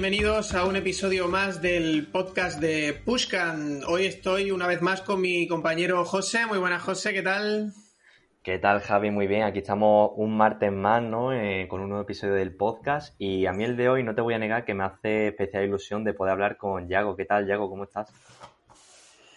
Bienvenidos 0.00 0.54
a 0.54 0.64
un 0.64 0.76
episodio 0.76 1.28
más 1.28 1.60
del 1.60 2.06
podcast 2.06 2.58
de 2.58 2.98
Pushkan. 3.04 3.82
Hoy 3.86 4.06
estoy 4.06 4.50
una 4.50 4.66
vez 4.66 4.80
más 4.80 5.02
con 5.02 5.20
mi 5.20 5.46
compañero 5.46 6.06
José. 6.06 6.46
Muy 6.46 6.56
buenas, 6.56 6.82
José, 6.82 7.12
¿qué 7.12 7.20
tal? 7.20 7.74
¿Qué 8.42 8.58
tal, 8.58 8.80
Javi? 8.80 9.10
Muy 9.10 9.26
bien. 9.26 9.42
Aquí 9.42 9.58
estamos 9.58 10.12
un 10.16 10.38
martes 10.38 10.72
más, 10.72 11.02
¿no? 11.02 11.34
Eh, 11.34 11.68
con 11.68 11.82
un 11.82 11.90
nuevo 11.90 12.04
episodio 12.04 12.32
del 12.32 12.56
podcast. 12.56 13.14
Y 13.18 13.44
a 13.44 13.52
mí 13.52 13.62
el 13.62 13.76
de 13.76 13.90
hoy, 13.90 14.02
no 14.02 14.14
te 14.14 14.22
voy 14.22 14.32
a 14.32 14.38
negar 14.38 14.64
que 14.64 14.72
me 14.72 14.84
hace 14.84 15.28
especial 15.28 15.64
ilusión 15.64 16.02
de 16.02 16.14
poder 16.14 16.32
hablar 16.32 16.56
con 16.56 16.88
Yago. 16.88 17.14
¿Qué 17.14 17.26
tal, 17.26 17.46
Yago? 17.46 17.68
¿Cómo 17.68 17.84
estás? 17.84 18.10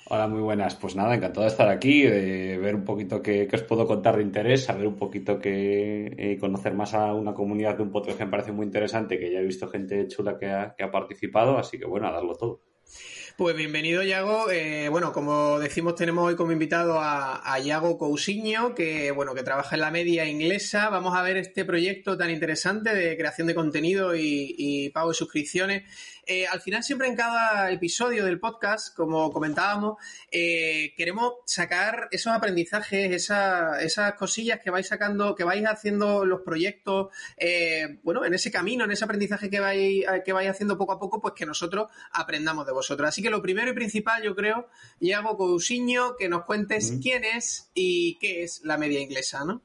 Hola, 0.06 0.28
muy 0.28 0.42
buenas. 0.42 0.76
Pues 0.76 0.96
nada, 0.96 1.16
encantado 1.16 1.44
de 1.44 1.48
estar 1.48 1.70
aquí, 1.70 2.02
de 2.02 2.58
ver 2.58 2.76
un 2.76 2.84
poquito 2.84 3.22
qué, 3.22 3.48
os 3.52 3.64
puedo 3.64 3.88
contar 3.88 4.18
de 4.18 4.24
interés, 4.24 4.66
saber 4.66 4.86
un 4.86 4.98
poquito 4.98 5.40
que 5.40 6.14
eh, 6.18 6.38
conocer 6.40 6.74
más 6.74 6.94
a 6.94 7.14
una 7.14 7.34
comunidad 7.34 7.78
de 7.78 7.84
un 7.84 7.92
podcast 7.92 8.18
que 8.18 8.26
me 8.26 8.32
parece 8.32 8.52
muy 8.52 8.66
interesante, 8.66 9.18
que 9.18 9.32
ya 9.32 9.40
he 9.40 9.46
visto 9.46 9.70
gente 9.70 10.06
chula 10.10 10.38
que 10.38 10.48
ha, 10.48 10.76
que 10.78 10.84
ha 10.84 10.92
participado, 10.92 11.58
así 11.58 11.80
que 11.80 11.86
bueno, 11.86 12.08
a 12.08 12.12
darlo 12.12 12.36
todo. 12.36 12.60
Pues 13.38 13.56
bienvenido, 13.56 14.04
Yago. 14.04 14.52
Eh, 14.52 14.90
bueno, 14.90 15.14
como 15.14 15.58
decimos, 15.58 15.96
tenemos 15.96 16.28
hoy 16.28 16.36
como 16.36 16.52
invitado 16.52 17.00
a, 17.00 17.42
a, 17.52 17.60
Yago 17.60 17.98
Cousiño, 17.98 18.76
que 18.76 19.10
bueno, 19.12 19.34
que 19.34 19.42
trabaja 19.42 19.76
en 19.76 19.82
la 19.82 19.90
media 19.90 20.26
inglesa. 20.26 20.90
Vamos 20.90 21.16
a 21.16 21.24
ver 21.24 21.38
este 21.38 21.64
proyecto 21.66 22.18
tan 22.18 22.30
interesante 22.30 22.94
de 22.94 23.18
creación 23.18 23.48
de 23.48 23.56
contenido 23.56 24.16
y 24.16 24.92
pago 24.94 25.10
de 25.10 25.16
suscripciones 25.16 25.84
eh, 26.26 26.48
al 26.48 26.62
final, 26.62 26.84
siempre 26.84 27.08
en 27.08 27.16
cada 27.16 27.72
episodio 27.72 28.26
del 28.26 28.40
podcast, 28.40 28.96
como 28.96 29.32
comentábamos, 29.32 29.98
eh, 30.32 30.94
queremos 30.96 31.34
sacar 31.46 32.08
esos 32.12 32.34
aprendizajes, 32.34 33.12
esas 33.12 34.14
cosillas 34.14 34.60
que 34.62 34.70
vais 34.70 34.88
sacando, 34.88 35.36
que 35.36 35.44
vais 35.44 35.66
haciendo 35.66 36.26
los 36.26 36.42
proyectos, 36.42 37.14
eh, 37.38 38.00
bueno, 38.04 38.24
en 38.26 38.34
ese 38.34 38.52
camino, 38.52 38.86
en 38.86 38.92
ese 38.92 39.06
aprendizaje 39.06 39.50
que 39.50 39.60
vais, 39.60 40.06
que 40.24 40.34
vais 40.34 40.50
haciendo 40.50 40.78
poco 40.78 40.94
a 40.94 41.00
poco, 41.00 41.22
pues 41.22 41.34
que 41.34 41.46
nosotros 41.46 41.88
aprendamos 42.12 42.66
de 42.66 42.72
vosotros. 42.72 43.10
Así 43.10 43.22
que 43.22 43.30
lo 43.30 43.42
primero 43.42 43.72
y 43.72 43.74
principal, 43.74 44.24
yo 44.24 44.36
creo, 44.36 44.70
Iago 45.00 45.38
Cousiño, 45.38 46.16
que 46.18 46.30
nos 46.30 46.46
cuentes 46.46 46.94
quién 47.02 47.24
es 47.26 47.70
y 47.74 48.18
qué 48.20 48.44
es 48.44 48.62
la 48.64 48.78
media 48.78 49.00
inglesa, 49.00 49.44
¿no? 49.44 49.62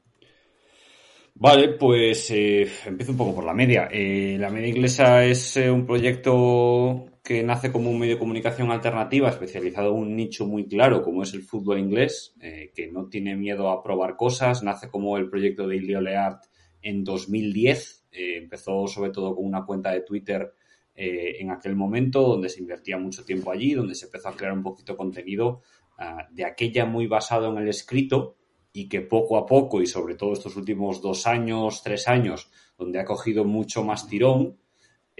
Vale, 1.41 1.69
pues 1.69 2.29
eh, 2.31 2.67
empiezo 2.85 3.13
un 3.13 3.17
poco 3.17 3.35
por 3.35 3.45
la 3.45 3.53
media. 3.53 3.87
Eh, 3.89 4.35
la 4.37 4.49
media 4.49 4.67
inglesa 4.67 5.23
es 5.23 5.55
eh, 5.55 5.71
un 5.71 5.85
proyecto 5.85 7.05
que 7.23 7.43
nace 7.43 7.71
como 7.71 7.89
un 7.89 7.97
medio 7.97 8.15
de 8.15 8.19
comunicación 8.19 8.69
alternativa 8.71 9.29
especializado 9.29 9.91
en 9.91 10.01
un 10.01 10.15
nicho 10.17 10.45
muy 10.45 10.67
claro 10.67 11.01
como 11.01 11.23
es 11.23 11.33
el 11.33 11.43
fútbol 11.43 11.79
inglés, 11.79 12.35
que 12.75 12.91
no 12.91 13.07
tiene 13.07 13.37
miedo 13.37 13.69
a 13.69 13.81
probar 13.81 14.17
cosas. 14.17 14.63
Nace 14.63 14.89
como 14.89 15.15
el 15.17 15.29
proyecto 15.29 15.65
de 15.65 15.77
Ilio 15.77 16.01
Leart 16.01 16.43
en 16.81 17.05
2010. 17.05 18.07
empezó 18.11 18.87
sobre 18.87 19.11
todo 19.11 19.33
con 19.33 19.45
una 19.45 19.63
cuenta 19.63 19.91
de 19.91 20.01
Twitter 20.01 20.53
en 20.93 21.51
aquel 21.51 21.75
momento 21.75 22.23
donde 22.23 22.49
se 22.49 22.59
invertía 22.59 22.97
mucho 22.97 23.23
tiempo 23.23 23.51
allí, 23.51 23.73
donde 23.75 23.95
se 23.95 24.07
empezó 24.07 24.27
a 24.27 24.35
crear 24.35 24.51
un 24.51 24.63
poquito 24.63 24.97
contenido 24.97 25.61
ah, 25.97 26.27
de 26.31 26.43
aquella 26.43 26.85
muy 26.85 27.07
basado 27.07 27.49
en 27.49 27.59
el 27.59 27.69
escrito 27.69 28.38
y 28.71 28.87
que 28.87 29.01
poco 29.01 29.37
a 29.37 29.45
poco, 29.45 29.81
y 29.81 29.87
sobre 29.87 30.15
todo 30.15 30.33
estos 30.33 30.55
últimos 30.55 31.01
dos 31.01 31.27
años, 31.27 31.81
tres 31.83 32.07
años, 32.07 32.49
donde 32.77 32.99
ha 32.99 33.05
cogido 33.05 33.43
mucho 33.43 33.83
más 33.83 34.07
tirón, 34.07 34.57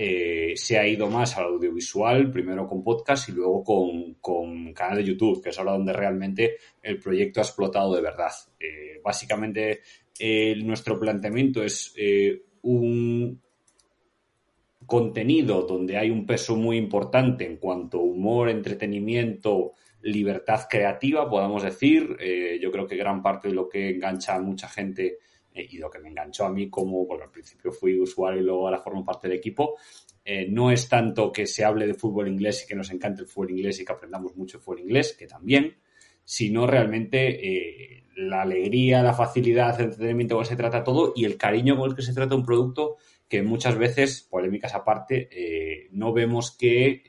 eh, 0.02 0.54
se 0.56 0.80
ha 0.80 0.88
ido 0.88 1.10
más 1.10 1.38
al 1.38 1.46
audiovisual, 1.46 2.32
primero 2.32 2.68
con 2.68 2.84
podcast 2.84 3.28
y 3.28 3.34
luego 3.34 3.64
con, 3.64 4.14
con, 4.22 4.74
canal 4.74 4.98
de 4.98 5.04
YouTube, 5.04 5.44
que 5.44 5.50
es 5.50 5.60
ahora 5.60 5.74
donde 5.74 5.92
realmente 5.92 6.56
el 6.82 7.00
proyecto 7.00 7.42
ha 7.42 7.44
explotado 7.44 7.96
de 7.96 8.02
verdad. 8.02 8.32
Eh, 8.60 9.02
básicamente, 9.04 9.82
nuestro 10.64 10.98
planteamiento 10.98 11.64
es 11.64 11.94
eh, 11.98 12.44
un 12.62 13.42
contenido 14.86 15.64
donde 15.64 15.98
hay 15.98 16.10
un 16.10 16.26
peso 16.26 16.56
muy 16.56 16.78
importante 16.78 17.46
en 17.46 17.58
cuanto 17.58 18.00
a 18.00 18.04
humor, 18.04 18.50
entretenimiento, 18.50 19.74
libertad 20.02 20.62
creativa, 20.70 21.30
podamos 21.30 21.64
decir. 21.64 22.16
Eh, 22.20 22.60
yo 22.62 22.72
creo 22.72 22.88
que 22.88 22.96
gran 22.96 23.22
parte 23.22 23.50
de 23.50 23.54
lo 23.54 23.68
que 23.68 23.90
engancha 23.90 24.36
a 24.36 24.42
mucha 24.42 24.68
gente 24.68 25.20
eh, 25.54 25.68
y 25.70 25.78
lo 25.78 25.90
que 25.90 26.00
me 26.00 26.10
enganchó 26.10 26.46
a 26.46 26.52
mí 26.52 26.70
como, 26.70 27.06
bueno, 27.06 27.26
al 27.26 27.32
principio 27.32 27.72
fui 27.72 28.00
usuario 28.00 28.42
y 28.42 28.46
luego 28.46 28.66
ahora 28.66 28.80
formo 28.80 29.04
parte 29.04 29.28
del 29.28 29.38
equipo, 29.38 29.78
eh, 30.24 30.48
no 30.50 30.72
es 30.72 30.88
tanto 30.88 31.32
que 31.32 31.46
se 31.48 31.66
hable 31.66 31.88
de 31.88 31.94
fútbol 31.94 32.28
inglés 32.28 32.64
y 32.64 32.68
que 32.68 32.76
nos 32.76 32.92
encante 32.92 33.22
el 33.22 33.28
fútbol 33.28 33.52
inglés 33.52 33.80
y 33.80 33.86
que 33.86 33.92
aprendamos 33.92 34.36
mucho 34.36 34.58
de 34.58 34.64
fútbol 34.64 34.82
inglés, 34.82 35.16
que 35.18 35.28
también, 35.28 35.78
sino 36.24 36.68
realmente 36.68 38.04
la 38.16 38.44
alegría, 38.44 39.02
la 39.02 39.14
facilidad, 39.14 39.80
el 39.80 39.88
entretenimiento 39.88 40.36
con 40.36 40.44
el 40.44 40.48
que 40.48 40.54
se 40.54 40.58
trata 40.58 40.84
todo 40.84 41.14
y 41.16 41.26
el 41.26 41.38
cariño 41.38 41.78
con 41.78 41.90
el 41.90 41.96
que 41.96 42.04
se 42.04 42.14
trata 42.14 42.36
un 42.36 42.46
producto 42.46 42.98
que 43.28 43.42
muchas 43.42 43.78
veces, 43.78 44.28
polémicas 44.30 44.76
aparte, 44.76 45.90
no 45.92 46.14
vemos 46.14 46.56
que 46.56 47.02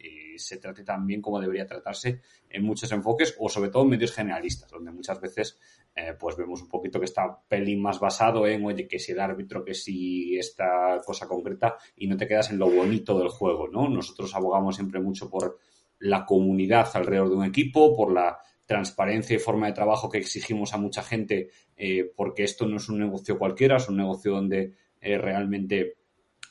se 0.43 0.59
trate 0.59 0.85
tan 0.85 1.07
bien 1.07 1.21
como 1.21 1.41
debería 1.41 1.67
tratarse 1.67 2.21
en 2.49 2.65
muchos 2.65 2.91
enfoques 2.93 3.37
o 3.39 3.49
sobre 3.49 3.71
todo 3.71 3.83
en 3.85 3.91
medios 3.91 4.13
generalistas, 4.13 4.71
donde 4.71 4.91
muchas 4.91 5.21
veces 5.21 5.59
eh, 5.95 6.15
pues 6.19 6.37
vemos 6.37 6.63
un 6.63 6.69
poquito 6.69 6.99
que 6.99 7.07
está 7.07 7.41
pelín 7.49 7.81
más 7.81 8.01
basado 8.01 8.47
en, 8.47 8.65
oye, 8.65 8.87
que 8.87 8.99
si 8.99 9.13
el 9.13 9.21
árbitro, 9.21 9.65
que 9.65 9.75
si 9.75 10.37
esta 10.39 11.01
cosa 11.05 11.27
concreta 11.27 11.77
y 11.97 12.07
no 12.07 12.17
te 12.17 12.27
quedas 12.27 12.51
en 12.51 12.59
lo 12.59 12.71
bonito 12.71 13.19
del 13.19 13.29
juego, 13.29 13.69
¿no? 13.69 13.89
Nosotros 13.89 14.35
abogamos 14.35 14.77
siempre 14.77 15.01
mucho 15.01 15.29
por 15.29 15.59
la 15.99 16.25
comunidad 16.25 16.89
alrededor 16.95 17.29
de 17.29 17.37
un 17.37 17.45
equipo, 17.45 17.97
por 17.97 18.13
la 18.13 18.39
transparencia 18.67 19.35
y 19.35 19.41
forma 19.41 19.67
de 19.67 19.73
trabajo 19.73 20.09
que 20.09 20.19
exigimos 20.19 20.73
a 20.73 20.79
mucha 20.79 21.03
gente, 21.03 21.51
eh, 21.77 22.13
porque 22.17 22.45
esto 22.45 22.67
no 22.67 22.77
es 22.77 22.89
un 22.89 23.01
negocio 23.01 23.37
cualquiera, 23.37 23.77
es 23.77 23.89
un 23.89 23.97
negocio 23.97 24.33
donde 24.33 24.75
eh, 25.01 25.19
realmente 25.19 25.97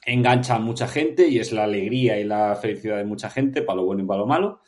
engancha 0.05 0.55
a 0.55 0.59
mucha 0.59 0.87
gente 0.87 1.27
y 1.27 1.39
es 1.39 1.51
la 1.51 1.63
alegría 1.63 2.19
y 2.19 2.23
la 2.23 2.55
felicidad 2.55 2.97
de 2.97 3.05
mucha 3.05 3.29
gente, 3.29 3.61
para 3.61 3.77
lo 3.77 3.85
bueno 3.85 4.03
y 4.03 4.05
para 4.05 4.19
lo 4.19 4.27
malo. 4.27 4.61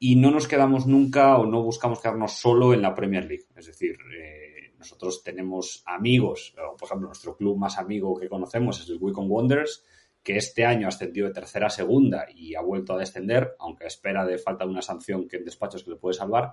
y 0.00 0.16
no 0.16 0.30
nos 0.30 0.48
quedamos 0.48 0.86
nunca 0.86 1.36
o 1.36 1.46
no 1.46 1.62
buscamos 1.62 2.00
quedarnos 2.00 2.32
solo 2.32 2.74
en 2.74 2.82
la 2.82 2.94
Premier 2.94 3.24
League. 3.24 3.46
Es 3.54 3.66
decir, 3.66 3.96
eh, 4.18 4.72
nosotros 4.78 5.22
tenemos 5.22 5.82
amigos, 5.86 6.54
por 6.78 6.86
ejemplo, 6.86 7.08
nuestro 7.08 7.36
club 7.36 7.56
más 7.56 7.78
amigo 7.78 8.18
que 8.18 8.28
conocemos 8.28 8.80
es 8.80 8.88
el 8.88 8.98
Wycombe 9.00 9.32
Wanderers, 9.32 9.84
que 10.22 10.36
este 10.36 10.64
año 10.64 10.86
ha 10.86 10.88
ascendido 10.88 11.28
de 11.28 11.34
tercera 11.34 11.68
a 11.68 11.70
segunda 11.70 12.26
y 12.34 12.56
ha 12.56 12.60
vuelto 12.60 12.94
a 12.94 12.98
descender, 12.98 13.54
aunque 13.60 13.86
espera 13.86 14.24
de 14.24 14.38
falta 14.38 14.64
de 14.64 14.70
una 14.70 14.82
sanción 14.82 15.28
que 15.28 15.36
en 15.36 15.44
despachos 15.44 15.84
que 15.84 15.90
le 15.90 15.96
puede 15.96 16.14
salvar. 16.14 16.52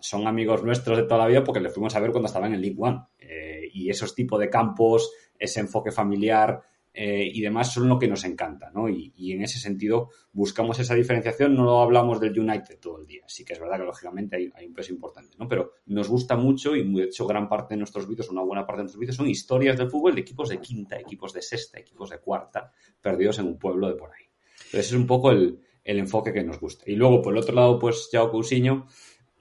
Son 0.00 0.26
amigos 0.26 0.64
nuestros 0.64 0.98
de 0.98 1.04
toda 1.04 1.18
la 1.18 1.26
vida 1.26 1.44
porque 1.44 1.60
le 1.60 1.70
fuimos 1.70 1.94
a 1.94 2.00
ver 2.00 2.10
cuando 2.10 2.26
estaban 2.26 2.52
en 2.54 2.60
League 2.60 2.76
One. 2.78 3.00
Eh, 3.18 3.68
y 3.72 3.90
esos 3.90 4.14
tipos 4.14 4.40
de 4.40 4.50
campos, 4.50 5.12
ese 5.38 5.60
enfoque 5.60 5.90
familiar 5.90 6.60
eh, 6.92 7.30
y 7.32 7.40
demás 7.40 7.72
son 7.72 7.88
lo 7.88 7.98
que 7.98 8.08
nos 8.08 8.24
encanta, 8.24 8.70
¿no? 8.74 8.88
Y, 8.88 9.12
en 9.32 9.42
ese 9.42 9.60
sentido 9.60 10.10
buscamos 10.32 10.78
esa 10.80 10.94
diferenciación, 10.94 11.54
no 11.54 11.64
lo 11.64 11.80
hablamos 11.80 12.20
del 12.20 12.36
United 12.36 12.80
todo 12.80 13.00
el 13.00 13.06
día, 13.06 13.22
sí 13.28 13.44
que 13.44 13.52
es 13.52 13.60
verdad 13.60 13.78
que 13.78 13.84
lógicamente 13.84 14.36
hay, 14.36 14.66
un 14.66 14.74
peso 14.74 14.92
importante, 14.92 15.36
¿no? 15.38 15.46
Pero 15.46 15.74
nos 15.86 16.08
gusta 16.08 16.36
mucho 16.36 16.74
y 16.74 16.92
de 16.92 17.04
hecho 17.04 17.26
gran 17.26 17.48
parte 17.48 17.74
de 17.74 17.78
nuestros 17.78 18.08
vídeos, 18.08 18.28
una 18.30 18.42
buena 18.42 18.66
parte 18.66 18.78
de 18.78 18.82
nuestros 18.84 19.00
vídeos 19.00 19.16
son 19.16 19.28
historias 19.28 19.78
del 19.78 19.88
fútbol 19.88 20.16
de 20.16 20.22
equipos 20.22 20.48
de 20.48 20.58
quinta, 20.58 20.98
equipos 20.98 21.32
de 21.32 21.42
sexta, 21.42 21.78
equipos 21.78 22.10
de 22.10 22.18
cuarta, 22.18 22.72
perdidos 23.00 23.38
en 23.38 23.46
un 23.46 23.58
pueblo 23.58 23.88
de 23.88 23.94
por 23.94 24.10
ahí. 24.10 24.24
Entonces 24.66 24.88
es 24.88 24.92
un 24.92 25.06
poco 25.06 25.30
el, 25.30 25.60
enfoque 25.84 26.32
que 26.32 26.44
nos 26.44 26.60
gusta. 26.60 26.84
Y 26.86 26.94
luego, 26.94 27.22
por 27.22 27.32
el 27.32 27.40
otro 27.40 27.54
lado, 27.54 27.78
pues 27.78 28.08
Yao 28.12 28.30
Cousiño, 28.30 28.86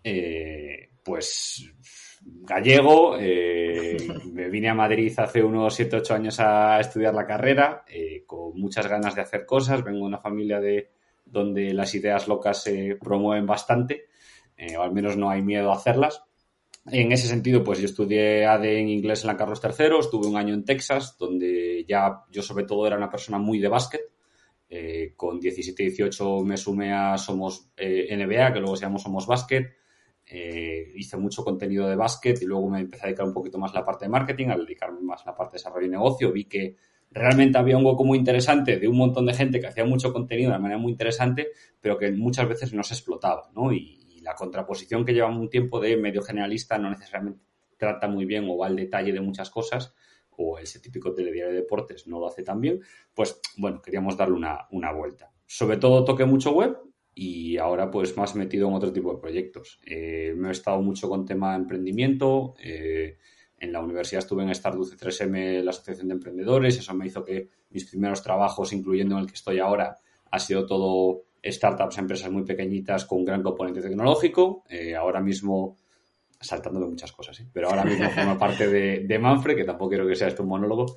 eh, 0.04 0.90
pues 1.04 1.72
gallego, 2.22 3.18
eh, 3.20 3.98
me 4.32 4.50
vine 4.50 4.70
a 4.70 4.74
Madrid 4.74 5.14
hace 5.18 5.44
unos 5.44 5.74
7, 5.74 5.98
8 5.98 6.14
años 6.14 6.40
a 6.40 6.80
estudiar 6.80 7.14
la 7.14 7.26
carrera, 7.26 7.84
eh, 7.88 8.24
con 8.26 8.60
muchas 8.60 8.88
ganas 8.88 9.16
de 9.16 9.22
hacer 9.22 9.46
cosas, 9.46 9.84
vengo 9.84 10.00
de 10.00 10.06
una 10.06 10.20
familia 10.20 10.60
de 10.60 10.90
donde 11.26 11.74
las 11.74 11.94
ideas 11.96 12.28
locas 12.28 12.64
se 12.64 12.98
promueven 13.00 13.46
bastante, 13.46 14.08
o 14.78 14.82
al 14.82 14.92
menos 14.92 15.16
no 15.16 15.30
hay 15.30 15.42
miedo 15.42 15.72
a 15.72 15.76
hacerlas. 15.76 16.24
En 16.92 17.12
ese 17.12 17.28
sentido, 17.28 17.64
pues 17.64 17.80
yo 17.80 17.86
estudié 17.86 18.46
ADE 18.46 18.80
en 18.80 18.90
inglés 18.90 19.22
en 19.22 19.28
la 19.28 19.38
Carlos 19.38 19.62
III, 19.64 20.00
estuve 20.00 20.28
un 20.28 20.38
año 20.38 20.54
en 20.54 20.66
Texas, 20.66 21.18
donde 21.20 21.86
ya 21.88 22.24
yo 22.32 22.42
sobre 22.42 22.66
todo 22.66 22.88
era 22.88 22.98
una 22.98 23.10
persona 23.10 23.38
muy 23.38 23.60
de 23.60 23.68
básquet, 23.68 24.02
con 25.16 25.40
17-18 25.40 26.44
me 26.44 26.58
sumé 26.58 26.94
a 26.94 27.18
Somos 27.18 27.72
NBA, 27.78 28.54
que 28.54 28.60
luego 28.60 28.76
se 28.76 28.86
llamó 28.86 28.98
Somos 28.98 29.28
Basket. 29.28 29.80
Eh, 30.32 30.92
hice 30.96 31.18
mucho 31.18 31.44
contenido 31.44 31.88
de 31.88 31.96
básquet 31.96 32.40
y 32.44 32.46
luego 32.46 32.70
me 32.70 32.82
empecé 32.82 33.04
a 33.04 33.08
dedicar 33.08 33.26
un 33.26 33.34
poquito 33.34 33.58
más 33.58 33.72
a 33.72 33.80
la 33.80 33.86
parte 33.86 34.06
de 34.06 34.10
marketing, 34.10 34.50
a 34.50 34.58
dedicarme 34.58 35.02
más 35.02 35.24
a 35.24 35.32
la 35.32 35.36
parte 35.36 35.54
de 35.54 35.58
desarrollo 35.58 35.88
y 35.88 35.90
negocio. 35.90 36.32
Vi 36.32 36.46
que 36.46 36.76
realmente 37.10 37.58
había 37.58 37.78
un 37.78 37.86
hueco 37.86 38.04
muy 38.04 38.20
interesante 38.20 38.78
de 38.78 38.88
un 38.88 38.98
montón 38.98 39.26
de 39.26 39.34
gente 39.34 39.60
que 39.60 39.66
hacía 39.66 39.86
mucho 39.86 40.14
contenido 40.14 40.52
de 40.52 40.60
manera 40.60 40.80
muy 40.80 40.92
interesante, 40.92 41.48
pero 41.82 41.98
que 41.98 42.12
muchas 42.12 42.48
veces 42.48 42.74
no 42.74 42.84
se 42.84 42.94
explotaba, 42.94 43.50
¿no? 43.56 43.74
Y, 43.74 43.98
la 44.22 44.36
contraposición 44.36 45.06
que 45.06 45.14
lleva 45.14 45.30
un 45.30 45.50
tiempo 45.50 45.80
de 45.80 45.96
medio 45.96 46.22
generalista 46.22 46.78
no 46.78 46.90
necesariamente 46.90 47.40
trata 47.78 48.08
muy 48.08 48.26
bien 48.26 48.46
o 48.48 48.58
va 48.58 48.68
al 48.68 48.76
detalle 48.76 49.14
de 49.14 49.22
muchas 49.22 49.50
cosas, 49.50 49.96
o 50.32 50.60
ese 50.60 50.80
típico 50.82 51.14
telediario 51.14 51.54
de 51.54 51.62
deportes 51.62 52.06
no 52.06 52.20
lo 52.20 52.28
hace 52.28 52.44
tan 52.44 52.60
bien, 52.60 52.82
pues 53.16 53.40
bueno, 53.58 53.82
queríamos 53.82 54.18
darle 54.18 54.36
una, 54.36 54.68
una 54.72 54.92
vuelta. 54.92 55.32
Sobre 55.48 55.78
todo 55.78 56.04
toqué 56.04 56.26
mucho 56.26 56.52
web, 56.52 56.78
y 57.22 57.58
ahora 57.58 57.92
pues 57.92 58.16
más 58.16 58.34
metido 58.36 58.70
en 58.70 58.76
otro 58.76 58.94
tipo 58.94 59.14
de 59.14 59.20
proyectos. 59.20 59.78
Eh, 59.86 60.34
me 60.38 60.48
he 60.48 60.52
estado 60.52 60.82
mucho 60.82 61.10
con 61.10 61.26
tema 61.26 61.52
de 61.52 61.58
emprendimiento. 61.58 62.56
Eh, 62.64 63.18
en 63.60 63.74
la 63.74 63.82
universidad 63.82 64.20
estuve 64.20 64.44
en 64.44 64.52
Startup 64.52 64.86
C3M, 64.86 65.62
la 65.62 65.72
Asociación 65.72 66.08
de 66.08 66.14
Emprendedores. 66.14 66.78
Eso 66.78 66.94
me 66.94 67.08
hizo 67.08 67.26
que 67.26 67.50
mis 67.72 67.84
primeros 67.84 68.24
trabajos, 68.24 68.72
incluyendo 68.72 69.16
en 69.16 69.24
el 69.24 69.28
que 69.28 69.34
estoy 69.34 69.60
ahora, 69.60 69.98
ha 70.32 70.40
sido 70.40 70.66
todo 70.66 71.24
startups, 71.44 71.98
empresas 71.98 72.32
muy 72.32 72.46
pequeñitas 72.46 73.04
con 73.04 73.18
un 73.20 73.26
gran 73.26 73.44
componente 73.44 73.82
tecnológico. 73.82 74.64
Eh, 74.70 74.96
ahora 74.96 75.20
mismo, 75.20 75.76
saltándome 76.40 76.88
muchas 76.88 77.12
cosas, 77.12 77.44
pero 77.52 77.68
ahora 77.68 77.84
mismo 77.84 78.10
formo 78.12 78.38
parte 78.40 78.70
de, 78.70 79.00
de 79.06 79.20
Manfred, 79.20 79.58
que 79.58 79.66
tampoco 79.66 79.90
quiero 79.90 80.08
que 80.08 80.16
sea 80.16 80.30
esto 80.30 80.44
un 80.44 80.50
monólogo, 80.50 80.96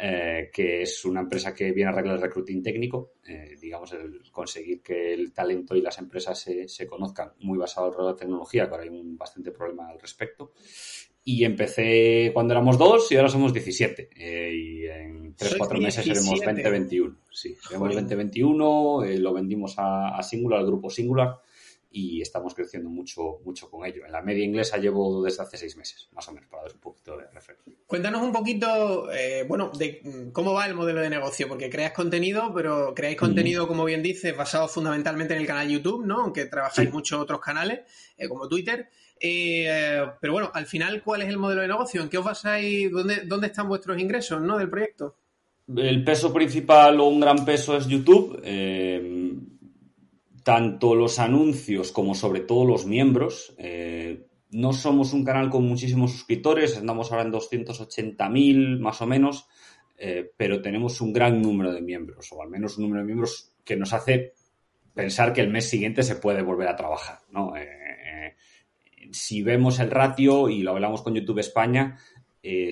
eh, 0.00 0.48
que 0.52 0.82
es 0.82 1.04
una 1.04 1.20
empresa 1.20 1.52
que 1.52 1.72
viene 1.72 1.90
a 1.90 1.92
arreglar 1.92 2.16
el 2.16 2.22
recruiting 2.22 2.62
técnico, 2.62 3.14
eh, 3.26 3.56
digamos, 3.60 3.92
el 3.92 4.30
conseguir 4.30 4.80
que 4.80 5.12
el 5.12 5.32
talento 5.32 5.74
y 5.74 5.80
las 5.80 5.98
empresas 5.98 6.38
se, 6.38 6.68
se 6.68 6.86
conozcan, 6.86 7.32
muy 7.40 7.58
basado 7.58 7.92
en 7.98 8.06
la 8.06 8.14
tecnología, 8.14 8.66
que 8.66 8.70
ahora 8.70 8.84
hay 8.84 8.90
un 8.90 9.16
bastante 9.16 9.50
problema 9.50 9.88
al 9.88 10.00
respecto. 10.00 10.52
Y 11.24 11.44
empecé 11.44 12.30
cuando 12.32 12.54
éramos 12.54 12.78
dos 12.78 13.10
y 13.10 13.16
ahora 13.16 13.28
somos 13.28 13.52
17. 13.52 14.10
Eh, 14.14 14.52
y 14.54 14.86
en 14.86 15.34
3-4 15.34 15.82
meses 15.82 16.04
seremos 16.04 16.40
2021. 16.40 17.16
Sí, 17.30 17.56
seremos 17.60 17.94
2021, 17.94 19.04
lo 19.18 19.32
vendimos 19.34 19.74
a, 19.78 20.16
a 20.16 20.22
Singular, 20.22 20.60
al 20.60 20.66
grupo 20.66 20.90
Singular 20.90 21.40
y 21.90 22.20
estamos 22.20 22.54
creciendo 22.54 22.90
mucho, 22.90 23.40
mucho 23.44 23.70
con 23.70 23.86
ello. 23.86 24.04
En 24.04 24.12
la 24.12 24.20
media 24.20 24.44
inglesa 24.44 24.76
llevo 24.76 25.22
desde 25.22 25.42
hace 25.42 25.56
seis 25.56 25.76
meses, 25.76 26.08
más 26.12 26.28
o 26.28 26.32
menos, 26.32 26.48
para 26.50 26.64
dar 26.64 26.72
un 26.72 26.80
poquito 26.80 27.16
de 27.16 27.24
referencia. 27.32 27.72
Cuéntanos 27.86 28.22
un 28.22 28.32
poquito, 28.32 29.10
eh, 29.10 29.44
bueno, 29.48 29.70
de 29.76 30.30
cómo 30.32 30.52
va 30.52 30.66
el 30.66 30.74
modelo 30.74 31.00
de 31.00 31.08
negocio, 31.08 31.48
porque 31.48 31.70
creas 31.70 31.92
contenido, 31.92 32.52
pero 32.54 32.94
creáis 32.94 33.16
contenido, 33.16 33.66
como 33.66 33.84
bien 33.84 34.02
dices, 34.02 34.36
basado 34.36 34.68
fundamentalmente 34.68 35.34
en 35.34 35.40
el 35.40 35.46
canal 35.46 35.68
YouTube, 35.68 36.04
¿no? 36.04 36.22
Aunque 36.22 36.44
trabajáis 36.44 36.92
muchos 36.92 37.18
otros 37.20 37.40
canales, 37.40 37.80
eh, 38.16 38.28
como 38.28 38.48
Twitter. 38.48 38.90
Eh, 39.20 40.04
pero 40.20 40.34
bueno, 40.34 40.50
al 40.52 40.66
final, 40.66 41.02
¿cuál 41.02 41.22
es 41.22 41.28
el 41.28 41.38
modelo 41.38 41.62
de 41.62 41.68
negocio? 41.68 42.02
¿En 42.02 42.08
qué 42.08 42.18
os 42.18 42.24
basáis? 42.24 42.90
¿Dónde, 42.92 43.22
dónde 43.24 43.46
están 43.46 43.66
vuestros 43.66 43.98
ingresos, 43.98 44.42
¿no? 44.42 44.58
Del 44.58 44.68
proyecto. 44.68 45.16
El 45.74 46.02
peso 46.02 46.32
principal 46.32 46.98
o 47.00 47.08
un 47.08 47.20
gran 47.20 47.44
peso 47.44 47.76
es 47.76 47.86
YouTube 47.86 48.40
tanto 50.48 50.94
los 50.94 51.18
anuncios 51.18 51.92
como 51.92 52.14
sobre 52.14 52.40
todo 52.40 52.64
los 52.64 52.86
miembros. 52.86 53.54
Eh, 53.58 54.24
no 54.50 54.72
somos 54.72 55.12
un 55.12 55.22
canal 55.22 55.50
con 55.50 55.62
muchísimos 55.68 56.12
suscriptores, 56.12 56.78
andamos 56.78 57.12
ahora 57.12 57.24
en 57.24 57.32
280.000 57.32 58.78
más 58.78 59.02
o 59.02 59.06
menos, 59.06 59.46
eh, 59.98 60.32
pero 60.38 60.62
tenemos 60.62 61.02
un 61.02 61.12
gran 61.12 61.42
número 61.42 61.70
de 61.70 61.82
miembros, 61.82 62.32
o 62.32 62.40
al 62.40 62.48
menos 62.48 62.78
un 62.78 62.84
número 62.84 63.02
de 63.02 63.06
miembros 63.08 63.52
que 63.62 63.76
nos 63.76 63.92
hace 63.92 64.32
pensar 64.94 65.34
que 65.34 65.42
el 65.42 65.50
mes 65.50 65.68
siguiente 65.68 66.02
se 66.02 66.16
puede 66.16 66.40
volver 66.40 66.68
a 66.68 66.76
trabajar. 66.76 67.18
Eh, 67.54 68.34
si 69.12 69.42
vemos 69.42 69.78
el 69.80 69.90
ratio, 69.90 70.48
y 70.48 70.62
lo 70.62 70.70
hablamos 70.70 71.02
con 71.02 71.14
YouTube 71.14 71.40
España, 71.40 71.98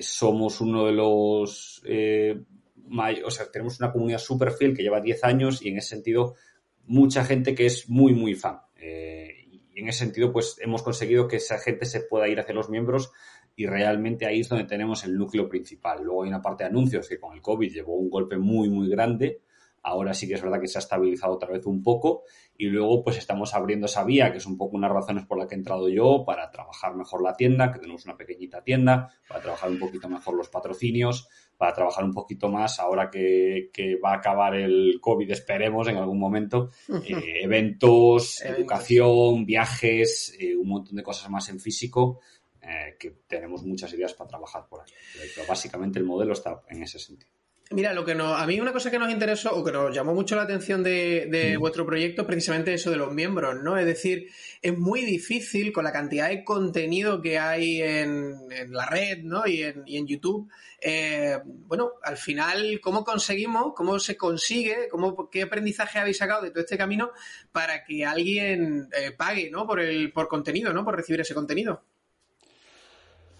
somos 0.01 0.61
uno 0.61 0.87
de 0.87 0.93
los... 0.93 1.83
o 1.83 3.29
sea, 3.29 3.51
tenemos 3.51 3.79
una 3.79 3.91
comunidad 3.91 4.17
súper 4.17 4.49
fiel 4.49 4.75
que 4.75 4.81
lleva 4.81 4.99
10 4.99 5.23
años 5.25 5.61
y 5.61 5.69
en 5.69 5.77
ese 5.77 5.89
sentido 5.89 6.33
mucha 6.87 7.23
gente 7.23 7.53
que 7.53 7.65
es 7.65 7.89
muy, 7.89 8.13
muy 8.13 8.33
fan. 8.33 8.59
Eh, 8.75 9.45
y 9.49 9.79
en 9.79 9.87
ese 9.87 9.99
sentido, 9.99 10.31
pues 10.31 10.57
hemos 10.61 10.81
conseguido 10.81 11.27
que 11.27 11.37
esa 11.37 11.59
gente 11.59 11.85
se 11.85 12.01
pueda 12.01 12.27
ir 12.27 12.39
hacia 12.39 12.55
los 12.55 12.69
miembros 12.69 13.11
y 13.55 13.65
realmente 13.65 14.25
ahí 14.25 14.41
es 14.41 14.49
donde 14.49 14.65
tenemos 14.65 15.03
el 15.03 15.17
núcleo 15.17 15.49
principal. 15.49 16.03
Luego 16.03 16.23
hay 16.23 16.29
una 16.29 16.41
parte 16.41 16.63
de 16.63 16.69
anuncios 16.69 17.07
que 17.07 17.19
con 17.19 17.33
el 17.33 17.41
COVID 17.41 17.71
llevó 17.71 17.95
un 17.95 18.09
golpe 18.09 18.37
muy, 18.37 18.69
muy 18.69 18.89
grande. 18.89 19.41
Ahora 19.83 20.13
sí 20.13 20.27
que 20.27 20.33
es 20.33 20.41
verdad 20.41 20.59
que 20.59 20.67
se 20.67 20.77
ha 20.77 20.81
estabilizado 20.81 21.33
otra 21.33 21.49
vez 21.49 21.65
un 21.65 21.81
poco 21.81 22.23
y 22.57 22.65
luego 22.65 23.03
pues 23.03 23.17
estamos 23.17 23.53
abriendo 23.53 23.85
esa 23.85 24.03
vía, 24.03 24.31
que 24.31 24.39
es 24.39 24.45
un 24.45 24.57
poco 24.57 24.75
unas 24.75 24.91
razones 24.91 25.25
por 25.25 25.37
las 25.37 25.47
que 25.47 25.55
he 25.55 25.57
entrado 25.57 25.87
yo, 25.89 26.23
para 26.25 26.51
trabajar 26.51 26.95
mejor 26.95 27.23
la 27.23 27.35
tienda, 27.35 27.71
que 27.71 27.79
tenemos 27.79 28.03
una 28.05 28.17
pequeñita 28.17 28.63
tienda, 28.63 29.13
para 29.27 29.41
trabajar 29.41 29.69
un 29.69 29.79
poquito 29.79 30.09
mejor 30.09 30.35
los 30.35 30.49
patrocinios, 30.49 31.29
para 31.57 31.73
trabajar 31.73 32.03
un 32.03 32.13
poquito 32.13 32.49
más 32.49 32.79
ahora 32.79 33.09
que, 33.09 33.69
va 34.03 34.11
a 34.11 34.17
acabar 34.17 34.55
el 34.55 34.99
COVID, 35.01 35.31
esperemos 35.31 35.87
en 35.87 35.97
algún 35.97 36.19
momento, 36.19 36.71
eh, 37.03 37.41
eventos, 37.41 38.41
educación, 38.41 39.45
viajes, 39.45 40.35
eh, 40.39 40.55
un 40.55 40.67
montón 40.67 40.95
de 40.95 41.03
cosas 41.03 41.29
más 41.29 41.49
en 41.49 41.59
físico. 41.59 42.19
Eh, 42.61 42.97
que 42.99 43.11
tenemos 43.27 43.63
muchas 43.63 43.93
ideas 43.93 44.13
para 44.13 44.27
trabajar 44.27 44.67
por 44.67 44.81
ahí. 44.81 44.87
Pero 45.35 45.47
básicamente 45.47 45.99
el 45.99 46.05
modelo 46.05 46.33
está 46.33 46.63
en 46.67 46.83
ese 46.83 46.99
sentido. 46.99 47.36
Mira, 47.69 47.93
lo 47.93 48.05
que 48.05 48.15
nos, 48.15 48.39
a 48.39 48.47
mí 48.47 48.61
una 48.61 48.71
cosa 48.71 48.89
que 48.89 48.97
nos 48.97 49.11
interesó 49.11 49.53
o 49.53 49.61
que 49.61 49.73
nos 49.73 49.93
llamó 49.93 50.13
mucho 50.13 50.37
la 50.37 50.43
atención 50.43 50.83
de, 50.83 51.55
mm. 51.57 51.59
vuestro 51.59 51.85
proyecto 51.85 52.21
es 52.21 52.27
precisamente 52.27 52.73
eso 52.73 52.89
de 52.89 52.95
los 52.95 53.13
miembros, 53.13 53.61
¿no? 53.61 53.77
Es 53.77 53.85
decir, 53.85 54.29
es 54.61 54.77
muy 54.77 55.01
difícil 55.01 55.73
con 55.73 55.83
la 55.83 55.91
cantidad 55.91 56.29
de 56.29 56.45
contenido 56.45 57.21
que 57.21 57.37
hay 57.37 57.81
en, 57.81 58.37
la 58.69 58.85
red, 58.85 59.19
¿no? 59.23 59.45
Y 59.45 59.63
en, 59.63 59.83
y 59.85 59.97
en 59.97 60.07
YouTube. 60.07 60.49
Eh, 60.79 61.39
bueno, 61.43 61.91
al 62.03 62.15
final, 62.15 62.79
¿cómo 62.81 63.03
conseguimos, 63.03 63.73
cómo 63.75 63.99
se 63.99 64.15
consigue, 64.15 64.87
cómo, 64.89 65.29
qué 65.29 65.41
aprendizaje 65.41 65.99
habéis 65.99 66.17
sacado 66.17 66.43
de 66.43 66.51
todo 66.51 66.61
este 66.61 66.77
camino 66.77 67.11
para 67.51 67.83
que 67.83 68.05
alguien 68.05 68.87
eh, 68.97 69.11
pague, 69.11 69.51
¿no? 69.51 69.67
Por 69.67 69.81
el, 69.81 70.13
por 70.13 70.29
contenido, 70.29 70.71
¿no? 70.71 70.85
Por 70.85 70.95
recibir 70.95 71.19
ese 71.19 71.33
contenido. 71.33 71.83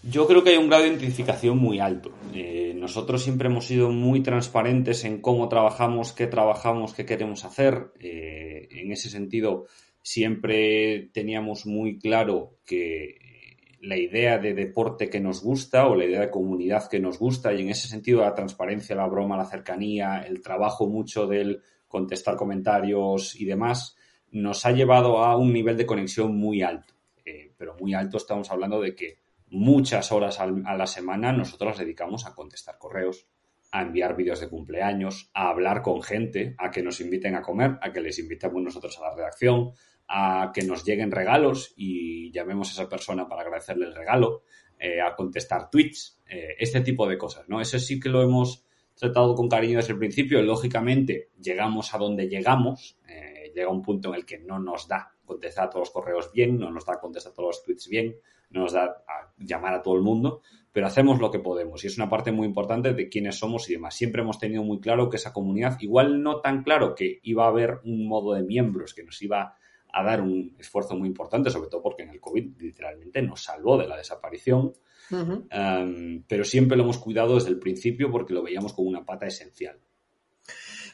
Yo 0.10 0.26
creo 0.26 0.42
que 0.42 0.52
hay 0.52 0.58
un 0.58 0.68
grado 0.68 0.84
de 0.84 0.90
identificación 0.90 1.58
muy 1.58 1.80
alto. 1.80 2.12
Eh, 2.34 2.74
nosotros 2.76 3.22
siempre 3.22 3.50
hemos 3.50 3.66
sido 3.66 3.90
muy 3.90 4.22
transparentes 4.22 5.04
en 5.04 5.20
cómo 5.20 5.50
trabajamos, 5.50 6.14
qué 6.14 6.28
trabajamos, 6.28 6.94
qué 6.94 7.06
queremos 7.06 7.44
hacer. 7.44 7.92
Eh, 8.00 8.70
en 8.72 8.92
ese 8.94 9.10
sentido, 9.10 9.66
siempre 10.02 11.10
teníamos 11.12 11.66
muy 11.66 12.00
claro 12.00 12.60
que 12.66 13.18
la 13.82 13.98
idea 13.98 14.38
de 14.38 14.54
deporte 14.54 15.10
que 15.10 15.20
nos 15.20 15.44
gusta 15.44 15.88
o 15.88 15.96
la 15.96 16.06
idea 16.06 16.22
de 16.22 16.32
comunidad 16.32 16.90
que 16.90 17.00
nos 17.00 17.20
gusta 17.20 17.54
y 17.54 17.62
en 17.62 17.70
ese 17.70 17.90
sentido 17.90 18.22
la 18.22 18.34
transparencia, 18.34 18.96
la 18.96 19.08
broma, 19.08 19.36
la 19.36 19.46
cercanía, 19.46 20.24
el 20.26 20.42
trabajo 20.42 20.88
mucho 20.88 21.28
del 21.28 21.62
contestar 21.88 22.38
comentarios 22.38 23.36
y 23.40 23.44
demás, 23.44 23.98
nos 24.32 24.66
ha 24.66 24.72
llevado 24.72 25.20
a 25.20 25.36
un 25.36 25.52
nivel 25.52 25.76
de 25.76 25.86
conexión 25.86 26.36
muy 26.38 26.62
alto. 26.62 26.94
Eh, 27.26 27.52
pero 27.58 27.76
muy 27.78 27.94
alto 27.94 28.16
estamos 28.16 28.50
hablando 28.50 28.80
de 28.80 28.96
que 28.96 29.27
muchas 29.50 30.12
horas 30.12 30.40
a 30.40 30.48
la 30.48 30.88
semana 30.88 31.32
nosotros 31.32 31.72
las 31.72 31.80
dedicamos 31.80 32.26
a 32.26 32.36
contestar 32.36 32.78
correos, 32.78 33.28
a 33.72 33.82
enviar 33.82 34.16
vídeos 34.16 34.40
de 34.40 34.50
cumpleaños, 34.50 35.30
a 35.34 35.50
hablar 35.50 35.82
con 35.82 36.02
gente, 36.02 36.56
a 36.58 36.72
que 36.72 36.82
nos 36.82 37.02
inviten 37.02 37.36
a 37.36 37.42
comer, 37.42 37.78
a 37.82 37.92
que 37.92 38.02
les 38.02 38.20
invitemos 38.20 38.62
nosotros 38.62 38.98
a 38.98 39.10
la 39.10 39.16
redacción, 39.16 39.72
a 40.08 40.52
que 40.54 40.64
nos 40.64 40.86
lleguen 40.86 41.12
regalos 41.12 41.74
y 41.76 42.32
llamemos 42.32 42.70
a 42.70 42.72
esa 42.74 42.90
persona 42.90 43.28
para 43.28 43.42
agradecerle 43.42 43.88
el 43.88 43.96
regalo, 43.96 44.44
eh, 44.80 45.02
a 45.02 45.16
contestar 45.16 45.70
tweets, 45.70 46.22
eh, 46.28 46.56
este 46.60 46.82
tipo 46.82 47.08
de 47.08 47.18
cosas, 47.18 47.50
¿no? 47.50 47.60
Eso 47.60 47.80
sí 47.80 48.00
que 48.00 48.10
lo 48.10 48.22
hemos 48.22 48.64
tratado 48.94 49.36
con 49.36 49.50
cariño 49.50 49.78
desde 49.78 49.94
el 49.94 50.00
principio. 50.00 50.42
Lógicamente, 50.42 51.30
llegamos 51.42 51.94
a 51.94 51.98
donde 51.98 52.28
llegamos, 52.28 52.98
eh, 53.08 53.52
llega 53.54 53.70
un 53.70 53.82
punto 53.82 54.10
en 54.10 54.16
el 54.16 54.26
que 54.26 54.40
no 54.40 54.60
nos 54.60 54.88
da 54.88 55.14
contestar 55.26 55.66
a 55.66 55.70
todos 55.70 55.88
los 55.88 55.92
correos 55.92 56.32
bien, 56.32 56.58
no 56.58 56.72
nos 56.72 56.86
da 56.86 57.00
contestar 57.00 57.32
a 57.32 57.36
todos 57.36 57.50
los 57.50 57.64
tweets 57.64 57.90
bien, 57.90 58.16
no 58.50 58.62
nos 58.62 58.74
da 58.74 59.04
a 59.08 59.34
llamar 59.38 59.74
a 59.74 59.82
todo 59.82 59.96
el 59.96 60.02
mundo, 60.02 60.42
pero 60.72 60.88
hacemos 60.88 61.20
lo 61.20 61.32
que 61.32 61.40
podemos 61.40 61.84
y 61.84 61.88
es 61.88 61.98
una 61.98 62.10
parte 62.10 62.32
muy 62.32 62.48
importante 62.48 62.94
de 62.94 63.10
quiénes 63.10 63.36
somos 63.38 63.70
y 63.70 63.74
demás. 63.74 63.96
Siempre 63.96 64.22
hemos 64.22 64.40
tenido 64.40 64.64
muy 64.64 64.80
claro 64.80 65.10
que 65.10 65.18
esa 65.18 65.34
comunidad, 65.34 65.78
igual 65.80 66.22
no 66.22 66.40
tan 66.42 66.64
claro 66.64 66.96
que 66.96 67.20
iba 67.24 67.46
a 67.46 67.50
haber 67.50 67.80
un 67.84 68.08
modo 68.08 68.34
de 68.34 68.44
miembros 68.44 68.94
que 68.94 69.04
nos 69.04 69.22
iba 69.22 69.56
a 69.92 70.04
dar 70.04 70.22
un 70.22 70.56
esfuerzo 70.60 70.96
muy 70.96 71.08
importante, 71.08 71.50
sobre 71.50 71.70
todo 71.70 71.82
porque 71.82 72.04
en 72.04 72.10
el 72.10 72.20
COVID 72.20 72.62
literalmente 72.62 73.22
nos 73.22 73.44
salvó 73.44 73.78
de 73.78 73.88
la 73.88 73.98
desaparición, 73.98 74.74
pero 76.28 76.44
siempre 76.44 76.78
lo 76.78 76.84
hemos 76.84 77.00
cuidado 77.00 77.36
desde 77.36 77.50
el 77.50 77.60
principio 77.60 78.12
porque 78.12 78.34
lo 78.34 78.44
veíamos 78.44 78.74
como 78.74 78.90
una 78.90 79.06
pata 79.06 79.26
esencial. 79.26 79.80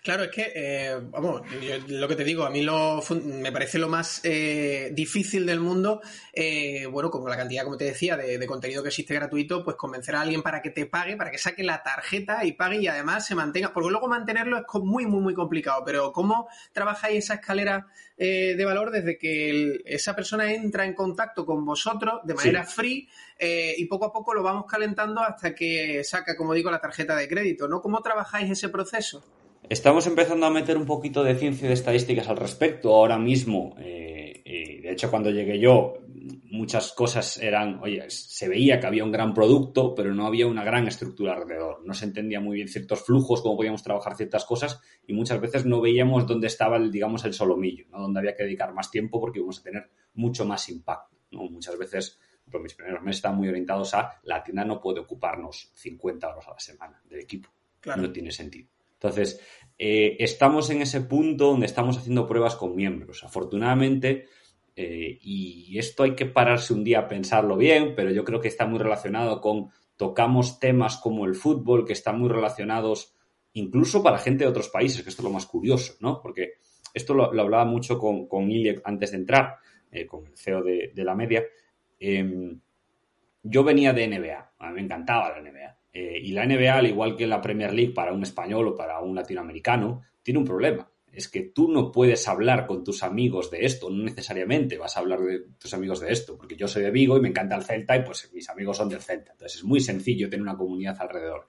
Claro, 0.03 0.23
es 0.23 0.31
que, 0.31 0.51
eh, 0.53 0.99
vamos, 1.11 1.43
lo 1.87 2.09
que 2.09 2.17
te 2.17 2.25
digo, 2.25 2.43
a 2.43 2.49
mí 2.49 2.61
lo, 2.61 3.01
me 3.23 3.53
parece 3.53 3.79
lo 3.79 3.87
más 3.87 4.19
eh, 4.25 4.89
difícil 4.91 5.45
del 5.45 5.61
mundo, 5.61 6.01
eh, 6.33 6.85
bueno, 6.87 7.09
como 7.09 7.29
la 7.29 7.37
cantidad, 7.37 7.63
como 7.63 7.77
te 7.77 7.85
decía, 7.85 8.17
de, 8.17 8.45
contenido 8.45 8.83
que 8.83 8.89
existe 8.89 9.13
gratuito, 9.13 9.63
pues 9.63 9.77
convencer 9.77 10.15
a 10.15 10.21
alguien 10.21 10.41
para 10.41 10.61
que 10.61 10.71
te 10.71 10.85
pague, 10.87 11.15
para 11.15 11.31
que 11.31 11.37
saque 11.37 11.63
la 11.63 11.83
tarjeta 11.83 12.43
y 12.43 12.51
pague 12.51 12.81
y 12.81 12.87
además 12.87 13.25
se 13.25 13.33
mantenga, 13.33 13.71
porque 13.71 13.91
luego 13.91 14.09
mantenerlo 14.09 14.57
es 14.57 14.63
muy, 14.81 15.05
muy, 15.05 15.21
muy 15.21 15.33
complicado, 15.33 15.83
pero 15.85 16.11
¿cómo 16.11 16.49
trabajáis 16.73 17.19
esa 17.19 17.35
escalera 17.35 17.87
de 18.17 18.63
valor 18.65 18.91
desde 18.91 19.17
que 19.17 19.81
esa 19.85 20.15
persona 20.15 20.53
entra 20.53 20.85
en 20.85 20.93
contacto 20.93 21.45
con 21.45 21.65
vosotros 21.65 22.21
de 22.23 22.33
manera 22.33 22.63
free 22.63 23.09
y 23.39 23.85
poco 23.85 24.05
a 24.05 24.13
poco 24.13 24.33
lo 24.33 24.43
vamos 24.43 24.65
calentando 24.69 25.21
hasta 25.21 25.55
que 25.55 26.03
saca, 26.03 26.35
como 26.37 26.53
digo, 26.53 26.69
la 26.69 26.79
tarjeta 26.79 27.15
de 27.15 27.27
crédito, 27.27 27.67
¿no? 27.67 27.81
¿Cómo 27.81 28.01
trabajáis 28.01 28.51
ese 28.51 28.69
proceso? 28.69 29.23
Estamos 29.69 30.05
empezando 30.07 30.45
a 30.45 30.49
meter 30.49 30.77
un 30.77 30.85
poquito 30.85 31.23
de 31.23 31.35
ciencia 31.35 31.65
y 31.65 31.67
de 31.69 31.73
estadísticas 31.73 32.27
al 32.27 32.37
respecto. 32.37 32.93
Ahora 32.93 33.17
mismo, 33.17 33.75
eh, 33.79 34.41
eh, 34.45 34.81
de 34.81 34.91
hecho, 34.91 35.09
cuando 35.09 35.31
llegué 35.31 35.59
yo, 35.59 35.95
muchas 36.51 36.91
cosas 36.91 37.37
eran, 37.37 37.79
oye, 37.81 38.03
se 38.09 38.49
veía 38.49 38.79
que 38.79 38.87
había 38.87 39.03
un 39.03 39.11
gran 39.11 39.33
producto, 39.33 39.95
pero 39.95 40.13
no 40.13 40.27
había 40.27 40.47
una 40.47 40.63
gran 40.63 40.87
estructura 40.87 41.33
alrededor. 41.33 41.81
No 41.85 41.93
se 41.93 42.05
entendía 42.05 42.39
muy 42.39 42.57
bien 42.57 42.67
ciertos 42.67 43.03
flujos, 43.03 43.41
cómo 43.41 43.55
podíamos 43.55 43.83
trabajar 43.83 44.15
ciertas 44.15 44.45
cosas, 44.45 44.81
y 45.07 45.13
muchas 45.13 45.39
veces 45.39 45.65
no 45.65 45.81
veíamos 45.81 46.27
dónde 46.27 46.47
estaba, 46.47 46.77
el, 46.77 46.91
digamos, 46.91 47.23
el 47.25 47.33
solomillo, 47.33 47.85
¿no? 47.89 48.01
dónde 48.01 48.19
había 48.19 48.35
que 48.35 48.43
dedicar 48.43 48.73
más 48.73 48.91
tiempo 48.91 49.19
porque 49.19 49.39
íbamos 49.39 49.59
a 49.59 49.63
tener 49.63 49.89
mucho 50.13 50.45
más 50.45 50.67
impacto. 50.69 51.17
¿no? 51.31 51.43
Muchas 51.43 51.77
veces 51.77 52.19
pues 52.49 52.61
mis 52.61 52.73
primeros 52.73 53.01
meses 53.01 53.17
están 53.17 53.37
muy 53.37 53.47
orientados 53.47 53.93
a 53.93 54.19
la 54.23 54.43
tienda 54.43 54.65
no 54.65 54.79
puede 54.81 54.99
ocuparnos 54.99 55.71
50 55.75 56.27
horas 56.27 56.47
a 56.47 56.51
la 56.51 56.59
semana 56.59 57.01
del 57.05 57.21
equipo. 57.21 57.49
No 57.97 58.11
tiene 58.11 58.31
sentido. 58.31 58.72
Entonces, 59.03 59.41
eh, 59.77 60.15
estamos 60.19 60.69
en 60.69 60.81
ese 60.81 61.01
punto 61.01 61.47
donde 61.47 61.65
estamos 61.65 61.97
haciendo 61.97 62.25
pruebas 62.25 62.55
con 62.55 62.73
miembros. 62.73 63.25
Afortunadamente, 63.25 64.27
eh, 64.77 65.19
y 65.21 65.77
esto 65.77 66.03
hay 66.03 66.15
que 66.15 66.25
pararse 66.25 66.73
un 66.73 66.85
día 66.85 66.99
a 66.99 67.07
pensarlo 67.09 67.57
bien, 67.57 67.95
pero 67.95 68.11
yo 68.11 68.23
creo 68.23 68.39
que 68.39 68.47
está 68.47 68.65
muy 68.65 68.79
relacionado 68.79 69.41
con 69.41 69.71
tocamos 69.97 70.57
temas 70.59 70.97
como 70.97 71.25
el 71.25 71.35
fútbol, 71.35 71.85
que 71.85 71.91
están 71.91 72.17
muy 72.17 72.29
relacionados 72.29 73.13
incluso 73.51 74.01
para 74.01 74.17
gente 74.17 74.45
de 74.45 74.49
otros 74.49 74.69
países, 74.69 75.03
que 75.03 75.09
esto 75.09 75.21
es 75.21 75.25
lo 75.25 75.33
más 75.33 75.45
curioso, 75.47 75.95
¿no? 75.99 76.21
Porque 76.21 76.53
esto 76.93 77.13
lo, 77.13 77.25
hablaba 77.25 77.65
mucho 77.65 77.99
con, 77.99 78.25
con 78.27 78.49
antes 78.85 79.11
de 79.11 79.17
entrar, 79.17 79.57
eh, 79.91 80.07
con 80.07 80.25
el 80.27 80.37
CEO 80.37 80.63
de, 80.63 80.93
de 80.95 81.03
la 81.03 81.13
media. 81.13 81.43
Em, 81.99 82.57
yo 83.43 83.65
venía 83.65 83.91
de 83.91 84.07
NBA, 84.07 84.53
a 84.57 84.69
mí 84.69 84.75
me 84.75 84.81
encantaba 84.81 85.29
la 85.29 85.41
NBA. 85.41 85.82
Eh, 85.93 86.19
y 86.23 86.31
la 86.31 86.45
NBA, 86.45 86.75
al 86.75 86.87
igual 86.87 87.15
que 87.15 87.27
la 87.27 87.39
Premier 87.39 87.71
League 87.71 87.93
para 87.93 88.13
un 88.13 88.23
español 88.23 88.67
o 88.67 88.75
para 88.75 88.99
un 88.99 89.15
latinoamericano, 89.15 90.01
tiene 90.23 90.39
un 90.39 90.45
problema. 90.45 90.89
Es 91.11 91.27
que 91.27 91.41
tú 91.41 91.71
no 91.71 91.91
puedes 91.91 92.27
hablar 92.27 92.65
con 92.65 92.83
tus 92.83 93.03
amigos 93.03 93.51
de 93.51 93.65
esto, 93.65 93.91
no 93.91 94.03
necesariamente 94.03 94.79
vas 94.79 94.97
a 94.97 95.01
hablar 95.01 95.19
de 95.21 95.41
tus 95.59 95.71
amigos 95.75 95.99
de 95.99 96.11
esto, 96.11 96.35
porque 96.35 96.55
yo 96.55 96.67
soy 96.67 96.81
de 96.81 96.89
Vigo 96.89 97.15
y 97.15 97.21
me 97.21 97.29
encanta 97.29 97.55
el 97.55 97.63
Celta 97.63 97.95
y 97.95 98.03
pues 98.03 98.31
mis 98.33 98.49
amigos 98.49 98.77
son 98.77 98.89
del 98.89 99.01
Celta. 99.01 99.33
Entonces 99.33 99.59
es 99.59 99.63
muy 99.63 99.79
sencillo 99.79 100.27
tener 100.27 100.41
una 100.41 100.57
comunidad 100.57 100.97
alrededor. 100.99 101.47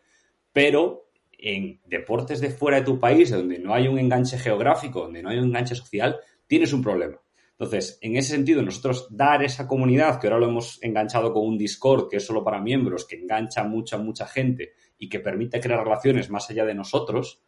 Pero 0.52 1.08
en 1.38 1.80
deportes 1.86 2.40
de 2.40 2.50
fuera 2.50 2.80
de 2.80 2.84
tu 2.84 3.00
país, 3.00 3.30
donde 3.30 3.58
no 3.58 3.72
hay 3.72 3.88
un 3.88 3.98
enganche 3.98 4.38
geográfico, 4.38 5.00
donde 5.00 5.22
no 5.22 5.30
hay 5.30 5.38
un 5.38 5.46
enganche 5.46 5.74
social, 5.74 6.18
tienes 6.46 6.74
un 6.74 6.82
problema. 6.82 7.18
Entonces, 7.58 7.98
en 8.00 8.16
ese 8.16 8.30
sentido, 8.30 8.62
nosotros 8.62 9.06
dar 9.10 9.44
esa 9.44 9.68
comunidad, 9.68 10.20
que 10.20 10.26
ahora 10.26 10.40
lo 10.40 10.48
hemos 10.48 10.82
enganchado 10.82 11.32
con 11.32 11.46
un 11.46 11.56
Discord 11.56 12.08
que 12.08 12.16
es 12.16 12.26
solo 12.26 12.42
para 12.42 12.60
miembros, 12.60 13.06
que 13.06 13.16
engancha 13.16 13.62
mucha, 13.62 13.96
mucha 13.96 14.26
gente 14.26 14.72
y 14.98 15.08
que 15.08 15.20
permite 15.20 15.60
crear 15.60 15.84
relaciones 15.84 16.30
más 16.30 16.50
allá 16.50 16.64
de 16.64 16.74
nosotros, 16.74 17.42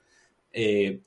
eh, 0.53 1.03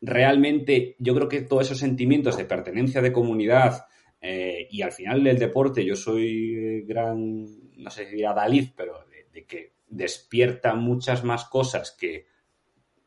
realmente 0.00 0.96
yo 0.98 1.14
creo 1.14 1.28
que 1.28 1.42
todos 1.42 1.66
esos 1.66 1.78
sentimientos 1.78 2.36
de 2.36 2.44
pertenencia 2.44 3.00
de 3.00 3.12
comunidad 3.12 3.86
eh, 4.20 4.66
y 4.70 4.82
al 4.82 4.92
final 4.92 5.22
del 5.22 5.38
deporte, 5.38 5.84
yo 5.84 5.94
soy 5.94 6.82
gran, 6.82 7.44
no 7.76 7.90
sé 7.90 8.10
si 8.10 8.22
Dalí, 8.22 8.72
pero 8.76 9.06
de 9.32 9.46
que 9.46 9.74
despierta 9.86 10.74
muchas 10.74 11.22
más 11.22 11.44
cosas 11.44 11.96
que 11.98 12.26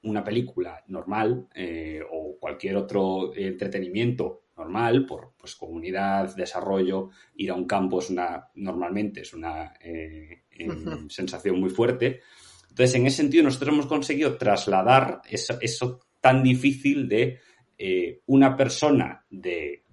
una 0.03 0.23
película 0.23 0.83
normal 0.87 1.47
eh, 1.53 2.01
o 2.09 2.37
cualquier 2.39 2.77
otro 2.77 3.35
entretenimiento 3.35 4.44
normal, 4.57 5.05
por 5.05 5.33
pues, 5.37 5.55
comunidad, 5.55 6.35
desarrollo, 6.35 7.09
ir 7.35 7.51
a 7.51 7.55
un 7.55 7.65
campo 7.65 7.99
es 7.99 8.09
una, 8.09 8.47
normalmente 8.55 9.21
es 9.21 9.33
una 9.33 9.73
eh, 9.81 10.43
sensación 11.09 11.59
muy 11.59 11.69
fuerte. 11.69 12.21
Entonces, 12.69 12.95
en 12.95 13.07
ese 13.07 13.17
sentido, 13.17 13.43
nosotros 13.43 13.73
hemos 13.73 13.85
conseguido 13.85 14.37
trasladar 14.37 15.21
eso, 15.29 15.99
tan 16.19 16.43
difícil 16.43 17.07
de 17.07 17.39
eh, 17.77 18.21
una 18.25 18.55
persona 18.55 19.25
de 19.29 19.83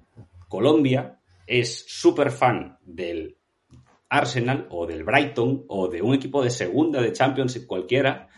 Colombia 0.49 1.19
es 1.47 1.85
súper 1.88 2.31
fan 2.31 2.78
del 2.83 3.37
Arsenal 4.09 4.66
o 4.71 4.87
del 4.87 5.04
Brighton 5.04 5.64
o 5.69 5.88
de 5.88 6.02
un 6.02 6.14
equipo 6.14 6.42
de 6.42 6.50
segunda 6.50 7.00
de 7.00 7.12
Championship 7.12 7.66
cualquiera 7.66 8.28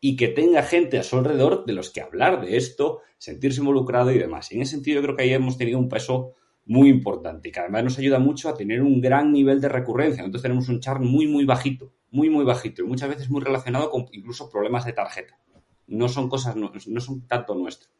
y 0.00 0.16
que 0.16 0.28
tenga 0.28 0.62
gente 0.62 0.98
a 0.98 1.02
su 1.02 1.18
alrededor 1.18 1.64
de 1.66 1.74
los 1.74 1.90
que 1.90 2.00
hablar 2.00 2.40
de 2.40 2.56
esto, 2.56 3.00
sentirse 3.18 3.60
involucrado 3.60 4.10
y 4.10 4.18
demás. 4.18 4.50
Y 4.50 4.56
en 4.56 4.62
ese 4.62 4.72
sentido 4.72 4.96
yo 4.96 5.02
creo 5.02 5.16
que 5.16 5.24
ahí 5.24 5.32
hemos 5.32 5.58
tenido 5.58 5.78
un 5.78 5.88
peso 5.88 6.34
muy 6.66 6.88
importante 6.88 7.48
y 7.48 7.52
que 7.52 7.60
además 7.60 7.84
nos 7.84 7.98
ayuda 7.98 8.18
mucho 8.18 8.48
a 8.48 8.54
tener 8.54 8.82
un 8.82 9.00
gran 9.00 9.32
nivel 9.32 9.60
de 9.60 9.68
recurrencia. 9.68 10.24
Entonces 10.24 10.42
tenemos 10.42 10.68
un 10.68 10.80
char 10.80 11.00
muy, 11.00 11.26
muy 11.26 11.44
bajito, 11.44 11.92
muy, 12.10 12.30
muy 12.30 12.44
bajito 12.44 12.82
y 12.82 12.86
muchas 12.86 13.10
veces 13.10 13.28
muy 13.28 13.42
relacionado 13.42 13.90
con 13.90 14.06
incluso 14.12 14.48
problemas 14.48 14.86
de 14.86 14.94
tarjeta. 14.94 15.38
No 15.86 16.08
son 16.08 16.28
cosas, 16.28 16.56
no, 16.56 16.72
son 17.00 17.26
tanto 17.26 17.54
nuestro. 17.54 17.90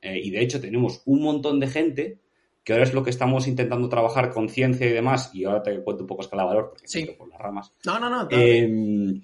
Eh, 0.00 0.20
y 0.22 0.30
de 0.30 0.42
hecho 0.42 0.60
tenemos 0.60 1.02
un 1.06 1.22
montón 1.22 1.58
de 1.58 1.68
gente 1.68 2.20
que 2.62 2.72
ahora 2.72 2.84
es 2.84 2.94
lo 2.94 3.02
que 3.02 3.10
estamos 3.10 3.48
intentando 3.48 3.88
trabajar 3.88 4.30
con 4.30 4.48
ciencia 4.48 4.86
y 4.86 4.92
demás, 4.92 5.34
y 5.34 5.44
ahora 5.44 5.64
te 5.64 5.82
cuento 5.82 6.04
un 6.04 6.06
poco 6.06 6.22
escala 6.22 6.44
valor, 6.44 6.68
porque 6.68 6.86
sí. 6.86 7.04
por 7.18 7.28
las 7.28 7.40
ramas. 7.40 7.72
No, 7.84 7.98
no, 7.98 8.08
no. 8.08 8.28
Eh, 8.30 9.20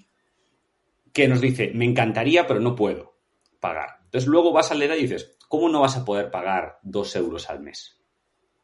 que 1.12 1.28
nos 1.28 1.40
dice, 1.40 1.72
me 1.74 1.84
encantaría, 1.84 2.46
pero 2.46 2.60
no 2.60 2.74
puedo 2.74 3.18
pagar. 3.60 3.98
Entonces 4.04 4.28
luego 4.28 4.52
vas 4.52 4.70
a 4.70 4.74
leer 4.74 4.98
y 4.98 5.02
dices, 5.02 5.36
¿cómo 5.48 5.68
no 5.68 5.80
vas 5.80 5.96
a 5.96 6.04
poder 6.04 6.30
pagar 6.30 6.78
dos 6.82 7.14
euros 7.16 7.50
al 7.50 7.60
mes? 7.60 8.00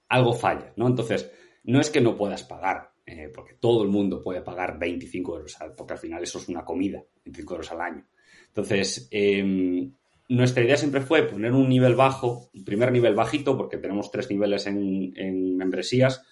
Algo 0.08 0.32
falla, 0.32 0.72
¿no? 0.76 0.86
Entonces, 0.86 1.30
no 1.64 1.80
es 1.80 1.90
que 1.90 2.00
no 2.00 2.16
puedas 2.16 2.44
pagar, 2.44 2.92
eh, 3.06 3.30
porque 3.34 3.54
todo 3.54 3.82
el 3.82 3.88
mundo 3.88 4.22
puede 4.22 4.42
pagar 4.42 4.78
25 4.78 5.36
euros, 5.36 5.56
porque 5.76 5.94
al 5.94 5.98
final 5.98 6.22
eso 6.22 6.38
es 6.38 6.48
una 6.48 6.64
comida, 6.64 7.02
25 7.24 7.54
euros 7.54 7.72
al 7.72 7.80
año. 7.80 8.06
Entonces, 8.48 9.08
em, 9.10 9.92
nuestra 10.28 10.62
idea 10.62 10.76
siempre 10.76 11.00
fue 11.00 11.24
poner 11.24 11.52
un 11.52 11.68
nivel 11.68 11.94
bajo, 11.96 12.48
un 12.54 12.64
primer 12.64 12.92
nivel 12.92 13.14
bajito, 13.14 13.56
porque 13.56 13.78
tenemos 13.78 14.10
tres 14.10 14.30
niveles 14.30 14.66
en, 14.66 15.56
membresías, 15.56 16.22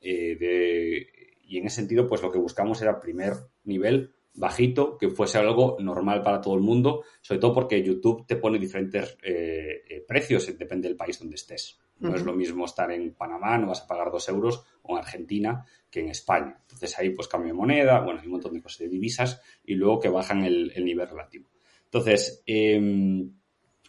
eh, 0.00 1.06
y 1.44 1.58
en 1.58 1.66
ese 1.66 1.76
sentido, 1.76 2.06
pues 2.06 2.22
lo 2.22 2.30
que 2.30 2.38
buscamos 2.38 2.80
era 2.80 3.00
primer 3.00 3.34
nivel 3.64 4.14
bajito, 4.34 4.96
que 4.96 5.10
fuese 5.10 5.38
algo 5.38 5.76
normal 5.80 6.22
para 6.22 6.40
todo 6.40 6.54
el 6.54 6.60
mundo, 6.60 7.04
sobre 7.20 7.40
todo 7.40 7.54
porque 7.54 7.82
YouTube 7.82 8.26
te 8.26 8.36
pone 8.36 8.58
diferentes 8.58 9.16
eh, 9.22 9.82
eh, 9.88 10.04
precios, 10.06 10.46
depende 10.58 10.88
del 10.88 10.96
país 10.96 11.18
donde 11.18 11.36
estés. 11.36 11.78
No 11.98 12.16
es 12.16 12.24
lo 12.24 12.32
mismo 12.32 12.64
estar 12.64 12.90
en 12.90 13.14
Panamá, 13.14 13.56
no 13.58 13.68
vas 13.68 13.82
a 13.82 13.86
pagar 13.86 14.10
dos 14.10 14.28
euros, 14.28 14.64
o 14.82 14.92
en 14.92 14.98
Argentina, 14.98 15.64
que 15.88 16.00
en 16.00 16.08
España. 16.08 16.58
Entonces 16.62 16.98
ahí 16.98 17.10
pues 17.10 17.28
cambio 17.28 17.52
de 17.52 17.58
moneda, 17.58 18.00
bueno, 18.00 18.18
hay 18.18 18.26
un 18.26 18.32
montón 18.32 18.54
de 18.54 18.62
cosas 18.62 18.80
de 18.80 18.88
divisas 18.88 19.40
y 19.64 19.74
luego 19.74 20.00
que 20.00 20.08
bajan 20.08 20.42
el, 20.42 20.72
nivel 20.84 21.08
relativo. 21.08 21.48
Entonces, 21.84 22.42
em, 22.46 23.32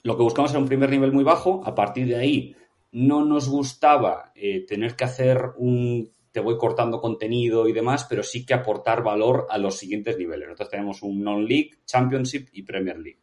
lo 0.03 0.15
que 0.15 0.23
buscamos 0.23 0.51
era 0.51 0.59
un 0.59 0.67
primer 0.67 0.91
nivel 0.91 1.11
muy 1.11 1.23
bajo, 1.23 1.65
a 1.65 1.73
partir 1.73 2.05
de 2.05 2.17
ahí 2.17 2.55
no 2.91 3.25
nos 3.25 3.49
gustaba 3.49 4.31
eh, 4.35 4.63
tener 4.67 4.95
que 4.95 5.05
hacer 5.05 5.41
un 5.57 6.11
te 6.33 6.39
voy 6.39 6.57
cortando 6.57 6.99
contenido 6.99 7.67
y 7.67 7.73
demás, 7.73 8.07
pero 8.09 8.23
sí 8.23 8.43
que 8.43 8.55
aportar 8.55 9.03
valor 9.03 9.45
a 9.51 9.59
los 9.59 9.77
siguientes 9.77 10.17
niveles. 10.17 10.47
Nosotros 10.47 10.69
tenemos 10.69 11.03
un 11.03 11.23
Non-League, 11.23 11.69
Championship 11.85 12.49
y 12.53 12.63
Premier 12.63 12.97
League. 12.97 13.19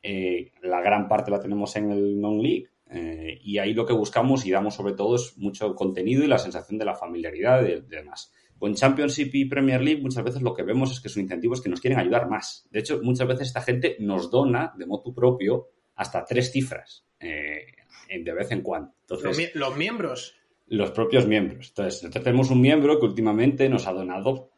Eh, 0.00 0.52
la 0.62 0.80
gran 0.80 1.08
parte 1.08 1.32
la 1.32 1.40
tenemos 1.40 1.74
en 1.74 1.90
el 1.90 2.20
Non-League 2.20 2.68
eh, 2.90 3.40
y 3.42 3.58
ahí 3.58 3.74
lo 3.74 3.84
que 3.84 3.92
buscamos 3.92 4.46
y 4.46 4.52
damos 4.52 4.76
sobre 4.76 4.94
todo 4.94 5.16
es 5.16 5.36
mucho 5.36 5.74
contenido 5.74 6.22
y 6.22 6.28
la 6.28 6.38
sensación 6.38 6.78
de 6.78 6.84
la 6.84 6.94
familiaridad 6.94 7.66
y 7.66 7.80
demás. 7.80 8.32
Con 8.56 8.74
Championship 8.74 9.34
y 9.34 9.46
Premier 9.46 9.82
League 9.82 10.00
muchas 10.00 10.22
veces 10.22 10.40
lo 10.40 10.54
que 10.54 10.62
vemos 10.62 10.92
es 10.92 11.00
que 11.00 11.08
su 11.08 11.18
incentivo 11.18 11.54
es 11.54 11.60
que 11.60 11.68
nos 11.68 11.80
quieren 11.80 11.98
ayudar 11.98 12.28
más. 12.28 12.68
De 12.70 12.78
hecho, 12.78 13.00
muchas 13.02 13.26
veces 13.26 13.48
esta 13.48 13.62
gente 13.62 13.96
nos 13.98 14.30
dona 14.30 14.72
de 14.78 14.86
modo 14.86 15.12
propio 15.12 15.70
hasta 15.96 16.24
tres 16.24 16.52
cifras 16.52 17.04
eh, 17.18 17.66
de 18.08 18.32
vez 18.32 18.52
en 18.52 18.62
cuando. 18.62 18.94
Entonces, 19.00 19.54
los 19.56 19.76
miembros 19.76 20.37
los 20.68 20.90
propios 20.90 21.26
miembros. 21.26 21.68
Entonces, 21.68 22.02
nosotros 22.02 22.24
tenemos 22.24 22.50
un 22.50 22.60
miembro 22.60 22.98
que 22.98 23.06
últimamente 23.06 23.68
nos 23.68 23.86
ha 23.86 23.92
donado 23.92 24.50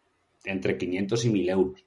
entre 0.44 0.76
500 0.76 1.24
y 1.24 1.30
1000 1.30 1.48
euros. 1.50 1.84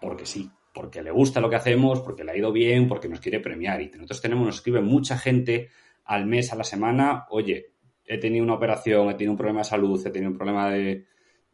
Porque 0.00 0.26
sí, 0.26 0.50
porque 0.74 1.02
le 1.02 1.10
gusta 1.10 1.40
lo 1.40 1.48
que 1.48 1.56
hacemos, 1.56 2.00
porque 2.00 2.24
le 2.24 2.32
ha 2.32 2.36
ido 2.36 2.52
bien, 2.52 2.88
porque 2.88 3.08
nos 3.08 3.20
quiere 3.20 3.40
premiar. 3.40 3.80
Y 3.80 3.86
nosotros 3.86 4.20
tenemos, 4.20 4.46
nos 4.46 4.56
escribe 4.56 4.80
mucha 4.80 5.16
gente 5.16 5.68
al 6.04 6.26
mes, 6.26 6.52
a 6.52 6.56
la 6.56 6.64
semana, 6.64 7.26
oye, 7.30 7.72
he 8.04 8.18
tenido 8.18 8.44
una 8.44 8.54
operación, 8.54 9.08
he 9.08 9.14
tenido 9.14 9.32
un 9.32 9.38
problema 9.38 9.60
de 9.60 9.64
salud, 9.64 10.04
he 10.04 10.10
tenido 10.10 10.32
un 10.32 10.36
problema 10.36 10.70
de, 10.70 11.06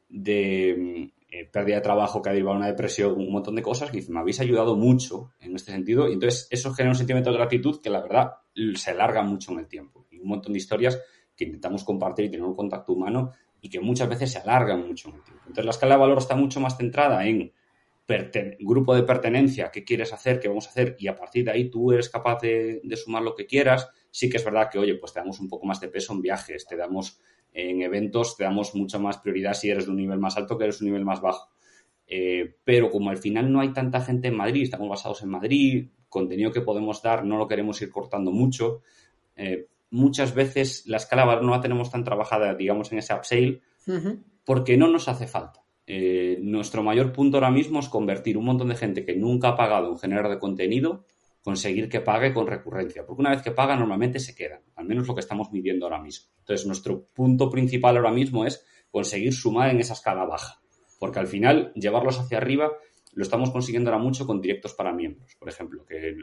de 0.08 1.10
eh, 1.30 1.44
pérdida 1.52 1.76
de 1.76 1.82
trabajo 1.82 2.22
que 2.22 2.30
ha 2.30 2.32
derivado 2.32 2.56
una 2.56 2.68
depresión, 2.68 3.12
un 3.12 3.30
montón 3.30 3.54
de 3.54 3.62
cosas, 3.62 3.90
que 3.90 4.02
me 4.08 4.20
habéis 4.20 4.40
ayudado 4.40 4.76
mucho 4.76 5.32
en 5.40 5.54
este 5.54 5.72
sentido. 5.72 6.08
Y 6.08 6.14
entonces 6.14 6.48
eso 6.50 6.72
genera 6.72 6.92
un 6.92 6.96
sentimiento 6.96 7.30
de 7.30 7.37
gratitud 7.37 7.80
que 7.82 7.90
la 7.90 8.00
verdad 8.00 8.32
se 8.75 8.90
alarga 8.90 9.22
mucho 9.22 9.52
en 9.52 9.58
el 9.58 9.68
tiempo. 9.68 10.06
Y 10.10 10.18
un 10.18 10.28
montón 10.28 10.52
de 10.52 10.58
historias 10.58 10.98
que 11.38 11.45
intentamos 11.45 11.85
compartir 11.85 12.26
y 12.26 12.30
tener 12.30 12.45
un 12.45 12.57
contacto 12.57 12.92
humano 12.92 13.30
y 13.61 13.71
que 13.71 13.80
muchas 13.80 14.09
veces 14.09 14.33
se 14.33 14.38
alargan 14.38 14.87
mucho 14.87 15.09
en 15.09 15.14
el 15.14 15.23
tiempo. 15.23 15.42
Entonces 15.47 15.64
la 15.64 15.71
escala 15.71 15.95
de 15.95 16.00
valor 16.00 16.18
está 16.18 16.35
mucho 16.35 16.61
más 16.61 16.76
centrada 16.76 17.25
en 17.26 17.52
grupo 18.61 18.95
de 18.95 19.02
pertenencia, 19.02 19.71
qué 19.71 19.85
quieres 19.85 20.12
hacer, 20.12 20.40
qué 20.40 20.49
vamos 20.49 20.66
a 20.66 20.71
hacer, 20.71 20.97
y 20.99 21.09
a 21.09 21.16
partir 21.16 21.45
de 21.45 21.50
ahí 21.50 21.71
tú 21.71 21.92
eres 21.92 22.09
capaz 22.09 22.40
de, 22.40 22.80
sumar 22.97 23.23
lo 23.23 23.35
que 23.35 23.47
quieras. 23.47 23.88
Sí 24.11 24.30
que 24.30 24.38
es 24.38 24.45
verdad 24.45 24.68
que, 24.71 24.78
oye, 24.78 24.95
pues 24.95 25.12
te 25.12 25.21
damos 25.21 25.38
un 25.40 25.49
poco 25.49 25.66
más 25.66 25.80
de 25.80 25.88
peso 25.88 26.14
en 26.14 26.23
viajes, 26.23 26.66
te 26.66 26.76
damos 26.76 27.21
en 27.52 27.83
eventos, 27.83 28.37
te 28.37 28.45
damos 28.45 28.75
mucha 28.75 28.99
más 28.99 29.18
prioridad 29.18 29.54
si 29.54 29.71
eres 29.71 29.85
de 29.85 29.90
un 29.90 29.99
nivel 29.99 30.18
más 30.18 30.37
alto 30.37 30.57
que 30.57 30.64
eres 30.64 30.78
de 30.78 30.87
un 30.87 30.90
nivel 30.90 31.04
más 31.04 31.21
bajo. 31.21 31.50
Eh, 32.07 32.57
pero 32.64 32.90
como 32.90 33.11
al 33.11 33.18
final 33.18 33.52
no 33.52 33.61
hay 33.61 33.73
tanta 33.75 34.00
gente 34.00 34.28
en 34.28 34.37
Madrid, 34.37 34.62
estamos 34.62 34.88
basados 34.88 35.23
en 35.23 35.28
Madrid, 35.28 35.88
contenido 36.09 36.50
que 36.50 36.62
podemos 36.62 37.02
dar 37.02 37.25
no 37.26 37.37
lo 37.37 37.47
queremos 37.47 37.80
ir 37.83 37.90
cortando 37.90 38.30
mucho, 38.30 38.80
eh, 39.37 39.66
muchas 39.90 40.35
veces 40.35 40.85
la 40.87 40.99
escala 40.99 41.40
no 41.40 41.50
la 41.50 41.61
tenemos 41.61 41.90
tan 41.90 42.04
trabajada, 42.04 42.54
digamos, 42.54 42.92
en 42.92 42.99
ese 42.99 43.14
upsale, 43.14 43.61
porque 44.45 44.76
no 44.76 44.88
nos 44.88 45.09
hace 45.09 45.26
falta. 45.26 45.62
Eh, 45.87 46.38
nuestro 46.42 46.83
mayor 46.83 47.12
punto 47.12 47.38
ahora 47.38 47.50
mismo 47.50 47.80
es 47.80 47.88
convertir 47.88 48.37
un 48.37 48.45
montón 48.45 48.68
de 48.68 48.76
gente 48.76 49.04
que 49.04 49.16
nunca 49.16 49.49
ha 49.49 49.57
pagado 49.57 49.90
en 49.90 49.99
generar 49.99 50.28
de 50.28 50.38
contenido, 50.38 51.07
conseguir 51.42 51.88
que 51.88 52.00
pague 52.00 52.35
con 52.35 52.47
recurrencia, 52.47 53.07
porque 53.07 53.21
una 53.21 53.30
vez 53.30 53.40
que 53.40 53.52
paga 53.52 53.75
normalmente 53.75 54.21
se 54.21 54.35
queda, 54.35 54.61
al 54.76 54.85
menos 54.85 55.07
lo 55.07 55.14
que 55.14 55.21
estamos 55.21 55.50
midiendo 55.50 55.87
ahora 55.87 56.02
mismo. 56.02 56.30
Entonces, 56.40 56.66
nuestro 56.66 57.07
punto 57.14 57.49
principal 57.49 57.97
ahora 57.97 58.12
mismo 58.12 58.45
es 58.45 58.66
conseguir 58.90 59.33
sumar 59.33 59.71
en 59.71 59.80
esa 59.80 59.95
escala 59.95 60.26
baja, 60.26 60.61
porque 60.99 61.21
al 61.21 61.26
final 61.26 61.73
llevarlos 61.75 62.18
hacia 62.18 62.37
arriba 62.37 62.71
lo 63.18 63.25
estamos 63.25 63.50
consiguiendo 63.50 63.90
ahora 63.90 64.00
mucho 64.00 64.25
con 64.25 64.40
directos 64.40 64.75
para 64.75 64.92
miembros, 64.92 65.34
por 65.34 65.48
ejemplo, 65.48 65.84
que 65.84 66.14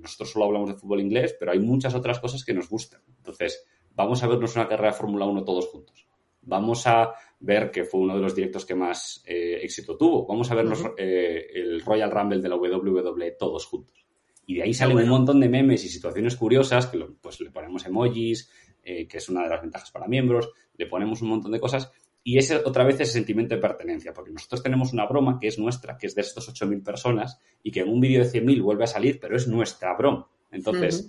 nosotros 0.00 0.30
solo 0.30 0.44
hablamos 0.44 0.70
de 0.70 0.76
fútbol 0.76 1.00
inglés, 1.00 1.34
pero 1.36 1.50
hay 1.50 1.58
muchas 1.58 1.96
otras 1.96 2.20
cosas 2.20 2.44
que 2.44 2.54
nos 2.54 2.68
gustan. 2.68 3.02
Entonces, 3.16 3.66
vamos 3.90 4.22
a 4.22 4.28
vernos 4.28 4.54
una 4.54 4.68
carrera 4.68 4.92
de 4.92 4.96
Fórmula 4.96 5.26
1 5.26 5.44
todos 5.44 5.66
juntos. 5.66 6.06
Vamos 6.42 6.86
a 6.86 7.12
ver 7.40 7.72
que 7.72 7.82
fue 7.82 8.02
uno 8.02 8.14
de 8.14 8.22
los 8.22 8.36
directos 8.36 8.64
que 8.64 8.76
más 8.76 9.24
eh, 9.26 9.58
éxito 9.64 9.96
tuvo. 9.96 10.28
Vamos 10.28 10.48
a 10.52 10.54
vernos 10.54 10.84
eh, 10.96 11.44
el 11.54 11.80
Royal 11.80 12.12
Rumble 12.12 12.38
de 12.38 12.48
la 12.48 12.54
WWE 12.54 13.32
todos 13.32 13.66
juntos. 13.66 14.06
Y 14.46 14.54
de 14.54 14.62
ahí 14.62 14.74
salen 14.74 14.98
un 14.98 15.08
montón 15.08 15.40
de 15.40 15.48
memes 15.48 15.84
y 15.84 15.88
situaciones 15.88 16.36
curiosas 16.36 16.86
que 16.86 17.04
pues 17.20 17.40
le 17.40 17.50
ponemos 17.50 17.84
emojis, 17.84 18.48
eh, 18.84 19.08
que 19.08 19.18
es 19.18 19.28
una 19.28 19.42
de 19.42 19.48
las 19.48 19.60
ventajas 19.60 19.90
para 19.90 20.06
miembros, 20.06 20.50
le 20.76 20.86
ponemos 20.86 21.20
un 21.20 21.30
montón 21.30 21.50
de 21.50 21.58
cosas. 21.58 21.90
Y 22.24 22.38
ese 22.38 22.56
otra 22.56 22.84
vez 22.84 22.98
ese 22.98 23.12
sentimiento 23.12 23.54
de 23.54 23.60
pertenencia, 23.60 24.12
porque 24.12 24.32
nosotros 24.32 24.62
tenemos 24.62 24.92
una 24.92 25.06
broma 25.06 25.38
que 25.38 25.46
es 25.46 25.58
nuestra, 25.58 25.96
que 25.96 26.06
es 26.06 26.14
de 26.14 26.22
estos 26.22 26.52
8.000 26.52 26.82
personas, 26.82 27.38
y 27.62 27.70
que 27.70 27.80
en 27.80 27.88
un 27.90 28.00
vídeo 28.00 28.24
de 28.24 28.30
100.000 28.30 28.62
vuelve 28.62 28.84
a 28.84 28.88
salir, 28.88 29.20
pero 29.20 29.36
es 29.36 29.46
nuestra 29.46 29.94
broma. 29.94 30.28
Entonces, 30.50 31.08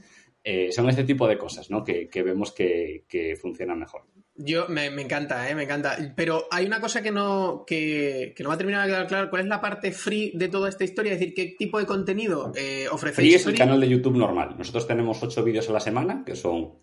son 0.72 0.90
este 0.90 1.04
tipo 1.06 1.28
de 1.28 1.38
cosas 1.38 1.72
¿no? 1.72 1.84
que, 1.84 2.10
vemos 2.14 2.52
que, 2.52 3.06
que 3.08 3.36
funcionan 3.36 3.80
mejor. 3.80 4.04
Yo 4.38 4.68
me, 4.68 4.88
encanta, 4.88 5.50
¿eh? 5.50 5.56
me 5.56 5.64
encanta. 5.64 5.98
Pero 6.14 6.46
hay 6.52 6.66
una 6.66 6.82
cosa 6.82 7.02
que 7.02 7.12
no, 7.12 7.64
que, 7.66 8.34
que 8.36 8.44
no 8.44 8.50
va 8.50 8.56
a 8.56 8.58
terminar 8.58 8.86
de 8.86 8.92
quedar 8.92 9.08
claro. 9.08 9.30
¿Cuál 9.30 9.44
es 9.44 9.48
la 9.48 9.62
parte 9.62 9.94
free 9.94 10.34
de 10.36 10.50
toda 10.50 10.68
esta 10.68 10.84
historia? 10.84 11.14
Es 11.14 11.20
decir, 11.20 11.34
¿qué 11.34 11.56
tipo 11.58 11.80
de 11.80 11.86
contenido 11.86 12.52
eh, 12.54 12.86
ofrecéis? 12.92 13.16
Free 13.16 13.34
es 13.34 13.46
el 13.46 13.58
canal 13.58 13.80
de 13.80 13.88
YouTube 13.88 14.18
normal. 14.18 14.56
Nosotros 14.58 14.86
tenemos 14.88 15.24
ocho 15.24 15.42
vídeos 15.42 15.70
a 15.70 15.74
la 15.74 15.80
semana, 15.80 16.24
que 16.26 16.36
son 16.36 16.74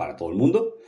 para 0.00 0.16
todo 0.16 0.30
el 0.30 0.36
mundo, 0.36 0.78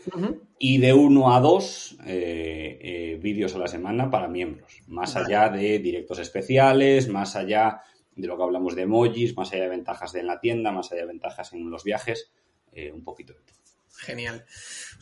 y 0.59 0.78
de 0.78 0.95
uno 0.95 1.35
a 1.35 1.40
dos 1.40 1.99
eh, 2.07 2.78
eh, 2.81 3.19
vídeos 3.21 3.54
a 3.54 3.59
la 3.59 3.66
semana 3.66 4.11
para 4.11 4.26
miembros. 4.26 4.81
Más 4.87 5.16
allá 5.16 5.50
de 5.50 5.81
directos 5.81 6.19
especiales, 6.19 7.11
más 7.11 7.37
allá 7.37 7.83
de 8.16 8.26
lo 8.26 8.38
que 8.38 8.42
hablamos 8.42 8.75
de 8.75 8.85
emojis, 8.85 9.37
más 9.37 9.52
allá 9.52 9.64
de 9.64 9.69
ventajas 9.69 10.12
de 10.12 10.21
en 10.21 10.28
la 10.28 10.40
tienda, 10.40 10.73
más 10.73 10.90
allá 10.90 11.02
de 11.02 11.09
ventajas 11.09 11.52
en 11.52 11.69
los 11.69 11.85
viajes, 11.85 12.33
eh, 12.73 12.90
un 12.90 13.04
poquito 13.04 13.35
de 13.35 13.40
todo. 13.40 13.57
Genial. 13.99 14.47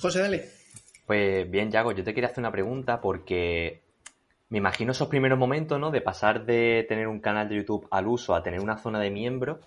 José, 0.00 0.18
dale. 0.18 0.44
Pues 1.06 1.48
bien, 1.48 1.70
Yago, 1.70 1.92
yo 1.92 2.02
te 2.02 2.12
quería 2.12 2.30
hacer 2.30 2.40
una 2.40 2.50
pregunta 2.50 3.00
porque 3.00 3.80
me 4.48 4.58
imagino 4.58 4.90
esos 4.90 5.06
primeros 5.06 5.38
momentos, 5.38 5.78
¿no? 5.78 5.92
De 5.92 6.00
pasar 6.00 6.44
de 6.44 6.84
tener 6.88 7.06
un 7.06 7.20
canal 7.20 7.48
de 7.48 7.58
YouTube 7.58 7.86
al 7.92 8.08
uso 8.08 8.34
a 8.34 8.42
tener 8.42 8.58
una 8.58 8.76
zona 8.76 8.98
de 8.98 9.10
miembros, 9.10 9.60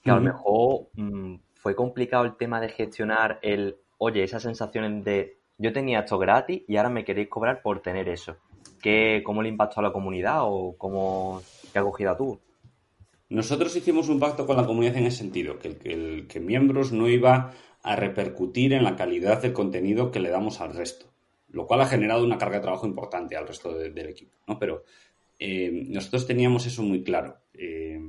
que 0.00 0.12
a 0.12 0.14
lo 0.14 0.20
mejor 0.20 0.86
mm, 0.94 1.34
fue 1.60 1.74
complicado 1.74 2.24
el 2.24 2.36
tema 2.36 2.58
de 2.58 2.70
gestionar 2.70 3.38
el, 3.42 3.76
oye, 3.98 4.24
esas 4.24 4.42
sensaciones 4.42 5.04
de 5.04 5.40
yo 5.58 5.74
tenía 5.74 6.00
esto 6.00 6.18
gratis 6.18 6.62
y 6.66 6.76
ahora 6.76 6.88
me 6.88 7.04
queréis 7.04 7.28
cobrar 7.28 7.60
por 7.60 7.82
tener 7.82 8.08
eso. 8.08 8.36
¿Qué, 8.80 9.20
¿Cómo 9.22 9.42
le 9.42 9.50
impactó 9.50 9.80
a 9.80 9.82
la 9.82 9.92
comunidad 9.92 10.38
o 10.40 10.74
cómo 10.78 11.42
qué 11.70 11.78
acogida 11.78 12.16
tuvo? 12.16 12.40
Nosotros 13.28 13.76
hicimos 13.76 14.08
un 14.08 14.18
pacto 14.18 14.46
con 14.46 14.56
la 14.56 14.64
comunidad 14.64 14.96
en 14.96 15.06
ese 15.06 15.18
sentido, 15.18 15.58
que, 15.58 15.76
el, 15.84 16.26
que 16.26 16.40
miembros 16.40 16.92
no 16.92 17.08
iba 17.08 17.52
a 17.82 17.94
repercutir 17.94 18.72
en 18.72 18.82
la 18.82 18.96
calidad 18.96 19.42
del 19.42 19.52
contenido 19.52 20.10
que 20.10 20.20
le 20.20 20.30
damos 20.30 20.62
al 20.62 20.74
resto, 20.74 21.12
lo 21.48 21.66
cual 21.66 21.82
ha 21.82 21.86
generado 21.86 22.24
una 22.24 22.38
carga 22.38 22.56
de 22.56 22.62
trabajo 22.62 22.86
importante 22.86 23.36
al 23.36 23.46
resto 23.46 23.74
del 23.76 24.08
equipo, 24.08 24.38
¿no? 24.48 24.58
Pero 24.58 24.84
eh, 25.38 25.70
nosotros 25.88 26.26
teníamos 26.26 26.66
eso 26.66 26.82
muy 26.82 27.02
claro, 27.02 27.36
eh, 27.52 28.00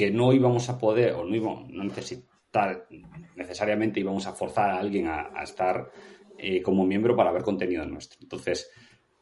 que 0.00 0.10
no 0.10 0.32
íbamos 0.32 0.70
a 0.70 0.78
poder 0.78 1.12
o 1.12 1.26
no 1.26 1.36
íbamos 1.36 1.68
no 1.68 1.84
necesitar 1.84 2.88
necesariamente 3.36 4.00
íbamos 4.00 4.26
a 4.26 4.32
forzar 4.32 4.70
a 4.70 4.78
alguien 4.78 5.08
a, 5.08 5.42
estar 5.42 5.90
eh, 6.38 6.62
como 6.62 6.86
miembro 6.86 7.14
para 7.14 7.30
ver 7.32 7.42
contenido 7.42 7.84
nuestro. 7.84 8.18
Entonces, 8.22 8.70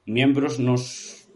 miembros 0.07 0.61
nos, 0.61 1.29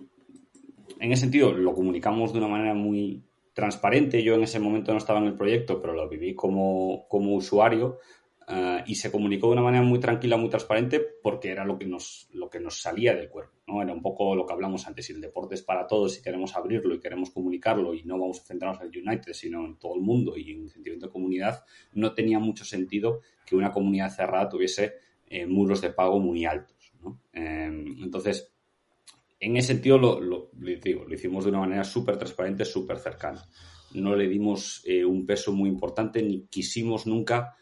en 1.00 1.10
ese 1.10 1.22
sentido, 1.22 1.50
lo 1.50 1.74
comunicamos 1.74 2.32
de 2.32 2.38
una 2.38 2.46
manera 2.46 2.72
muy 2.72 3.24
transparente. 3.52 4.22
Yo 4.22 4.34
en 4.34 4.44
ese 4.44 4.60
momento 4.60 4.92
no 4.92 4.98
estaba 4.98 5.18
en 5.18 5.26
el 5.26 5.36
proyecto, 5.36 5.80
pero 5.80 5.92
lo 5.92 6.08
viví 6.08 6.36
como, 6.36 7.08
usuario 7.10 7.98
eh, 8.54 8.84
y 8.86 8.96
se 8.96 9.10
comunicó 9.10 9.46
de 9.46 9.54
una 9.54 9.62
manera 9.62 9.82
muy 9.82 9.98
tranquila, 9.98 10.36
muy 10.36 10.50
transparente, 10.50 11.00
porque 11.22 11.50
era 11.50 11.64
lo 11.64 11.78
que 11.78 11.86
nos, 11.86 12.28
lo 12.34 12.50
que 12.50 12.60
nos 12.60 12.82
salía 12.82 13.14
del 13.14 13.30
cuerpo. 13.30 13.54
¿no? 13.66 13.80
Era 13.80 13.94
un 13.94 14.02
poco 14.02 14.36
lo 14.36 14.44
que 14.44 14.52
hablamos 14.52 14.86
antes. 14.86 15.06
Si 15.06 15.14
el 15.14 15.22
deporte 15.22 15.54
es 15.54 15.62
para 15.62 15.86
todos, 15.86 16.14
si 16.14 16.22
queremos 16.22 16.54
abrirlo 16.54 16.94
y 16.94 17.00
queremos 17.00 17.30
comunicarlo 17.30 17.94
y 17.94 18.02
no 18.02 18.18
vamos 18.18 18.40
a 18.40 18.44
centrarnos 18.44 18.82
en 18.82 18.90
el 18.92 19.08
United, 19.08 19.32
sino 19.32 19.64
en 19.64 19.78
todo 19.78 19.94
el 19.94 20.02
mundo 20.02 20.36
y 20.36 20.50
en 20.50 20.68
sentimiento 20.68 21.06
de 21.06 21.12
comunidad, 21.12 21.64
no 21.94 22.12
tenía 22.12 22.38
mucho 22.38 22.66
sentido 22.66 23.20
que 23.46 23.56
una 23.56 23.72
comunidad 23.72 24.10
cerrada 24.10 24.50
tuviese 24.50 24.96
eh, 25.28 25.46
muros 25.46 25.80
de 25.80 25.90
pago 25.90 26.20
muy 26.20 26.44
altos. 26.44 26.92
Eh, 27.32 27.84
entonces, 28.02 28.52
en 29.40 29.56
ese 29.56 29.68
sentido 29.68 29.96
lo, 29.96 30.20
lo, 30.20 30.50
lo 30.58 31.14
hicimos 31.14 31.44
de 31.44 31.50
una 31.50 31.60
manera 31.60 31.84
súper 31.84 32.18
transparente, 32.18 32.66
súper 32.66 32.98
cercana. 32.98 33.42
No 33.94 34.14
le 34.14 34.28
dimos 34.28 34.82
eh, 34.84 35.06
un 35.06 35.24
peso 35.24 35.52
muy 35.52 35.70
importante 35.70 36.22
ni 36.22 36.46
quisimos 36.48 37.06
nunca 37.06 37.56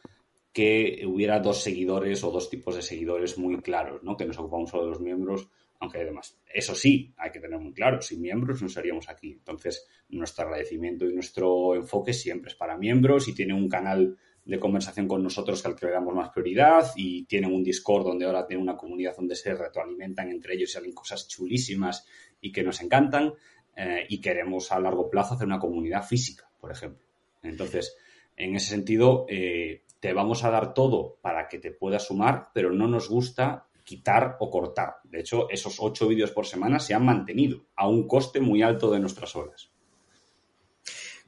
que 0.53 1.05
hubiera 1.07 1.39
dos 1.41 1.63
seguidores 1.63 2.25
o 2.25 2.31
dos 2.31 2.51
tipos 2.51 2.75
de 2.75 2.83
seguidores 2.83 3.39
muy 3.39 3.57
claros, 3.63 4.03
¿no? 4.03 4.17
Que 4.17 4.25
nos 4.25 4.39
ocupamos 4.39 4.71
solo 4.71 4.85
de 4.85 4.91
los 4.91 5.01
miembros, 5.01 5.49
aunque 5.79 5.99
además, 5.99 6.39
eso 6.53 6.75
sí, 6.75 7.15
hay 7.17 7.31
que 7.31 7.41
tener 7.41 7.59
muy 7.59 7.73
claro, 7.73 8.03
sin 8.03 8.21
miembros 8.21 8.61
no 8.61 8.69
seríamos 8.69 9.09
aquí. 9.09 9.33
Entonces, 9.33 9.87
nuestro 10.09 10.45
agradecimiento 10.45 11.07
y 11.07 11.15
nuestro 11.15 11.75
enfoque 11.75 12.13
siempre 12.13 12.51
es 12.51 12.57
para 12.57 12.77
miembros 12.77 13.29
y 13.29 13.35
tiene 13.35 13.55
un 13.55 13.69
canal 13.69 14.19
de 14.45 14.59
conversación 14.59 15.07
con 15.07 15.23
nosotros 15.23 15.63
que 15.63 15.69
al 15.69 15.77
que 15.77 15.87
le 15.87 15.93
damos 15.93 16.15
más 16.15 16.31
prioridad 16.31 16.87
y 16.97 17.25
tienen 17.25 17.53
un 17.53 17.63
Discord 17.63 18.05
donde 18.05 18.27
ahora 18.27 18.47
tienen 18.47 18.63
una 18.63 18.77
comunidad 18.77 19.15
donde 19.17 19.37
se 19.37 19.55
retroalimentan 19.55 20.31
entre 20.31 20.55
ellos 20.55 20.71
y 20.71 20.73
salen 20.73 20.93
cosas 20.93 21.29
chulísimas 21.29 22.07
y 22.41 22.51
que 22.51 22.63
nos 22.63 22.81
encantan 22.81 23.35
eh, 23.77 24.07
y 24.09 24.21
queremos 24.21 24.73
a 24.73 24.81
largo 24.81 25.09
plazo 25.09 25.35
hacer 25.35 25.47
una 25.47 25.59
comunidad 25.59 26.03
física, 26.03 26.51
por 26.61 26.73
ejemplo. 26.73 27.07
Entonces, 27.43 27.97
en 28.37 28.57
ese 28.57 28.71
sentido, 28.71 29.27
eh, 29.29 29.85
te 30.01 30.13
vamos 30.13 30.45
a 30.45 30.51
dar 30.51 30.75
todo 30.75 31.19
para 31.23 31.49
que 31.49 31.59
te 31.59 31.71
puedas 31.71 32.07
sumar, 32.07 32.51
pero 32.53 32.73
no 32.73 32.89
nos 32.89 33.09
gusta 33.09 33.69
quitar 33.85 34.37
o 34.41 34.51
cortar. 34.51 34.97
De 35.05 35.21
hecho, 35.21 35.49
esos 35.51 35.77
ocho 35.79 36.09
vídeos 36.09 36.31
por 36.31 36.47
semana 36.47 36.79
se 36.79 36.95
han 36.95 37.05
mantenido 37.05 37.67
a 37.77 37.89
un 37.89 38.07
coste 38.07 38.41
muy 38.41 38.63
alto 38.63 38.91
de 38.91 39.01
nuestras 39.01 39.37
horas. 39.37 39.73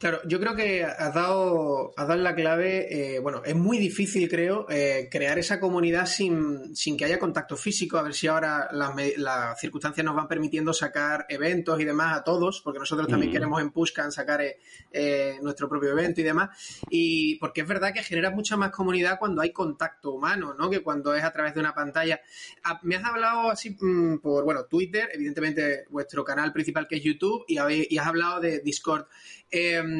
Claro, 0.03 0.21
yo 0.25 0.41
creo 0.41 0.57
que 0.57 0.83
has 0.83 1.15
dado, 1.15 1.95
has 1.97 2.09
dado 2.09 2.21
la 2.21 2.35
clave. 2.35 3.15
Eh, 3.15 3.21
bueno, 3.21 3.41
es 3.45 3.55
muy 3.55 3.79
difícil, 3.79 4.29
creo, 4.29 4.67
eh, 4.69 5.07
crear 5.09 5.39
esa 5.39 5.61
comunidad 5.61 6.07
sin, 6.07 6.75
sin, 6.75 6.97
que 6.97 7.05
haya 7.05 7.21
contacto 7.21 7.57
físico. 7.57 7.99
A 7.99 8.03
ver 8.03 8.13
si 8.13 8.27
ahora 8.27 8.69
las, 8.73 9.61
circunstancias 9.61 10.05
nos 10.05 10.17
van 10.17 10.27
permitiendo 10.27 10.73
sacar 10.73 11.25
eventos 11.29 11.81
y 11.81 11.85
demás 11.85 12.19
a 12.19 12.25
todos, 12.25 12.63
porque 12.63 12.81
nosotros 12.81 13.07
también 13.07 13.31
queremos 13.31 13.61
en 13.61 13.71
Pushcan 13.71 14.11
sacar 14.11 14.43
eh, 14.91 15.39
nuestro 15.41 15.69
propio 15.69 15.91
evento 15.91 16.21
y 16.21 16.25
demás. 16.25 16.81
Y 16.91 17.37
porque 17.37 17.61
es 17.61 17.69
verdad 17.69 17.93
que 17.95 18.03
genera 18.03 18.33
mucha 18.33 18.57
más 18.57 18.73
comunidad 18.73 19.21
cuando 19.21 19.41
hay 19.41 19.53
contacto 19.53 20.15
humano, 20.15 20.53
¿no? 20.59 20.69
Que 20.69 20.83
cuando 20.83 21.15
es 21.15 21.23
a 21.23 21.33
través 21.33 21.55
de 21.55 21.61
una 21.61 21.77
pantalla. 21.77 22.21
Ah, 22.65 22.81
me 22.83 22.97
has 22.97 23.05
hablado 23.05 23.53
así 23.53 23.77
mm, 23.81 24.19
por, 24.19 24.43
bueno, 24.43 24.65
Twitter, 24.65 25.11
evidentemente 25.13 25.85
vuestro 25.91 26.25
canal 26.25 26.53
principal 26.53 26.89
que 26.89 26.97
es 26.97 27.05
YouTube, 27.05 27.45
y, 27.47 27.59
y 27.89 27.99
has 27.99 28.07
hablado 28.09 28.41
de 28.41 28.59
Discord. 28.59 29.07
Em, 29.55 29.92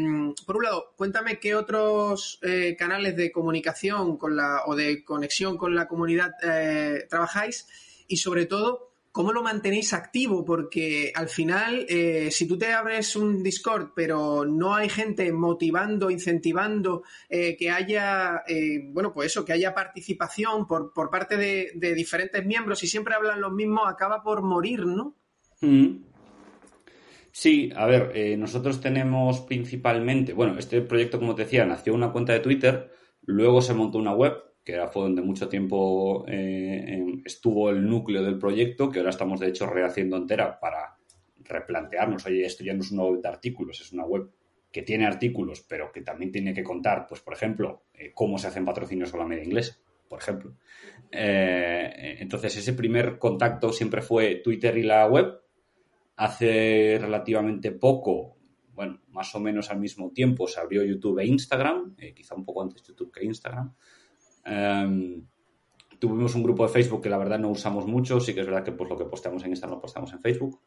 por 0.47 0.57
un 0.57 0.65
lado, 0.65 0.93
cuéntame 0.97 1.39
qué 1.39 1.55
otros 1.55 2.39
eh, 2.43 2.77
canales 2.79 3.17
de 3.17 3.33
comunicación 3.33 4.17
con 4.17 4.37
la, 4.37 4.63
o 4.67 4.75
de 4.75 5.05
conexión 5.05 5.57
con 5.57 5.75
la 5.75 5.89
comunidad 5.89 6.33
eh, 6.43 7.07
trabajáis 7.09 7.67
y 8.09 8.17
sobre 8.17 8.47
todo, 8.47 8.93
¿cómo 9.11 9.33
lo 9.33 9.43
mantenéis 9.43 9.93
activo? 9.93 10.45
Porque 10.45 11.13
al 11.15 11.29
final, 11.29 11.87
eh, 11.89 12.31
si 12.31 12.47
tú 12.47 12.59
te 12.59 12.73
abres 12.73 13.17
un 13.17 13.43
Discord, 13.43 13.93
pero 13.95 14.45
no 14.45 14.75
hay 14.75 14.89
gente 14.89 15.33
motivando, 15.33 16.11
incentivando, 16.11 17.03
que 17.29 17.71
haya, 17.71 18.43
bueno, 18.91 19.13
pues 19.13 19.33
eso, 19.33 19.45
que 19.45 19.53
haya 19.53 19.75
participación 19.75 20.67
por, 20.67 20.93
por 20.93 21.11
parte 21.11 21.37
de, 21.37 21.95
diferentes 21.95 22.45
miembros 22.45 22.83
y 22.83 22.87
siempre 22.87 23.15
hablan 23.15 23.41
los 23.41 23.53
mismos, 23.53 23.89
acaba 23.89 24.23
por 24.23 24.43
morir, 24.43 24.85
¿no? 24.85 25.15
Mm. 25.61 26.12
Sí, 27.33 27.73
a 27.75 27.87
ver, 27.87 28.39
nosotros 28.39 28.81
tenemos 28.81 29.41
principalmente, 29.41 30.35
bueno, 30.35 30.59
este 30.59 30.83
proyecto, 30.83 31.19
como 31.19 31.35
te 31.35 31.43
decía, 31.45 31.65
nació 31.65 31.95
una 31.95 32.13
cuenta 32.13 32.35
de 32.35 32.41
Twitter, 32.41 32.91
luego 33.23 33.63
se 33.63 33.75
montó 33.75 33.99
una 33.99 34.15
web 34.15 34.35
que 34.65 34.81
fue 34.93 35.03
donde 35.03 35.23
mucho 35.23 35.49
tiempo 35.49 36.25
eh, 36.29 37.05
estuvo 37.25 37.71
el 37.71 37.85
núcleo 37.89 38.23
del 38.23 38.39
proyecto, 38.39 38.91
que 38.91 39.01
ahora 39.01 39.11
estamos 39.11 39.41
de 39.41 39.49
hecho 39.49 39.67
rehaciendo 39.67 40.17
entera 40.17 40.59
para 40.61 40.97
replantearnos, 41.39 42.25
oye, 42.27 42.45
esto 42.45 42.63
ya 42.63 42.73
no 42.73 42.83
es 42.83 42.93
una 42.93 43.05
web 43.05 43.21
de 43.21 43.29
artículos, 43.29 43.81
es 43.81 43.93
una 43.93 44.05
web 44.05 44.31
que 44.71 44.83
tiene 44.83 45.07
artículos, 45.07 45.65
pero 45.69 45.91
que 45.91 46.03
también 46.03 46.31
tiene 46.31 46.55
que 46.55 46.63
contar, 46.63 47.07
pues, 47.07 47.21
por 47.21 47.35
ejemplo, 47.35 47.85
eh, 47.93 48.13
cómo 48.15 48.39
se 48.39 48.47
hacen 48.47 48.65
patrocinios 48.65 49.11
con 49.11 49.21
la 49.21 49.27
media 49.27 49.45
inglesa, 49.45 49.77
por 50.09 50.21
ejemplo. 50.21 50.55
Eh, 51.11 52.17
entonces, 52.21 52.57
ese 52.57 52.73
primer 52.73 53.19
contacto 53.19 53.73
siempre 53.73 54.01
fue 54.01 54.37
Twitter 54.37 54.79
y 54.79 54.85
la 54.85 55.07
web. 55.07 55.42
Hace 56.17 56.99
relativamente 57.01 57.73
poco, 57.73 58.37
bueno, 58.75 59.01
más 59.09 59.35
o 59.35 59.41
menos 59.41 59.71
al 59.71 59.81
mismo 59.81 60.13
tiempo, 60.13 60.47
se 60.47 60.61
abrió 60.61 60.85
YouTube 60.85 61.21
e 61.21 61.27
Instagram, 61.27 61.97
quizá 62.15 62.35
un 62.35 62.45
poco 62.45 62.63
antes 62.63 62.83
YouTube 62.83 63.13
que 63.13 63.25
Instagram. 63.25 63.75
Em, 64.45 65.25
tuvimos 65.99 66.35
un 66.35 66.43
grupo 66.43 66.67
de 66.67 66.73
Facebook 66.73 67.03
que 67.03 67.09
la 67.09 67.19
verdad 67.19 67.39
no 67.39 67.51
usamos 67.51 67.87
mucho, 67.87 68.21
sí 68.21 68.35
que 68.35 68.41
es 68.41 68.47
verdad 68.47 68.65
que 68.65 68.73
pues, 68.73 68.91
lo 68.91 68.99
que 68.99 69.05
posteamos 69.05 69.43
en 69.45 69.51
Instagram 69.51 69.77
lo 69.77 69.81
postamos 69.81 70.13
en 70.13 70.21
Facebook. 70.21 70.61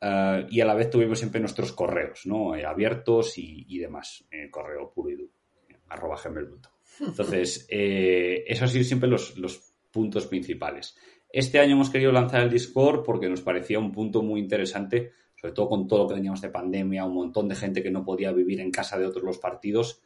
Eh, 0.00 0.46
y 0.50 0.60
a 0.60 0.64
la 0.64 0.74
vez 0.74 0.90
tuvimos 0.90 1.18
siempre 1.18 1.40
nuestros 1.40 1.72
correos, 1.72 2.22
¿no? 2.24 2.54
Eh, 2.54 2.64
abiertos 2.64 3.34
y, 3.36 3.78
demás. 3.78 4.26
Eh, 4.30 4.50
correo 4.50 4.90
puro 4.92 5.10
y 5.10 5.16
duro, 5.16 5.32
arroba 5.88 6.18
Entonces, 7.00 7.66
esos 7.70 8.62
han 8.62 8.68
sido 8.68 8.84
siempre 8.84 9.08
los, 9.08 9.36
los 9.38 9.72
puntos 9.90 10.26
principales. 10.26 10.96
Este 11.32 11.58
año 11.60 11.74
hemos 11.74 11.90
querido 11.90 12.12
lanzar 12.12 12.42
el 12.42 12.50
Discord 12.50 13.04
porque 13.04 13.28
nos 13.28 13.40
parecía 13.40 13.78
un 13.78 13.92
punto 13.92 14.22
muy 14.22 14.40
interesante, 14.40 15.12
sobre 15.36 15.54
todo 15.54 15.68
con 15.68 15.86
todo 15.86 16.02
lo 16.02 16.08
que 16.08 16.14
teníamos 16.14 16.40
de 16.40 16.50
pandemia, 16.50 17.04
un 17.04 17.14
montón 17.14 17.48
de 17.48 17.54
gente 17.54 17.82
que 17.82 17.90
no 17.90 18.04
podía 18.04 18.32
vivir 18.32 18.60
en 18.60 18.70
casa 18.70 18.98
de 18.98 19.06
otros 19.06 19.24
los 19.24 19.38
partidos 19.38 20.02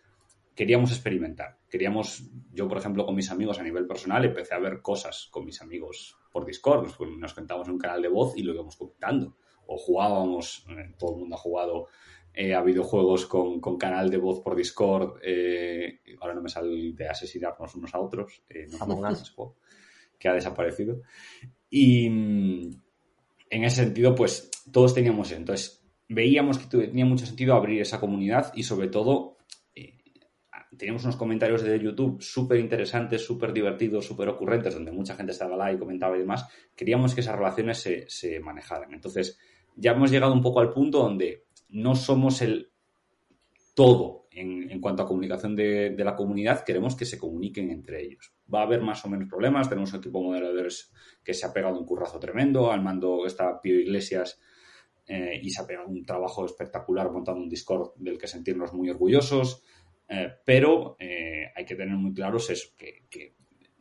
queríamos 0.54 0.90
experimentar. 0.92 1.58
Queríamos, 1.68 2.24
yo 2.52 2.68
por 2.68 2.78
ejemplo 2.78 3.04
con 3.04 3.14
mis 3.14 3.30
amigos 3.30 3.58
a 3.58 3.62
nivel 3.62 3.86
personal, 3.86 4.24
empecé 4.24 4.54
a 4.54 4.58
ver 4.58 4.80
cosas 4.80 5.28
con 5.30 5.44
mis 5.44 5.60
amigos 5.60 6.16
por 6.32 6.46
Discord, 6.46 6.84
nos, 6.84 7.00
nos 7.00 7.36
en 7.38 7.70
un 7.72 7.78
canal 7.78 8.02
de 8.02 8.08
voz 8.08 8.36
y 8.36 8.42
lo 8.42 8.54
íbamos 8.54 8.76
comentando. 8.76 9.36
O 9.66 9.78
jugábamos, 9.78 10.66
eh, 10.70 10.94
todo 10.98 11.14
el 11.14 11.20
mundo 11.20 11.36
ha 11.36 11.38
jugado 11.38 11.88
eh, 12.34 12.54
a 12.54 12.62
videojuegos 12.62 13.26
con, 13.26 13.60
canal 13.78 14.10
de 14.10 14.18
voz 14.18 14.40
por 14.40 14.54
Discord. 14.54 15.18
Eh, 15.22 16.00
ahora 16.20 16.34
no 16.34 16.42
me 16.42 16.48
sale 16.48 16.92
de 16.92 17.08
asesinarnos 17.08 17.74
unos 17.74 17.94
a 17.94 18.00
otros. 18.00 18.42
no 18.70 18.78
que 20.24 20.30
ha 20.30 20.34
desaparecido. 20.34 21.02
Y 21.68 22.08
mm, 22.08 22.70
en 23.50 23.64
ese 23.64 23.84
sentido, 23.84 24.14
pues 24.14 24.50
todos 24.72 24.94
teníamos 24.94 25.28
eso. 25.28 25.36
Entonces, 25.36 25.84
veíamos 26.08 26.56
que 26.56 26.78
tenía 26.78 27.04
mucho 27.04 27.26
sentido 27.26 27.54
abrir 27.54 27.82
esa 27.82 28.00
comunidad 28.00 28.50
y 28.54 28.62
sobre 28.62 28.88
todo 28.88 29.36
teníamos 30.76 31.04
unos 31.04 31.16
comentarios 31.16 31.62
de 31.62 31.78
YouTube 31.78 32.22
súper 32.22 32.58
interesantes, 32.58 33.24
súper 33.24 33.52
divertidos, 33.52 34.06
súper 34.06 34.28
ocurrentes, 34.28 34.74
donde 34.74 34.92
mucha 34.92 35.14
gente 35.14 35.32
estaba 35.32 35.62
ahí, 35.64 35.78
comentaba 35.78 36.16
y 36.16 36.20
demás. 36.20 36.46
Queríamos 36.74 37.14
que 37.14 37.20
esas 37.20 37.36
relaciones 37.36 37.78
se, 38.08 38.40
manejaran. 38.40 38.92
Entonces, 38.94 39.38
ya 39.76 39.92
hemos 39.92 40.10
llegado 40.10 40.32
un 40.32 40.42
poco 40.42 40.60
al 40.60 40.72
punto 40.72 40.98
donde 40.98 41.44
no 41.68 41.94
somos 41.94 42.40
el 42.42 42.70
todo 43.74 44.23
en, 44.34 44.80
cuanto 44.80 45.02
a 45.02 45.06
comunicación 45.06 45.54
de, 45.54 45.94
la 45.98 46.16
comunidad, 46.16 46.64
queremos 46.64 46.96
que 46.96 47.04
se 47.04 47.18
comuniquen 47.18 47.70
entre 47.70 48.02
ellos. 48.02 48.32
Va 48.52 48.60
a 48.60 48.64
haber 48.64 48.80
más 48.80 49.04
o 49.04 49.08
menos 49.08 49.28
problemas, 49.28 49.68
tenemos 49.68 49.92
un 49.92 50.00
equipo 50.00 50.18
de 50.18 50.24
moderadores 50.24 50.92
que 51.22 51.34
se 51.34 51.46
ha 51.46 51.52
pegado 51.52 51.78
un 51.78 51.86
currazo 51.86 52.18
tremendo, 52.18 52.72
al 52.72 52.82
mando 52.82 53.26
está 53.26 53.60
Pío 53.60 53.78
Iglesias 53.78 54.40
eh, 55.06 55.40
y 55.42 55.50
se 55.50 55.62
ha 55.62 55.66
pegado 55.66 55.88
un 55.88 56.04
trabajo 56.04 56.44
espectacular 56.44 57.10
montando 57.10 57.40
un 57.40 57.48
Discord 57.48 57.92
del 57.96 58.18
que 58.18 58.26
sentirnos 58.26 58.72
muy 58.72 58.90
orgullosos. 58.90 59.62
Eh, 60.08 60.32
pero 60.44 60.96
eh, 60.98 61.50
hay 61.54 61.64
que 61.64 61.76
tener 61.76 61.96
muy 61.96 62.12
claros 62.12 62.50
eso, 62.50 62.70
que, 62.76 63.34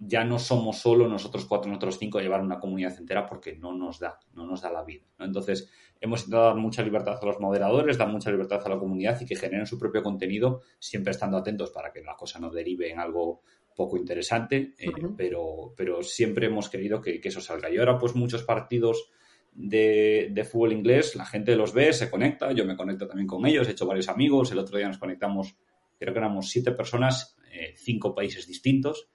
ya 0.05 0.25
no 0.25 0.37
somos 0.37 0.79
solo 0.79 1.07
nosotros 1.07 1.45
cuatro, 1.45 1.69
nosotros 1.69 1.97
cinco 1.97 2.19
llevar 2.19 2.41
una 2.41 2.59
comunidad 2.59 2.97
entera 2.97 3.25
porque 3.25 3.55
no 3.55 3.73
nos 3.73 3.99
da, 3.99 4.19
no 4.33 4.45
nos 4.45 4.61
da 4.61 4.69
la 4.69 4.83
vida. 4.83 5.05
Entonces, 5.19 5.69
hemos 6.03 6.21
intentado 6.21 6.45
dar 6.45 6.55
mucha 6.55 6.83
libertad 6.83 7.17
a 7.21 7.25
los 7.25 7.39
moderadores, 7.39 7.97
dar 7.97 8.09
mucha 8.09 8.29
libertad 8.29 8.61
a 8.65 8.69
la 8.69 8.77
comunidad 8.77 9.19
y 9.21 9.25
que 9.25 9.35
generen 9.35 9.65
su 9.65 9.79
propio 9.79 10.03
contenido, 10.03 10.61
siempre 10.77 11.11
estando 11.11 11.37
atentos 11.37 11.71
para 11.71 11.91
que 11.91 12.01
la 12.01 12.15
cosa 12.15 12.39
no 12.39 12.49
derive 12.49 12.91
en 12.91 12.99
algo 12.99 13.41
poco 13.75 13.97
interesante, 13.97 14.73
eh, 14.77 14.91
pero, 15.17 15.73
pero 15.75 16.03
siempre 16.03 16.47
hemos 16.47 16.69
querido 16.69 17.01
que, 17.01 17.21
eso 17.23 17.41
salga. 17.41 17.69
Y 17.69 17.77
ahora, 17.77 17.97
pues 17.97 18.15
muchos 18.15 18.43
partidos 18.43 19.09
de, 19.53 20.29
de, 20.31 20.43
fútbol 20.43 20.73
inglés, 20.73 21.15
la 21.15 21.25
gente 21.25 21.55
los 21.55 21.73
ve, 21.73 21.93
se 21.93 22.09
conecta, 22.09 22.51
yo 22.51 22.65
me 22.65 22.75
conecto 22.75 23.07
también 23.07 23.27
con 23.27 23.45
ellos, 23.45 23.67
he 23.67 23.71
hecho 23.71 23.87
varios 23.87 24.09
amigos, 24.09 24.51
el 24.51 24.59
otro 24.59 24.77
día 24.77 24.87
nos 24.87 24.97
conectamos 24.97 25.55
creo 26.03 26.13
que 26.13 26.19
éramos 26.19 26.49
siete 26.49 26.71
personas, 26.71 27.37
eh, 27.51 27.73
cinco 27.77 28.13
países 28.13 28.47
distintos, 28.47 29.09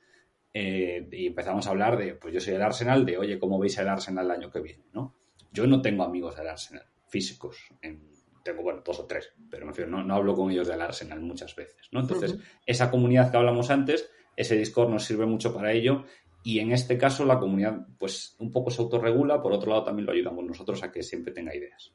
eh, 0.55 1.07
y 1.13 1.27
empezamos 1.27 1.67
a 1.67 1.71
hablar 1.71 1.99
de, 1.99 2.15
pues 2.15 2.33
yo 2.33 2.41
soy 2.41 2.55
del 2.55 2.63
Arsenal, 2.63 3.05
de, 3.05 3.19
oye, 3.19 3.39
¿cómo 3.39 3.59
veis 3.59 3.77
el 3.79 3.89
Arsenal 3.89 4.25
el 4.25 4.31
año 4.31 4.51
que 4.51 4.61
viene? 4.61 4.85
¿no? 4.93 5.18
Yo 5.53 5.67
no 5.67 5.81
tengo 5.83 6.05
amigos 6.05 6.37
del 6.37 6.49
Arsenal, 6.49 6.87
físicos, 7.07 7.57
tengo, 7.81 8.63
bueno, 8.63 8.83
dos 8.85 9.01
o 9.01 9.07
tres, 9.07 9.33
pero 9.51 9.67
me 9.67 9.73
refiero, 9.73 9.91
no, 9.91 10.03
no, 10.05 10.15
hablo 10.15 10.35
con 10.35 10.51
ellos 10.51 10.69
del 10.69 10.81
Arsenal 10.81 11.21
muchas 11.21 11.55
veces, 11.55 11.89
¿no? 11.93 12.01
Entonces, 12.01 12.37
esa 12.67 12.91
comunidad 12.91 13.31
que 13.31 13.37
hablamos 13.37 13.71
antes, 13.71 14.11
ese 14.37 14.57
Discord 14.57 14.91
nos 14.91 15.05
sirve 15.05 15.27
mucho 15.27 15.55
para 15.55 15.73
ello 15.73 16.05
y 16.43 16.61
en 16.61 16.73
este 16.73 16.97
caso 16.97 17.25
la 17.25 17.39
comunidad, 17.39 17.87
pues, 17.99 18.37
un 18.39 18.51
poco 18.51 18.71
se 18.71 18.81
autorregula, 18.81 19.43
por 19.43 19.53
otro 19.53 19.71
lado 19.71 19.85
también 19.85 20.07
lo 20.07 20.13
ayudamos 20.13 20.45
nosotros 20.45 20.83
a 20.83 20.93
que 20.93 21.03
siempre 21.03 21.33
tenga 21.33 21.55
ideas. 21.55 21.93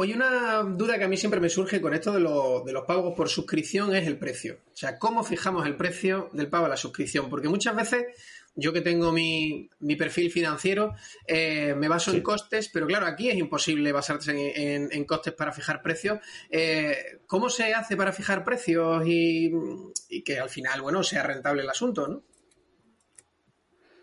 Oye, 0.00 0.14
una 0.14 0.62
duda 0.62 0.96
que 0.96 1.04
a 1.04 1.08
mí 1.08 1.16
siempre 1.16 1.40
me 1.40 1.48
surge 1.48 1.80
con 1.80 1.92
esto 1.92 2.12
de, 2.12 2.20
los 2.20 2.84
pagos 2.86 3.14
por 3.16 3.28
suscripción 3.28 3.96
es 3.96 4.06
el 4.06 4.16
precio. 4.16 4.60
O 4.72 4.76
sea, 4.76 4.96
¿cómo 4.96 5.24
fijamos 5.24 5.66
el 5.66 5.74
precio 5.74 6.30
del 6.32 6.48
pago 6.48 6.66
a 6.66 6.68
la 6.68 6.76
suscripción? 6.76 7.28
Porque 7.28 7.48
muchas 7.48 7.74
veces 7.74 8.06
yo 8.54 8.72
que 8.72 8.80
tengo 8.80 9.12
mi, 9.12 9.68
perfil 9.96 10.30
financiero, 10.30 10.94
eh, 11.26 11.74
me 11.76 11.88
baso 11.88 12.12
en 12.12 12.22
costes, 12.22 12.68
pero 12.72 12.86
claro, 12.86 13.06
aquí 13.06 13.28
es 13.28 13.36
imposible 13.36 13.92
basarse 13.92 14.52
en, 14.92 15.04
costes 15.04 15.34
para 15.34 15.52
fijar 15.52 15.82
precios. 15.82 16.18
Eh, 16.50 17.20
¿Cómo 17.26 17.50
se 17.50 17.74
hace 17.74 17.96
para 17.96 18.12
fijar 18.12 18.44
precios 18.44 19.06
y, 19.06 19.52
y, 20.08 20.22
que 20.22 20.38
al 20.38 20.50
final, 20.50 20.82
bueno, 20.82 21.02
sea 21.02 21.22
rentable 21.22 21.62
el 21.62 21.70
asunto, 21.70 22.08
¿no? 22.08 22.22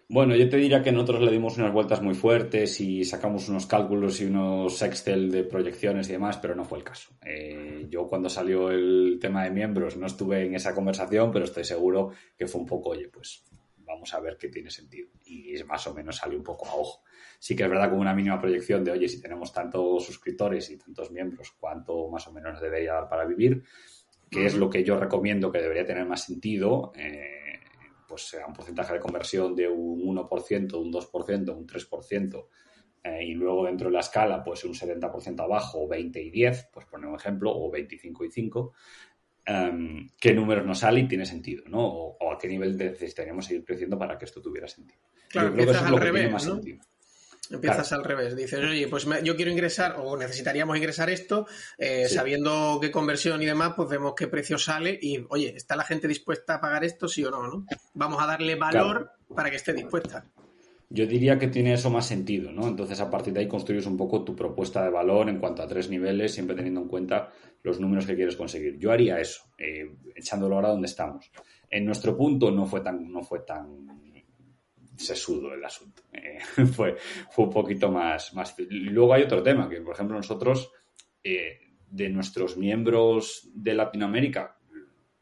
Bueno, 0.07 0.35
yo 0.35 0.47
te 0.47 0.57
diría 0.57 0.83
que 0.83 0.91
nosotros 0.91 1.21
le 1.21 1.31
dimos 1.31 1.57
unas 1.57 1.73
vueltas 1.73 1.99
muy 1.99 2.13
fuertes 2.13 2.79
y 2.79 3.03
sacamos 3.05 3.49
unos 3.49 3.65
cálculos 3.65 4.21
y 4.21 4.25
unos 4.25 4.79
Excel 4.83 5.31
de 5.31 5.43
proyecciones 5.43 6.07
y 6.09 6.11
demás, 6.11 6.37
pero 6.37 6.55
no 6.55 6.63
fue 6.63 6.77
el 6.77 6.83
caso. 6.83 7.13
Eh, 7.25 7.87
yo 7.89 8.07
cuando 8.07 8.29
salió 8.29 8.69
el 8.69 9.17
tema 9.19 9.43
de 9.43 9.49
miembros 9.49 9.97
no 9.97 10.05
estuve 10.05 10.45
en 10.45 10.53
esa 10.53 10.75
conversación, 10.75 11.31
pero 11.31 11.45
estoy 11.45 11.63
seguro 11.63 12.11
que 12.37 12.45
fue 12.45 12.61
un 12.61 12.67
poco, 12.67 12.89
oye, 12.89 13.07
pues 13.07 13.43
vamos 13.85 14.13
a 14.13 14.19
ver 14.19 14.37
qué 14.37 14.49
tiene 14.49 14.69
sentido. 14.69 15.09
Y 15.25 15.55
más 15.63 15.85
o 15.87 15.93
menos 15.93 16.17
salió 16.17 16.37
un 16.37 16.43
poco 16.43 16.67
a 16.67 16.75
ojo. 16.75 17.03
Sí 17.39 17.55
que 17.55 17.63
es 17.63 17.69
verdad 17.69 17.89
con 17.89 17.99
una 17.99 18.13
mínima 18.13 18.39
proyección 18.39 18.83
de, 18.83 18.91
oye, 18.91 19.07
si 19.07 19.21
tenemos 19.21 19.53
tantos 19.53 20.05
suscriptores 20.05 20.69
y 20.71 20.77
tantos 20.77 21.11
miembros, 21.11 21.51
¿cuánto 21.59 22.09
más 22.09 22.27
o 22.27 22.33
menos 22.33 22.59
debería 22.59 22.93
dar 22.93 23.09
para 23.09 23.25
vivir? 23.25 23.63
Que 24.29 24.45
es 24.45 24.55
lo 24.55 24.69
que 24.69 24.83
yo 24.83 24.99
recomiendo 24.99 25.51
que 25.51 25.61
debería 25.61 25.85
tener 25.85 26.05
más 26.05 26.23
sentido. 26.23 26.91
Eh, 26.95 27.45
pues 28.07 28.29
sea 28.29 28.45
un 28.45 28.53
porcentaje 28.53 28.93
de 28.93 28.99
conversión 28.99 29.55
de 29.55 29.67
un 29.67 30.01
1%, 30.01 30.73
un 30.79 30.91
2%, 30.91 31.55
un 31.55 31.67
3%, 31.67 32.47
eh, 33.03 33.23
y 33.23 33.33
luego 33.33 33.65
dentro 33.65 33.89
de 33.89 33.93
la 33.93 33.99
escala, 33.99 34.43
pues 34.43 34.63
un 34.63 34.73
70% 34.73 35.39
abajo, 35.43 35.83
o 35.83 35.87
20 35.87 36.21
y 36.21 36.29
10, 36.31 36.69
pues 36.73 36.85
poner 36.85 37.07
un 37.07 37.15
ejemplo, 37.15 37.51
o 37.55 37.69
25 37.69 38.25
y 38.25 38.31
5, 38.31 38.73
em, 39.45 40.09
qué 40.19 40.33
números 40.33 40.65
nos 40.65 40.79
sale 40.79 41.01
y 41.01 41.07
tiene 41.07 41.25
sentido, 41.25 41.63
¿no? 41.67 41.85
O, 41.85 42.31
a 42.31 42.37
qué 42.37 42.47
nivel 42.47 42.77
necesitaríamos 42.77 43.45
seguir 43.45 43.63
creciendo 43.63 43.97
para 43.97 44.17
que 44.17 44.25
esto 44.25 44.41
tuviera 44.41 44.67
sentido. 44.67 44.99
Claro, 45.29 45.49
yo 45.49 45.53
creo 45.53 45.65
que 45.65 45.71
eso 45.71 45.85
es 45.85 45.91
lo 45.91 45.99
que 45.99 46.11
tiene 46.11 46.29
más 46.29 46.43
sentido. 46.43 46.79
Empiezas 47.51 47.91
al 47.93 48.03
revés, 48.03 48.35
dices, 48.35 48.59
oye, 48.59 48.87
pues 48.87 49.05
yo 49.23 49.35
quiero 49.35 49.51
ingresar 49.51 49.97
o 49.99 50.17
necesitaríamos 50.17 50.77
ingresar 50.77 51.09
esto, 51.11 51.45
eh, 51.77 52.07
sabiendo 52.09 52.79
qué 52.81 52.89
conversión 52.89 53.41
y 53.41 53.45
demás, 53.45 53.73
pues 53.75 53.87
vemos 53.87 54.13
qué 54.15 54.27
precio 54.27 54.57
sale 54.57 54.97
y, 54.99 55.23
oye, 55.29 55.53
¿está 55.55 55.75
la 55.75 55.83
gente 55.83 56.07
dispuesta 56.07 56.55
a 56.55 56.61
pagar 56.61 56.83
esto, 56.83 57.07
sí 57.07 57.23
o 57.23 57.29
no? 57.29 57.47
¿no? 57.47 57.65
Vamos 57.93 58.21
a 58.21 58.25
darle 58.25 58.55
valor 58.55 59.11
para 59.35 59.51
que 59.51 59.57
esté 59.57 59.73
dispuesta. 59.73 60.25
Yo 60.95 61.05
diría 61.05 61.37
que 61.37 61.49
tiene 61.49 61.73
eso 61.73 61.89
más 61.89 62.07
sentido, 62.07 62.53
¿no? 62.53 62.69
Entonces, 62.69 63.01
a 63.01 63.11
partir 63.11 63.33
de 63.33 63.41
ahí 63.41 63.47
construyes 63.49 63.85
un 63.85 63.97
poco 63.97 64.23
tu 64.23 64.33
propuesta 64.33 64.81
de 64.81 64.89
valor 64.89 65.27
en 65.27 65.39
cuanto 65.39 65.61
a 65.61 65.67
tres 65.67 65.89
niveles, 65.89 66.33
siempre 66.33 66.55
teniendo 66.55 66.79
en 66.79 66.87
cuenta 66.87 67.31
los 67.63 67.81
números 67.81 68.05
que 68.05 68.15
quieres 68.15 68.37
conseguir. 68.37 68.77
Yo 68.79 68.93
haría 68.93 69.19
eso, 69.19 69.43
eh, 69.57 69.93
echándolo 70.15 70.55
ahora 70.55 70.69
donde 70.69 70.87
estamos. 70.87 71.29
En 71.69 71.83
nuestro 71.85 72.15
punto 72.15 72.49
no 72.49 72.65
fue 72.65 72.79
tan, 72.79 73.11
no 73.11 73.21
fue 73.21 73.39
tan 73.39 73.85
sesudo 74.95 75.53
el 75.53 75.65
asunto. 75.65 76.03
Eh, 76.13 76.65
fue, 76.65 76.95
fue 77.29 77.45
un 77.45 77.51
poquito 77.51 77.91
más, 77.91 78.33
más... 78.33 78.55
Luego 78.69 79.13
hay 79.13 79.23
otro 79.23 79.43
tema, 79.43 79.67
que 79.67 79.81
por 79.81 79.93
ejemplo 79.93 80.15
nosotros, 80.15 80.71
eh, 81.21 81.59
de 81.89 82.09
nuestros 82.09 82.55
miembros 82.55 83.49
de 83.53 83.73
Latinoamérica, 83.73 84.57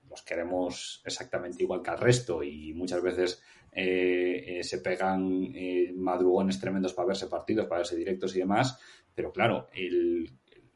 los 0.08 0.22
queremos 0.22 1.02
exactamente 1.04 1.64
igual 1.64 1.82
que 1.82 1.90
al 1.90 1.98
resto 1.98 2.44
y 2.44 2.74
muchas 2.74 3.02
veces 3.02 3.42
eh, 3.76 4.60
se 4.62 4.80
pegan 4.80 5.54
madrugones 5.96 6.60
tremendos 6.60 6.94
para 6.94 7.10
verse 7.10 7.28
partidos, 7.28 7.66
para 7.66 7.80
verse 7.80 7.96
directos 7.96 8.36
y 8.36 8.40
demás, 8.40 8.80
pero 9.14 9.32
claro, 9.32 9.68
el, 9.74 10.30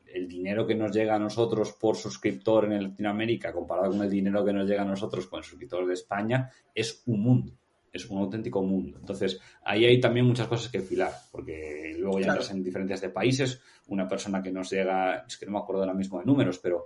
el 0.06 0.28
dinero 0.28 0.66
que 0.66 0.76
nos 0.76 0.92
llega 0.92 1.16
a 1.16 1.20
nosotros 1.20 1.74
por 1.74 1.96
suscriptor 1.96 2.72
en 2.72 2.84
Latinoamérica 2.84 3.54
comparado 3.54 3.92
con 3.92 4.02
el 4.02 4.10
dinero 4.10 4.44
que 4.44 4.54
nos 4.54 4.68
llega 4.68 4.82
a 4.82 4.86
nosotros 4.86 5.28
con 5.28 5.44
suscriptores 5.44 5.88
de 5.88 5.94
España 5.94 6.50
es 6.74 7.04
un 7.06 7.22
mundo 7.22 7.58
es 7.98 8.10
un 8.10 8.20
auténtico 8.20 8.62
mundo. 8.62 8.98
Entonces, 9.00 9.40
ahí 9.64 9.86
hay 9.86 10.00
también 10.00 10.26
muchas 10.26 10.48
cosas 10.48 10.72
que 10.72 10.82
filar, 10.82 11.12
porque 11.32 11.96
luego 11.98 12.20
ya 12.20 12.28
entras 12.28 12.52
en 12.52 12.64
diferencias 12.64 13.02
de 13.02 13.10
países. 13.10 13.62
Una 13.88 14.08
persona 14.08 14.42
que 14.42 14.52
nos 14.52 14.70
llega, 14.70 15.26
es 15.28 15.38
que 15.38 15.46
no 15.46 15.54
me 15.54 15.60
acuerdo 15.60 15.82
ahora 15.82 15.94
mismo 15.94 16.20
de 16.20 16.26
números, 16.26 16.60
pero 16.60 16.86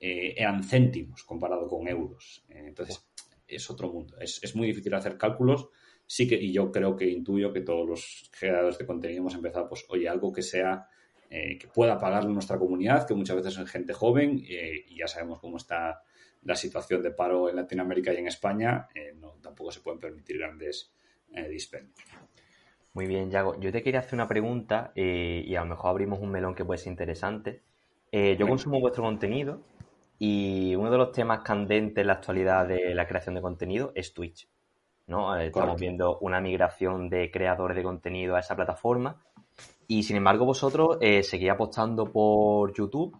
eh, 0.00 0.34
eran 0.36 0.62
céntimos 0.62 1.24
comparado 1.24 1.66
con 1.66 1.88
euros. 1.88 2.44
Eh, 2.48 2.64
entonces, 2.68 3.06
es 3.48 3.70
otro 3.70 3.92
mundo. 3.92 4.16
Es, 4.20 4.54
muy 4.54 4.68
difícil 4.68 4.94
hacer 4.94 5.16
cálculos. 5.16 5.68
Sí 6.06 6.26
que, 6.28 6.36
y 6.36 6.52
yo 6.52 6.70
creo 6.70 6.96
que 6.96 7.08
intuyo 7.08 7.52
que 7.52 7.60
todos 7.60 7.86
los 7.88 8.30
creadores 8.38 8.78
de 8.78 8.86
contenido 8.86 9.20
hemos 9.20 9.34
empezado, 9.34 9.68
pues, 9.68 9.84
oye, 9.88 10.08
algo 10.08 10.32
que 10.32 10.42
sea, 10.42 10.88
eh, 11.30 11.58
que 11.58 11.68
pueda 11.68 11.98
pagarle 11.98 12.32
nuestra 12.32 12.58
comunidad, 12.58 13.06
que 13.06 13.14
muchas 13.14 13.36
veces 13.36 13.58
es 13.58 13.70
gente 13.70 13.92
joven, 13.92 14.38
y 14.38 14.96
ya 14.96 15.06
sabemos 15.06 15.38
cómo 15.40 15.56
está 15.58 16.02
la 16.42 16.56
situación 16.56 17.02
de 17.02 17.10
paro 17.10 17.48
en 17.48 17.56
Latinoamérica 17.56 18.12
y 18.12 18.18
en 18.18 18.26
España, 18.26 18.88
eh, 18.94 19.14
no, 19.18 19.32
tampoco 19.42 19.70
se 19.70 19.80
pueden 19.80 20.00
permitir 20.00 20.38
grandes 20.38 20.92
eh, 21.32 21.48
dispendios. 21.48 21.98
Muy 22.94 23.06
bien, 23.06 23.30
Yago. 23.30 23.58
Yo 23.60 23.70
te 23.70 23.82
quería 23.82 24.00
hacer 24.00 24.14
una 24.14 24.28
pregunta 24.28 24.92
eh, 24.94 25.44
y 25.46 25.54
a 25.54 25.60
lo 25.60 25.66
mejor 25.66 25.90
abrimos 25.90 26.20
un 26.20 26.30
melón 26.30 26.54
que 26.54 26.64
puede 26.64 26.78
ser 26.78 26.90
interesante. 26.90 27.62
yo 28.12 28.48
consumo 28.48 28.80
vuestro 28.80 29.04
contenido 29.04 29.62
y 30.18 30.74
uno 30.74 30.90
de 30.90 30.98
los 30.98 31.12
temas 31.12 31.40
candentes 31.40 32.02
en 32.02 32.06
la 32.06 32.14
actualidad 32.14 32.66
de 32.66 32.94
la 32.94 33.06
creación 33.06 33.34
de 33.34 33.42
contenido 33.42 33.92
es 33.94 34.12
Twitch. 34.12 34.48
¿no? 35.06 35.36
Estamos 35.36 35.80
viendo 35.80 36.18
una 36.18 36.40
migración 36.40 37.08
de 37.08 37.30
creadores 37.30 37.76
de 37.76 37.82
contenido 37.82 38.36
a 38.36 38.40
esa 38.40 38.56
plataforma 38.56 39.16
y 39.86 40.02
sin 40.02 40.16
embargo 40.16 40.44
vosotros 40.44 40.98
seguís 41.22 41.50
apostando 41.50 42.12
por 42.12 42.74
YouTube 42.74 43.16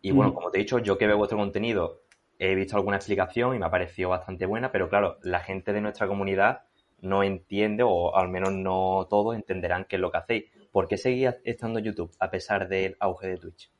y 0.00 0.12
bueno, 0.12 0.32
como 0.32 0.50
te 0.50 0.58
he 0.58 0.60
dicho, 0.60 0.78
yo 0.78 0.96
que 0.96 1.06
veo 1.06 1.18
vuestro 1.18 1.36
contenido 1.36 2.02
he 2.38 2.54
visto 2.54 2.76
alguna 2.76 2.96
explicación 2.96 3.54
y 3.54 3.58
me 3.58 3.66
ha 3.66 3.70
parecido 3.70 4.10
bastante 4.10 4.46
buena, 4.46 4.70
pero 4.70 4.88
claro, 4.88 5.18
la 5.22 5.40
gente 5.40 5.72
de 5.72 5.80
nuestra 5.80 6.06
comunidad 6.06 6.62
no 7.00 7.22
entiende, 7.22 7.82
o 7.82 8.16
al 8.16 8.28
menos 8.28 8.52
no 8.52 9.06
todos 9.08 9.34
entenderán 9.34 9.84
qué 9.84 9.96
es 9.96 10.02
lo 10.02 10.10
que 10.10 10.18
hacéis. 10.18 10.44
¿Por 10.70 10.88
qué 10.88 10.96
seguís 10.96 11.34
estando 11.44 11.78
YouTube 11.78 12.14
a 12.18 12.30
pesar 12.30 12.68
del 12.68 12.96
auge 13.00 13.28
de 13.28 13.36
Twitch? 13.36 13.70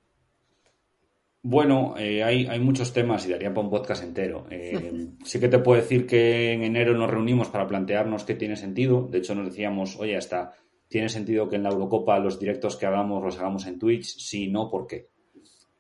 Bueno, 1.43 1.95
eh, 1.97 2.25
hay, 2.25 2.59
muchos 2.59 2.93
temas 2.93 3.27
y 3.27 3.31
daría 3.31 3.51
para 3.55 3.67
un 3.67 3.71
podcast 3.71 4.03
entero. 4.03 4.47
Eh, 4.51 5.09
sí 5.25 5.39
que 5.39 5.49
te 5.49 5.59
puedo 5.59 5.81
decir 5.81 6.07
que 6.07 6.53
en 6.53 6.65
enero 6.65 6.95
nos 6.95 7.11
reunimos 7.11 7.49
para 7.49 7.67
plantearnos 7.67 8.25
qué 8.25 8.35
tiene 8.35 8.57
sentido. 8.57 9.07
De 9.09 9.19
hecho, 9.19 9.35
nos 9.35 9.47
decíamos, 9.47 9.97
oye, 9.97 10.17
hasta 10.17 10.55
tiene 10.89 11.09
sentido 11.09 11.49
que 11.49 11.57
en 11.57 11.63
la 11.63 11.71
Eurocopa 11.71 12.19
los 12.19 12.39
directos 12.39 12.77
que 12.77 12.87
hagamos 12.87 13.23
los 13.23 13.39
hagamos 13.39 13.67
en 13.67 13.79
Twitch. 13.79 14.19
Si 14.19 14.49
no, 14.49 14.69
¿por 14.69 14.87
qué? 14.87 15.09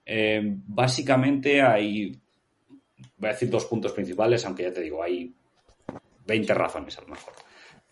Eh, 0.04 0.40
básicamente 0.44 1.60
hay 1.60 2.20
voy 3.16 3.28
a 3.28 3.32
decir 3.32 3.50
dos 3.50 3.66
puntos 3.66 3.92
principales, 3.92 4.44
aunque 4.44 4.64
ya 4.64 4.72
te 4.72 4.82
digo, 4.82 5.02
hay 5.02 5.34
20 6.26 6.54
razones 6.54 6.98
a 6.98 7.02
lo 7.02 7.08
mejor. 7.08 7.32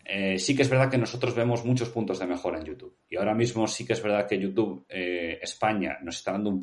Eh, 0.07 0.37
sí 0.37 0.55
que 0.55 0.61
es 0.61 0.69
verdad 0.69 0.89
que 0.89 0.99
nosotros 0.99 1.33
vemos 1.33 1.65
muchos 1.65 1.89
puntos 1.89 2.19
de 2.19 2.27
mejora 2.27 2.59
en 2.59 2.65
YouTube. 2.65 2.95
Y 3.09 3.15
ahora 3.15 3.33
mismo 3.33 3.67
sí 3.67 3.85
que 3.85 3.93
es 3.93 4.03
verdad 4.03 4.27
que 4.27 4.39
YouTube 4.39 4.85
eh, 4.87 5.39
España 5.41 5.97
nos 6.03 6.17
está 6.17 6.31
dando 6.31 6.51
un 6.51 6.61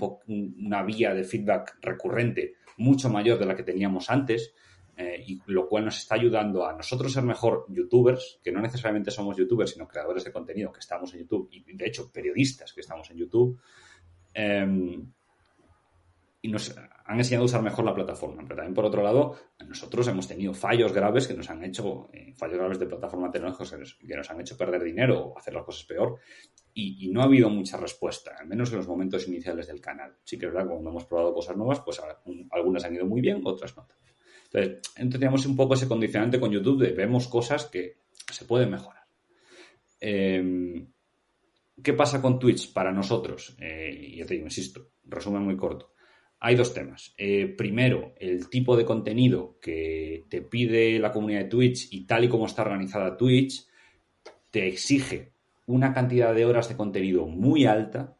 una 0.59 0.83
vía 0.85 1.13
de 1.13 1.25
feedback 1.25 1.79
recurrente 1.81 2.55
mucho 2.77 3.11
mayor 3.11 3.39
de 3.39 3.47
la 3.47 3.57
que 3.57 3.65
teníamos 3.65 4.09
antes, 4.11 4.55
eh, 4.97 5.25
y 5.27 5.41
lo 5.47 5.69
cual 5.69 5.87
nos 5.87 5.99
está 5.99 6.15
ayudando 6.15 6.65
a 6.67 6.73
nosotros 6.73 7.13
ser 7.13 7.25
mejor 7.25 7.67
youtubers, 7.69 8.41
que 8.43 8.53
no 8.53 8.61
necesariamente 8.61 9.11
somos 9.11 9.37
youtubers, 9.37 9.73
sino 9.73 9.89
creadores 9.89 10.25
de 10.25 10.33
contenido 10.33 10.73
que 10.73 10.81
estamos 10.81 11.13
en 11.13 11.21
YouTube, 11.21 11.49
y 11.51 11.75
de 11.75 11.87
hecho 11.87 12.11
periodistas 12.13 12.73
que 12.73 12.81
estamos 12.81 13.11
en 13.11 13.17
YouTube. 13.17 13.59
Y 16.45 16.49
nos 16.49 16.75
han 17.05 17.19
enseñado 17.19 17.45
a 17.45 17.47
usar 17.47 17.63
mejor 17.63 17.85
la 17.85 17.95
plataforma. 17.95 18.43
Pero 18.43 18.57
también, 18.57 18.75
por 18.75 18.85
otro 18.85 19.01
lado, 19.01 19.37
nosotros 19.65 20.09
hemos 20.09 20.27
tenido 20.27 20.53
fallos 20.53 20.93
graves 20.93 21.29
que 21.29 21.35
nos 21.35 21.49
han 21.49 21.63
hecho, 21.63 22.11
eh, 22.13 22.35
fallos 22.35 22.59
graves 22.59 22.81
de 22.81 22.87
plataforma 22.87 23.31
tecnológica 23.31 23.79
que 24.01 24.17
nos, 24.17 24.31
han 24.31 24.41
hecho 24.41 24.57
perder 24.57 24.83
dinero 24.83 25.27
o 25.27 25.39
hacer 25.39 25.55
las 25.55 25.65
cosas 25.65 25.85
peor. 25.85 26.19
Y, 26.75 27.09
no 27.13 27.23
ha 27.23 27.25
habido 27.25 27.49
mucha 27.49 27.77
respuesta, 27.77 28.35
al 28.39 28.49
menos 28.49 28.73
en 28.73 28.79
los 28.79 28.89
momentos 28.89 29.29
iniciales 29.29 29.69
del 29.69 29.81
canal. 29.81 30.17
Sí 30.25 30.37
que 30.37 30.47
es 30.47 30.53
verdad, 30.53 30.69
cuando 30.69 30.91
hemos 30.91 31.05
probado 31.05 31.33
cosas 31.33 31.57
nuevas, 31.57 31.81
pues 31.81 32.01
algunas 32.51 32.85
han 32.85 32.95
ido 32.95 33.07
muy 33.07 33.21
bien, 33.21 33.41
otras 33.45 33.77
no. 33.77 33.87
Entonces, 34.53 34.83
teníamos 35.11 35.47
un 35.47 35.55
poco 35.55 35.75
ese 35.75 35.87
condicionante 35.87 36.41
con 36.41 36.51
YouTube 36.51 36.83
de 36.83 36.93
vemos 36.93 37.29
cosas 37.29 37.67
que 37.67 38.01
se 38.11 38.45
pueden 38.47 38.71
mejorar. 38.71 39.05
Em, 40.01 40.89
¿Qué 41.83 41.93
pasa 41.93 42.21
con 42.21 42.39
Twitch 42.39 42.73
para 42.73 42.93
nosotros? 42.93 43.57
Eh, 43.61 44.15
ya 44.17 44.27
te 44.27 44.35
digo, 44.35 44.47
insisto, 44.47 44.91
resumen 45.05 45.43
muy 45.43 45.57
corto 45.57 45.92
hay 46.45 46.57
dos 46.57 46.75
temas. 46.75 47.15
Eh, 47.17 47.55
primero, 47.57 48.15
el 48.19 48.49
tipo 48.51 48.77
de 48.77 48.85
contenido 48.85 49.59
que 49.61 50.25
te 50.29 50.43
pide 50.43 50.99
la 50.99 51.13
comunidad 51.13 51.43
de 51.43 51.49
Twitch 51.49 51.93
y 51.93 52.05
tal 52.05 52.25
y 52.25 52.29
como 52.29 52.47
está 52.47 52.63
organizada 52.63 53.17
Twitch, 53.17 53.65
te 54.51 54.67
exige 54.67 55.35
una 55.67 55.95
cantidad 55.95 56.35
de 56.35 56.45
horas 56.45 56.69
de 56.69 56.77
contenido 56.77 57.29
muy 57.29 57.65
alta, 57.65 58.17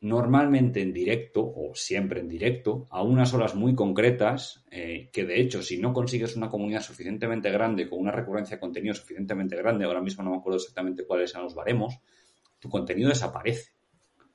normalmente 0.00 0.80
en 0.80 0.94
directo 0.94 1.42
o 1.44 1.74
siempre 1.74 2.20
en 2.20 2.28
directo, 2.28 2.86
a 2.88 3.02
unas 3.02 3.34
horas 3.34 3.54
muy 3.54 3.74
concretas, 3.74 4.64
eh, 4.70 5.10
que 5.12 5.26
de 5.26 5.42
hecho 5.42 5.62
si 5.62 5.76
no 5.76 5.92
consigues 5.92 6.36
una 6.36 6.48
comunidad 6.48 6.80
suficientemente 6.80 7.50
grande, 7.50 7.86
con 7.86 7.98
una 7.98 8.12
recurrencia 8.12 8.56
de 8.56 8.60
contenido 8.60 8.94
suficientemente 8.94 9.56
grande, 9.56 9.84
ahora 9.84 10.00
mismo 10.00 10.24
no 10.24 10.30
me 10.30 10.38
acuerdo 10.38 10.56
exactamente 10.56 11.04
cuáles 11.04 11.32
son 11.32 11.42
los 11.42 11.54
baremos, 11.54 11.98
tu 12.58 12.70
contenido 12.70 13.10
desaparece. 13.10 13.73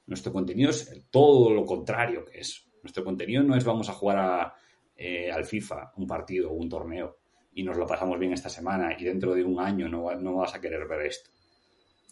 Nuestro 0.09 0.33
contenido 0.33 0.71
es 0.71 1.05
todo 1.11 1.51
lo 1.51 1.63
contrario 1.63 2.25
que 2.25 2.39
es. 2.39 2.67
Nuestro 2.81 3.03
contenido 3.03 3.43
no 3.43 3.55
es 3.55 3.63
vamos 3.63 3.89
a 3.89 3.93
jugar 3.93 4.51
eh, 4.95 5.31
al 5.31 5.45
FIFA 5.45 5.93
un 5.97 6.07
partido 6.07 6.49
o 6.49 6.53
un 6.53 6.67
torneo 6.67 7.19
y 7.53 7.61
nos 7.61 7.77
lo 7.77 7.85
pasamos 7.85 8.17
bien 8.17 8.33
esta 8.33 8.49
semana 8.49 8.95
y 8.97 9.03
dentro 9.03 9.35
de 9.35 9.43
un 9.43 9.59
año 9.59 9.87
no, 9.87 10.33
vas 10.35 10.55
a 10.55 10.59
querer 10.59 10.87
ver 10.87 11.05
esto. 11.05 11.29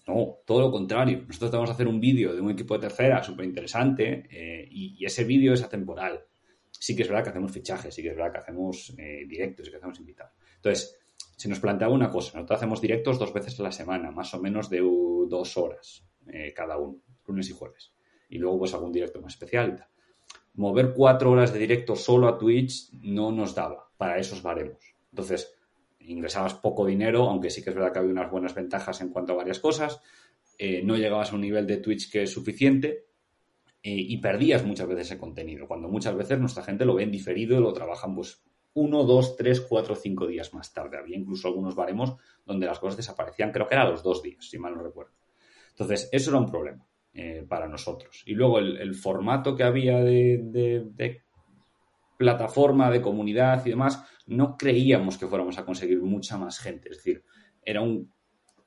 No, 0.05 0.37
todo 0.45 0.61
lo 0.61 0.71
contrario. 0.71 1.23
Nosotros 1.27 1.49
vamos 1.51 1.71
a 1.71 1.73
hacer 1.73 1.87
un 1.87 1.99
vídeo 1.99 2.35
de 2.35 2.39
un 2.39 2.51
equipo 2.51 2.75
de 2.75 2.81
tercera 2.81 3.23
súper 3.23 3.45
interesante 3.45 4.27
eh, 4.29 4.67
y, 4.69 5.03
ese 5.03 5.23
vídeo 5.23 5.53
es 5.53 5.63
atemporal. 5.63 6.23
Sí 6.69 6.95
que 6.95 7.01
es 7.01 7.09
verdad 7.09 7.23
que 7.23 7.31
hacemos 7.31 7.51
fichajes, 7.51 7.95
sí 7.95 8.03
que 8.03 8.09
es 8.09 8.15
verdad 8.15 8.31
que 8.31 8.37
hacemos 8.37 8.93
eh, 8.99 9.25
directos, 9.27 9.65
sí 9.65 9.71
que 9.71 9.77
hacemos 9.77 9.99
invitados. 9.99 10.33
Entonces, 10.57 10.95
se 11.35 11.49
nos 11.49 11.59
plantea 11.59 11.89
una 11.89 12.11
cosa. 12.11 12.33
Nosotros 12.35 12.57
hacemos 12.57 12.79
directos 12.79 13.17
dos 13.17 13.33
veces 13.33 13.59
a 13.59 13.63
la 13.63 13.71
semana, 13.71 14.11
más 14.11 14.31
o 14.35 14.39
menos 14.39 14.69
de 14.69 14.81
dos 14.81 15.57
horas 15.57 16.03
cada 16.53 16.77
uno 16.77 16.99
lunes 17.27 17.49
y 17.49 17.53
jueves. 17.53 17.93
Y 18.29 18.37
luego 18.37 18.59
pues 18.59 18.73
algún 18.73 18.91
directo 18.91 19.21
más 19.21 19.33
especial. 19.33 19.87
Mover 20.55 20.93
cuatro 20.93 21.31
horas 21.31 21.53
de 21.53 21.59
directo 21.59 21.95
solo 21.95 22.27
a 22.27 22.37
Twitch 22.37 22.91
no 22.93 23.31
nos 23.31 23.53
daba 23.53 23.89
para 23.97 24.17
esos 24.17 24.41
baremos. 24.41 24.95
Entonces, 25.11 25.55
ingresabas 25.99 26.55
poco 26.55 26.85
dinero, 26.85 27.29
aunque 27.29 27.49
sí 27.49 27.63
que 27.63 27.69
es 27.69 27.75
verdad 27.75 27.91
que 27.91 27.99
había 27.99 28.11
unas 28.11 28.31
buenas 28.31 28.55
ventajas 28.55 29.01
en 29.01 29.09
cuanto 29.09 29.33
a 29.33 29.37
varias 29.37 29.59
cosas. 29.59 30.01
Eh, 30.57 30.81
no 30.83 30.95
llegabas 30.95 31.31
a 31.31 31.35
un 31.35 31.41
nivel 31.41 31.67
de 31.67 31.77
Twitch 31.77 32.11
que 32.11 32.23
es 32.23 32.31
suficiente 32.31 33.05
eh, 33.83 33.91
y 33.95 34.17
perdías 34.17 34.65
muchas 34.65 34.87
veces 34.87 35.07
ese 35.07 35.19
contenido, 35.19 35.67
cuando 35.67 35.87
muchas 35.87 36.15
veces 36.15 36.39
nuestra 36.39 36.63
gente 36.63 36.85
lo 36.85 36.95
ve 36.95 37.03
en 37.03 37.11
diferido 37.11 37.57
y 37.57 37.61
lo 37.61 37.73
trabajan 37.73 38.15
pues 38.15 38.41
uno, 38.73 39.03
dos, 39.03 39.35
tres, 39.35 39.61
cuatro, 39.61 39.95
cinco 39.95 40.27
días 40.27 40.53
más 40.53 40.73
tarde. 40.73 40.97
Había 40.97 41.17
incluso 41.17 41.47
algunos 41.47 41.75
baremos 41.75 42.15
donde 42.45 42.67
las 42.67 42.79
cosas 42.79 42.97
desaparecían, 42.97 43.51
creo 43.51 43.67
que 43.67 43.75
eran 43.75 43.89
los 43.89 44.03
dos 44.03 44.21
días, 44.21 44.49
si 44.49 44.57
mal 44.57 44.75
no 44.75 44.83
recuerdo. 44.83 45.13
Entonces, 45.71 46.09
eso 46.11 46.31
era 46.31 46.39
un 46.39 46.49
problema. 46.49 46.86
Eh, 47.19 47.43
para 47.49 47.67
nosotros. 47.67 48.21
Y 48.27 48.35
luego 48.35 48.59
el, 48.59 48.93
formato 48.93 49.55
que 49.55 49.63
había 49.63 50.03
de, 50.03 51.23
plataforma, 52.15 52.91
de 52.91 53.01
comunidad 53.01 53.65
y 53.65 53.71
demás, 53.71 54.03
no 54.27 54.55
creíamos 54.55 55.17
que 55.17 55.25
fuéramos 55.25 55.57
a 55.57 55.65
conseguir 55.65 55.99
mucha 55.99 56.37
más 56.37 56.59
gente. 56.59 56.89
Es 56.91 56.97
decir, 56.97 57.23
era 57.65 57.81
un 57.81 58.13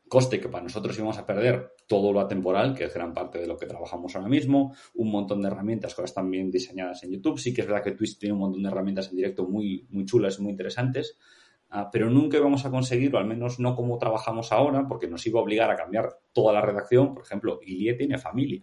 coste 0.09 0.41
que 0.41 0.49
para 0.49 0.65
nosotros 0.65 0.99
íbamos 0.99 1.17
a 1.19 1.27
perder 1.27 1.75
todo 1.87 2.13
lo 2.13 2.19
atemporal, 2.19 2.75
que 2.75 2.87
es 2.87 2.93
gran 2.93 3.15
parte 3.15 3.39
de 3.39 3.47
lo 3.47 3.57
que 3.57 3.67
trabajamos 3.67 4.17
ahora 4.17 4.29
mismo, 4.29 4.75
un 4.95 5.13
montón 5.13 5.43
de 5.43 5.47
herramientas 5.47 5.95
que 5.95 6.03
están 6.03 6.29
bien 6.29 6.51
diseñadas 6.51 7.05
en 7.05 7.13
YouTube. 7.13 7.39
Sí 7.39 7.55
que 7.55 7.61
es 7.61 7.69
verdad 7.69 7.85
que 7.85 7.93
Twitch 7.93 8.19
tiene 8.19 8.33
un 8.33 8.41
montón 8.41 8.65
de 8.65 8.69
herramientas 8.69 9.11
en 9.11 9.17
directo 9.17 9.47
muy, 9.47 9.87
muy 9.91 10.05
chulas 10.07 10.41
muy 10.41 10.51
interesantes, 10.51 11.17
pero 11.93 12.11
nunca 12.11 12.37
íbamos 12.37 12.65
a 12.65 12.71
conseguirlo, 12.71 13.19
al 13.19 13.27
menos 13.27 13.61
no 13.61 13.77
como 13.77 13.97
trabajamos 13.99 14.51
ahora, 14.51 14.87
porque 14.89 15.07
nos 15.07 15.25
iba 15.27 15.39
a 15.39 15.43
obligar 15.43 15.71
a 15.71 15.77
cambiar 15.77 16.19
toda 16.33 16.53
la 16.53 16.61
redacción. 16.61 17.15
Por 17.15 17.25
ejemplo, 17.25 17.61
Ilie 17.63 17.95
tiene 17.95 18.19
familia. 18.19 18.63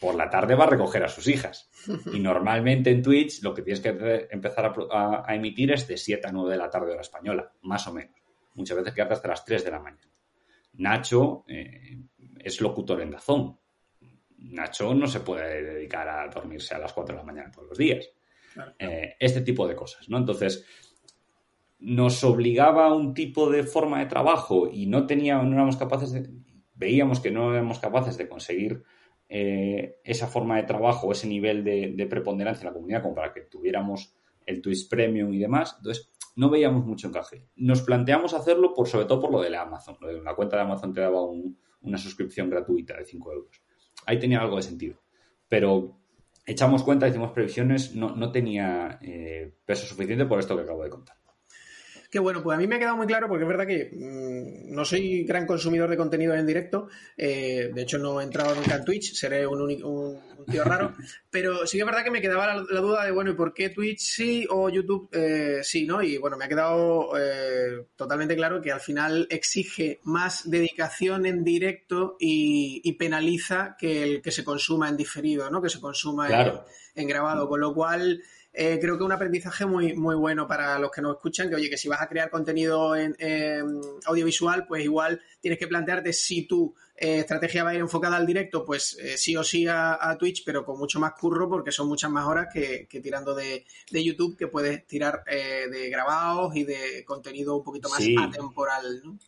Por 0.00 0.14
la 0.14 0.28
tarde 0.28 0.54
va 0.54 0.64
a 0.64 0.68
recoger 0.68 1.04
a 1.04 1.08
sus 1.08 1.28
hijas. 1.28 1.70
Y 2.12 2.20
normalmente 2.20 2.90
en 2.90 3.02
Twitch 3.02 3.42
lo 3.42 3.54
que 3.54 3.62
tienes 3.62 3.80
que 3.80 4.28
empezar 4.30 4.74
a, 4.90 5.34
emitir 5.34 5.72
es 5.72 5.86
de 5.86 5.96
7 5.96 6.26
a 6.26 6.32
9 6.32 6.50
de 6.50 6.56
la 6.56 6.70
tarde 6.70 6.92
hora 6.92 7.00
española, 7.00 7.52
más 7.62 7.86
o 7.86 7.92
menos. 7.92 8.14
muchas 8.54 8.76
veces 8.76 8.94
quedarte 8.94 9.14
hasta 9.14 9.28
las 9.28 9.44
3 9.44 9.64
de 9.64 9.70
la 9.70 9.80
mañana. 9.80 10.10
Nacho 10.74 11.44
eh, 11.46 11.98
es 12.38 12.60
locutor 12.60 13.00
en 13.00 13.12
Dazón. 13.12 13.58
Nacho 14.38 14.94
no 14.94 15.06
se 15.06 15.20
puede 15.20 15.62
dedicar 15.62 16.08
a 16.08 16.28
dormirse 16.28 16.74
a 16.74 16.78
las 16.78 16.92
4 16.92 17.14
de 17.14 17.20
la 17.20 17.26
mañana 17.26 17.50
todos 17.50 17.68
los 17.68 17.78
días. 17.78 18.08
Eh, 18.78 19.14
este 19.20 19.42
tipo 19.42 19.68
de 19.68 19.76
cosas, 19.76 20.08
¿no? 20.08 20.18
Entonces, 20.18 20.64
nos 21.78 22.24
obligaba 22.24 22.86
a 22.86 22.94
un 22.94 23.14
tipo 23.14 23.50
de 23.50 23.62
forma 23.62 24.00
de 24.00 24.06
trabajo 24.06 24.68
y 24.72 24.86
no 24.86 25.06
teníamos, 25.06 25.46
no 25.46 25.54
éramos 25.54 25.76
capaces 25.76 26.12
de, 26.12 26.28
veíamos 26.74 27.20
que 27.20 27.30
no 27.30 27.52
éramos 27.52 27.78
capaces 27.78 28.16
de 28.16 28.28
conseguir 28.28 28.82
eh, 29.28 30.00
esa 30.04 30.26
forma 30.26 30.56
de 30.56 30.62
trabajo, 30.62 31.12
ese 31.12 31.26
nivel 31.26 31.62
de, 31.62 32.06
preponderancia 32.08 32.62
en 32.62 32.68
la 32.68 32.72
comunidad 32.72 33.02
como 33.02 33.14
para 33.14 33.32
que 33.32 33.42
tuviéramos 33.42 34.14
el 34.46 34.62
Twitch 34.62 34.88
Premium 34.88 35.32
y 35.34 35.38
demás. 35.38 35.74
Entonces, 35.78 36.10
no 36.36 36.48
veíamos 36.48 36.86
mucho 36.86 37.08
encaje. 37.08 37.48
Nos 37.56 37.82
planteamos 37.82 38.32
hacerlo 38.32 38.72
por, 38.72 38.88
sobre 38.88 39.04
todo 39.04 39.20
por 39.20 39.32
lo 39.32 39.42
de 39.42 39.50
la 39.50 39.62
Amazon. 39.62 39.96
La 40.24 40.34
cuenta 40.34 40.56
de 40.56 40.62
Amazon 40.62 40.94
te 40.94 41.00
daba 41.00 41.20
una 41.80 41.98
suscripción 41.98 42.48
gratuita 42.48 42.96
de 42.96 43.04
5 43.04 43.32
euros. 43.32 43.62
Ahí 44.06 44.18
tenía 44.18 44.40
algo 44.40 44.56
de 44.56 44.62
sentido. 44.62 45.02
Pero 45.48 45.98
echamos 46.46 46.82
cuenta, 46.82 47.08
hicimos 47.08 47.32
previsiones, 47.32 47.94
no, 47.94 48.16
no 48.16 48.32
tenía 48.32 48.98
eh, 49.02 49.52
peso 49.66 49.86
suficiente 49.86 50.24
por 50.24 50.38
esto 50.38 50.56
que 50.56 50.62
acabo 50.62 50.84
de 50.84 50.90
contar. 50.90 51.17
Que 52.10 52.18
bueno, 52.18 52.42
pues 52.42 52.56
a 52.56 52.58
mí 52.58 52.66
me 52.66 52.76
ha 52.76 52.78
quedado 52.78 52.96
muy 52.96 53.06
claro 53.06 53.28
porque 53.28 53.44
es 53.44 53.48
verdad 53.48 53.66
que 53.66 53.90
mm, 53.92 54.74
no 54.74 54.82
soy 54.86 55.24
gran 55.24 55.46
consumidor 55.46 55.90
de 55.90 55.96
contenido 55.98 56.34
en 56.34 56.46
directo. 56.46 56.88
Eh, 57.18 57.70
de 57.74 57.82
hecho, 57.82 57.98
no 57.98 58.20
he 58.20 58.24
entrado 58.24 58.54
nunca 58.54 58.76
en 58.76 58.84
Twitch, 58.84 59.12
seré 59.12 59.46
un, 59.46 59.60
un, 59.60 60.46
tío 60.50 60.64
raro. 60.64 60.94
pero 61.30 61.66
sí 61.66 61.76
que 61.76 61.82
es 61.82 61.86
verdad 61.86 62.04
que 62.04 62.10
me 62.10 62.22
quedaba 62.22 62.54
la, 62.54 62.80
duda 62.80 63.04
de, 63.04 63.10
bueno, 63.10 63.32
¿y 63.32 63.34
por 63.34 63.52
qué 63.52 63.68
Twitch 63.68 64.00
sí 64.00 64.46
o 64.48 64.70
YouTube 64.70 65.10
eh, 65.12 65.58
sí, 65.62 65.86
no? 65.86 66.02
Y 66.02 66.16
bueno, 66.16 66.38
me 66.38 66.46
ha 66.46 66.48
quedado 66.48 67.10
eh, 67.18 67.84
totalmente 67.94 68.34
claro 68.36 68.62
que 68.62 68.72
al 68.72 68.80
final 68.80 69.26
exige 69.28 70.00
más 70.04 70.48
dedicación 70.48 71.26
en 71.26 71.44
directo 71.44 72.16
y, 72.18 72.90
penaliza 72.98 73.76
que 73.78 74.02
el 74.02 74.22
que 74.22 74.32
se 74.32 74.42
consuma 74.42 74.88
en 74.88 74.96
diferido, 74.96 75.50
¿no? 75.50 75.62
Que 75.62 75.68
se 75.68 75.78
consuma 75.78 76.28
en 76.94 77.06
grabado. 77.06 77.48
Con 77.48 77.60
lo 77.60 77.72
cual 77.72 78.22
eh, 78.60 78.76
creo 78.80 78.98
que 78.98 79.04
un 79.04 79.12
aprendizaje 79.12 79.66
muy, 79.66 79.94
muy 79.94 80.16
bueno 80.16 80.48
para 80.48 80.80
los 80.80 80.90
que 80.90 81.00
nos 81.00 81.14
escuchan, 81.14 81.48
que 81.48 81.54
oye, 81.54 81.70
que 81.70 81.78
si 81.78 81.86
vas 81.86 82.02
a 82.02 82.08
crear 82.08 82.28
contenido 82.28 82.96
en, 82.96 83.14
audiovisual, 84.04 84.66
pues 84.66 84.82
igual 84.82 85.22
tienes 85.40 85.60
que 85.60 85.68
plantearte 85.68 86.12
si 86.12 86.42
tu 86.42 86.74
eh, 86.96 87.20
estrategia 87.20 87.62
va 87.62 87.70
a 87.70 87.74
ir 87.74 87.80
enfocada 87.80 88.16
al 88.16 88.26
directo, 88.26 88.64
pues 88.64 88.98
eh, 89.00 89.16
sí 89.16 89.36
o 89.36 89.44
sí 89.44 89.68
a, 89.68 90.16
Twitch, 90.18 90.42
pero 90.44 90.64
con 90.64 90.76
mucho 90.76 90.98
más 90.98 91.12
curro, 91.12 91.48
porque 91.48 91.70
son 91.70 91.86
muchas 91.86 92.10
más 92.10 92.26
horas 92.26 92.48
que, 92.52 92.88
tirando 93.00 93.32
de, 93.32 93.64
YouTube, 93.92 94.36
que 94.36 94.48
puedes 94.48 94.84
tirar 94.88 95.22
de 95.24 95.88
grabados 95.88 96.56
y 96.56 96.64
de 96.64 97.04
contenido 97.04 97.58
un 97.58 97.62
poquito 97.62 97.88
más 97.88 98.00
atemporal, 98.00 99.02
¿no? 99.04 99.18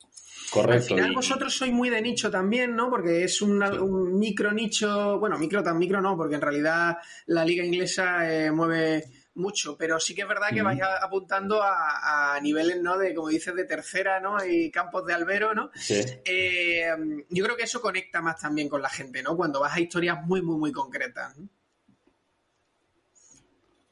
Correcto. 0.51 0.95
Al 0.95 1.01
final 1.03 1.15
vosotros 1.15 1.55
sois 1.55 1.73
muy 1.73 1.89
de 1.89 2.03
nicho 2.03 2.33
también, 2.33 2.75
¿no? 2.75 2.91
Porque 2.91 3.23
es 3.23 3.41
un 3.41 4.19
micro 4.19 4.51
nicho, 4.51 5.21
bueno, 5.21 5.39
micro 5.39 5.63
tan 5.63 5.79
micro 5.79 6.01
no, 6.01 6.17
porque 6.17 6.35
en 6.35 6.41
realidad 6.41 6.97
la 7.27 7.45
liga 7.45 7.65
inglesa 7.65 8.25
mueve 8.53 9.05
mucho, 9.41 9.77
pero 9.77 9.99
sí 9.99 10.15
que 10.15 10.23
es 10.23 10.29
verdad 10.29 10.51
que 10.53 10.63
vais 10.63 10.81
apuntando 11.03 11.61
a, 11.63 12.39
niveles, 12.43 12.81
¿no? 12.81 12.97
De, 12.97 13.15
como 13.15 13.29
dices, 13.29 13.55
de 13.55 13.65
tercera, 13.65 14.21
¿no? 14.21 14.45
Y 14.45 14.71
campos 14.71 15.07
de 15.07 15.15
albero, 15.15 15.55
¿no? 15.55 15.71
Eh, 15.89 16.91
yo 17.29 17.45
creo 17.45 17.57
que 17.57 17.65
eso 17.65 17.81
conecta 17.81 18.21
más 18.21 18.41
también 18.41 18.69
con 18.69 18.83
la 18.83 18.89
gente, 18.89 19.23
¿no? 19.23 19.37
Cuando 19.37 19.61
vas 19.61 19.77
a 19.77 19.81
historias 19.81 20.25
muy, 20.25 20.43
muy, 20.43 20.57
muy 20.57 20.73
concretas. 20.73 21.37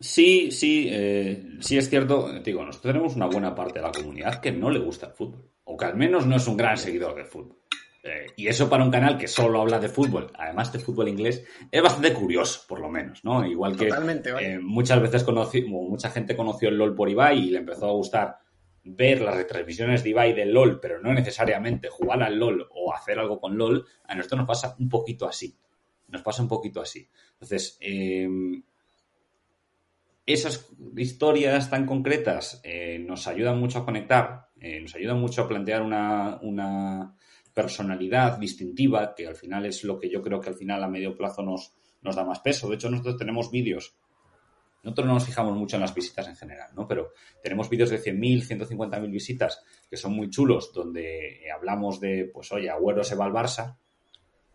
Sí, 0.00 0.52
sí, 0.52 0.88
eh, 0.90 1.56
sí 1.60 1.76
es 1.76 1.88
cierto. 1.88 2.32
Digo, 2.40 2.64
nosotros 2.64 2.92
tenemos 2.92 3.16
una 3.16 3.26
buena 3.26 3.54
parte 3.54 3.80
de 3.80 3.86
la 3.86 3.92
comunidad 3.92 4.40
que 4.40 4.52
no 4.52 4.70
le 4.70 4.78
gusta 4.78 5.06
el 5.06 5.12
fútbol, 5.12 5.50
o 5.64 5.76
que 5.76 5.84
al 5.86 5.96
menos 5.96 6.26
no 6.26 6.36
es 6.36 6.46
un 6.46 6.56
gran 6.56 6.78
seguidor 6.78 7.16
del 7.16 7.26
fútbol. 7.26 7.58
Eh, 8.02 8.26
y 8.36 8.46
eso 8.46 8.68
para 8.70 8.84
un 8.84 8.90
canal 8.90 9.18
que 9.18 9.26
solo 9.26 9.60
habla 9.60 9.80
de 9.80 9.88
fútbol, 9.88 10.30
además 10.38 10.72
de 10.72 10.78
fútbol 10.78 11.08
inglés, 11.08 11.44
es 11.70 11.82
bastante 11.82 12.12
curioso, 12.12 12.62
por 12.68 12.80
lo 12.80 12.88
menos, 12.88 13.24
¿no? 13.24 13.44
Igual 13.44 13.76
que 13.76 13.88
eh, 13.88 14.58
muchas 14.60 15.02
veces 15.02 15.24
conocí, 15.24 15.62
mucha 15.62 16.10
gente 16.10 16.36
conoció 16.36 16.68
el 16.68 16.76
LOL 16.76 16.94
por 16.94 17.10
Ibai 17.10 17.38
y 17.38 17.50
le 17.50 17.58
empezó 17.58 17.88
a 17.88 17.92
gustar 17.92 18.38
ver 18.84 19.20
las 19.20 19.36
retransmisiones 19.36 20.04
de 20.04 20.10
Ibai 20.10 20.32
del 20.32 20.52
LOL, 20.52 20.78
pero 20.80 21.00
no 21.00 21.12
necesariamente 21.12 21.88
jugar 21.88 22.22
al 22.22 22.38
LOL 22.38 22.68
o 22.70 22.94
hacer 22.94 23.18
algo 23.18 23.40
con 23.40 23.58
LOL, 23.58 23.84
a 24.04 24.14
nosotros 24.14 24.38
nos 24.38 24.48
pasa 24.48 24.76
un 24.78 24.88
poquito 24.88 25.26
así. 25.26 25.58
Nos 26.06 26.22
pasa 26.22 26.40
un 26.40 26.48
poquito 26.48 26.80
así. 26.80 27.06
Entonces, 27.32 27.76
em, 27.80 28.62
esas 30.24 30.70
historias 30.96 31.68
tan 31.68 31.84
concretas 31.84 32.60
eh, 32.62 32.98
nos 33.00 33.26
ayudan 33.26 33.58
mucho 33.58 33.80
a 33.80 33.84
conectar, 33.84 34.48
nos 34.82 34.94
ayudan 34.94 35.20
mucho 35.20 35.42
a 35.42 35.48
plantear 35.48 35.82
una 35.82 37.16
personalidad 37.58 38.38
distintiva, 38.38 39.16
que 39.16 39.26
al 39.26 39.34
final 39.34 39.66
es 39.66 39.82
lo 39.82 39.98
que 39.98 40.08
yo 40.08 40.22
creo 40.22 40.40
que 40.40 40.48
al 40.48 40.54
final 40.54 40.84
a 40.84 40.86
medio 40.86 41.16
plazo 41.16 41.42
nos, 41.42 41.72
nos 42.02 42.14
da 42.14 42.24
más 42.24 42.38
peso. 42.38 42.68
De 42.68 42.76
hecho, 42.76 42.88
nosotros 42.88 43.16
tenemos 43.16 43.50
vídeos, 43.50 43.96
nosotros 44.84 45.08
no 45.08 45.14
nos 45.14 45.26
fijamos 45.26 45.56
mucho 45.56 45.74
en 45.74 45.82
las 45.82 45.92
visitas 45.92 46.28
en 46.28 46.36
general, 46.36 46.70
¿no? 46.76 46.86
Pero 46.86 47.10
tenemos 47.42 47.68
vídeos 47.68 47.90
de 47.90 48.00
100.000, 48.00 48.68
150.000 48.68 49.10
visitas 49.10 49.60
que 49.90 49.96
son 49.96 50.12
muy 50.12 50.30
chulos, 50.30 50.72
donde 50.72 51.50
hablamos 51.52 51.98
de, 51.98 52.30
pues 52.32 52.52
oye, 52.52 52.70
Agüero 52.70 53.02
se 53.02 53.16
va 53.16 53.24
al 53.24 53.32
Barça 53.32 53.76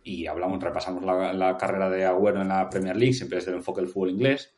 y 0.02 0.26
hablamos, 0.26 0.64
repasamos 0.64 1.04
la, 1.04 1.58
carrera 1.58 1.90
de 1.90 2.06
Agüero 2.06 2.42
en 2.42 2.48
la 2.48 2.70
Premier 2.70 2.96
League, 2.96 3.16
siempre 3.16 3.40
desde 3.40 3.52
el 3.52 3.58
enfoque 3.58 3.82
del 3.82 3.90
fútbol 3.90 4.12
inglés. 4.12 4.56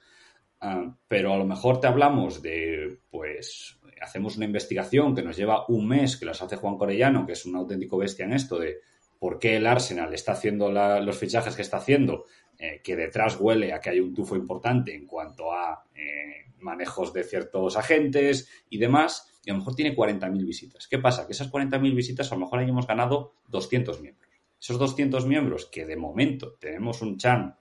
Ah, 0.67 0.97
pero 1.08 1.32
a 1.32 1.38
lo 1.38 1.45
mejor 1.45 1.80
te 1.80 1.86
hablamos 1.86 2.41
de, 2.41 2.97
pues, 3.12 3.78
hacemos 4.01 4.36
una 4.36 4.47
investigación 4.47 5.13
que 5.13 5.21
nos 5.21 5.38
lleva 5.38 5.63
un 5.67 5.88
mes, 5.88 6.17
que 6.17 6.25
las 6.25 6.41
hace 6.41 6.56
Juan 6.56 6.75
Corellano, 6.75 7.28
que 7.28 7.34
es 7.34 7.45
un 7.45 7.56
auténtico 7.56 7.99
bestia 7.99 8.25
en 8.25 8.34
esto, 8.34 8.58
de 8.58 8.80
por 9.19 9.38
qué 9.38 9.58
el 9.58 9.67
Arsenal 9.67 10.12
está 10.15 10.32
haciendo 10.32 10.71
los 10.71 11.19
fichajes 11.19 11.56
que 11.56 11.62
está 11.62 11.78
haciendo, 11.78 12.25
eh, 12.58 12.82
que 12.84 12.95
detrás 12.95 13.39
huele 13.39 13.73
a 13.73 13.80
que 13.80 13.91
hay 13.91 13.99
un 13.99 14.15
tufo 14.15 14.36
importante 14.36 14.95
en 14.95 15.06
cuanto 15.06 15.54
a 15.54 15.86
eh, 15.93 16.51
manejos 16.62 17.13
de 17.13 17.23
ciertos 17.23 17.78
agentes 17.78 18.49
y 18.67 18.80
demás, 18.80 19.39
y 19.45 19.51
a 19.51 19.54
lo 19.54 19.60
mejor 19.60 19.75
tiene 19.75 19.95
40.000 19.95 20.47
visitas. 20.47 20.88
¿Qué 20.88 20.97
pasa? 20.97 21.28
Que 21.28 21.34
esas 21.34 21.51
40.000 21.51 21.93
visitas 21.93 22.32
a 22.32 22.36
lo 22.36 22.41
mejor 22.41 22.58
ahí 22.58 22.69
hemos 22.69 22.88
ganado 22.88 23.36
200 23.49 24.01
miembros. 24.01 24.28
Esos 24.60 24.80
200 24.80 25.28
miembros, 25.28 25.67
que 25.67 25.86
de 25.86 25.95
momento 25.95 26.56
tenemos 26.60 27.04
un 27.04 27.19
chan 27.19 27.56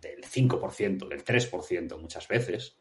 del 0.00 0.24
5%, 0.24 1.08
del 1.08 1.24
3% 1.24 2.00
muchas 2.00 2.28
veces, 2.28 2.76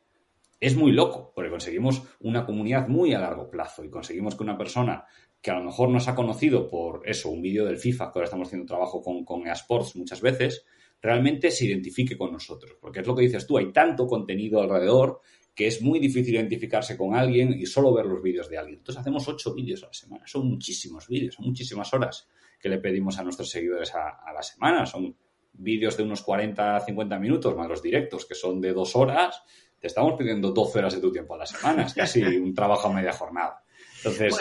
es 0.60 0.76
muy 0.76 0.92
loco, 0.92 1.32
porque 1.34 1.50
conseguimos 1.50 2.04
una 2.20 2.46
comunidad 2.46 2.88
muy 2.88 3.14
a 3.14 3.20
largo 3.20 3.50
plazo 3.50 3.84
y 3.84 3.90
conseguimos 3.90 4.36
que 4.36 4.44
una 4.44 4.58
persona 4.58 5.06
que 5.42 5.52
a 5.52 5.60
lo 5.60 5.64
mejor 5.64 5.90
nos 5.90 6.08
ha 6.08 6.16
conocido 6.16 6.68
por 6.68 7.08
eso, 7.08 7.30
un 7.30 7.42
vídeo 7.42 7.66
del 7.66 7.78
FIFA, 7.78 8.12
que 8.12 8.20
ahora 8.20 8.26
estamos 8.26 8.48
haciendo 8.48 8.68
trabajo 8.68 9.02
con, 9.02 9.24
con 9.24 9.48
eSports 9.48 9.96
muchas 9.96 10.22
veces, 10.22 10.66
realmente 11.02 11.50
se 11.50 11.66
identifique 11.66 12.18
con 12.18 12.34
nosotros. 12.34 12.76
Porque 12.82 13.00
es 13.00 13.08
lo 13.08 13.16
que 13.16 13.22
dices 13.24 13.48
tú, 13.48 13.58
hay 13.58 13.72
tanto 13.72 14.06
contenido 14.06 14.62
alrededor 14.62 15.22
que 15.56 15.68
es 15.68 15.82
muy 15.82 16.00
difícil 16.00 16.36
identificarse 16.36 16.98
con 16.98 17.16
alguien 17.16 17.54
y 17.54 17.66
solo 17.66 17.94
ver 17.94 18.06
los 18.06 18.22
vídeos 18.22 18.50
de 18.50 18.58
alguien. 18.58 18.80
Entonces 18.80 19.00
hacemos 19.00 19.28
ocho 19.28 19.54
vídeos 19.54 19.84
a 19.84 19.88
la 19.88 19.94
semana. 19.94 20.28
Son 20.28 20.48
muchísimos 20.48 21.08
vídeos, 21.08 21.36
son 21.36 21.46
muchísimas 21.46 21.94
horas 21.94 22.28
que 22.60 22.70
le 22.70 22.80
pedimos 22.80 23.18
a 23.18 23.24
nuestros 23.24 23.50
seguidores 23.50 23.94
a, 23.96 24.20
a 24.26 24.34
la 24.34 24.42
semana. 24.42 24.86
Son 24.86 25.16
vídeos 25.60 25.96
de 25.98 26.04
unos 26.04 26.22
40, 26.22 26.80
50 26.80 27.20
minutos, 27.20 27.56
más 27.56 27.70
los 27.70 27.82
directos, 27.82 28.26
que 28.26 28.36
son 28.36 28.60
de 28.60 28.74
dos 28.74 28.96
horas 28.96 29.44
te 29.80 29.88
estamos 29.88 30.14
pidiendo 30.18 30.52
12 30.52 30.80
horas 30.80 30.94
de 30.94 31.02
tu 31.02 31.12
tiempo 31.12 31.36
a 31.36 31.38
la 31.38 31.46
semana, 31.46 31.84
es 31.84 31.94
casi 31.94 32.22
un 32.22 32.54
trabajo 32.54 32.90
a 32.90 32.94
media 32.94 33.14
jornada. 33.14 33.64
Entonces, 34.04 34.36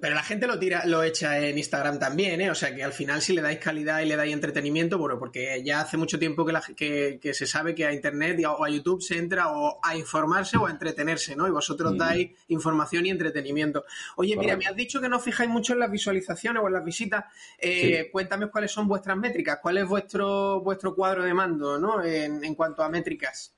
pero 0.00 0.14
la 0.14 0.22
gente 0.22 0.46
lo 0.46 0.58
tira, 0.58 0.86
lo 0.86 1.02
echa 1.02 1.38
en 1.38 1.58
Instagram 1.58 1.98
también, 1.98 2.40
¿eh? 2.40 2.50
O 2.50 2.54
sea 2.54 2.74
que 2.74 2.82
al 2.82 2.92
final 2.92 3.20
si 3.20 3.34
le 3.34 3.42
dais 3.42 3.58
calidad 3.58 4.00
y 4.00 4.06
le 4.06 4.16
dais 4.16 4.32
entretenimiento, 4.32 4.96
bueno, 4.96 5.18
porque 5.18 5.62
ya 5.62 5.80
hace 5.80 5.96
mucho 5.96 6.18
tiempo 6.18 6.46
que, 6.46 6.52
la, 6.52 6.62
que, 6.62 7.20
se 7.34 7.46
sabe 7.46 7.74
que 7.74 7.86
a 7.86 7.92
internet 7.92 8.42
o 8.46 8.64
a 8.64 8.70
YouTube 8.70 9.02
se 9.02 9.18
entra 9.18 9.52
o 9.52 9.78
a 9.82 9.94
informarse 9.96 10.56
o 10.56 10.66
a 10.66 10.70
entretenerse, 10.70 11.36
¿no? 11.36 11.46
Y 11.46 11.50
vosotros 11.50 11.96
dais 11.98 12.30
información 12.48 13.04
y 13.06 13.10
entretenimiento. 13.10 13.84
Oye, 14.16 14.36
mira, 14.36 14.56
me 14.56 14.66
has 14.66 14.76
dicho 14.76 15.00
que 15.00 15.08
no 15.08 15.20
fijáis 15.20 15.50
mucho 15.50 15.74
en 15.74 15.80
las 15.80 15.90
visualizaciones 15.90 16.62
o 16.62 16.66
en 16.66 16.72
las 16.72 16.84
visitas. 16.84 17.24
Eh, 17.58 18.08
cuéntame 18.10 18.48
cuáles 18.48 18.70
son 18.70 18.88
vuestras 18.88 19.16
métricas, 19.16 19.58
cuál 19.60 19.78
es 19.78 19.86
vuestro 19.86 20.60
vuestro 20.60 20.94
cuadro 20.94 21.24
de 21.24 21.34
mando, 21.34 21.78
¿no? 21.78 22.02
En, 22.02 22.42
en 22.42 22.54
cuanto 22.54 22.82
a 22.82 22.88
métricas. 22.88 23.57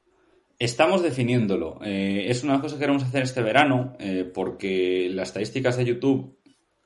Estamos 0.61 1.03
definiéndolo. 1.03 1.79
Eh, 1.83 2.27
es 2.29 2.45
una 2.45 2.61
cosa 2.61 2.75
que 2.75 2.81
queremos 2.81 3.03
hacer 3.03 3.23
este 3.23 3.41
verano 3.41 3.97
eh, 3.99 4.25
porque 4.25 5.09
las 5.11 5.29
estadísticas 5.29 5.79
de 5.79 5.87
YouTube 5.87 6.39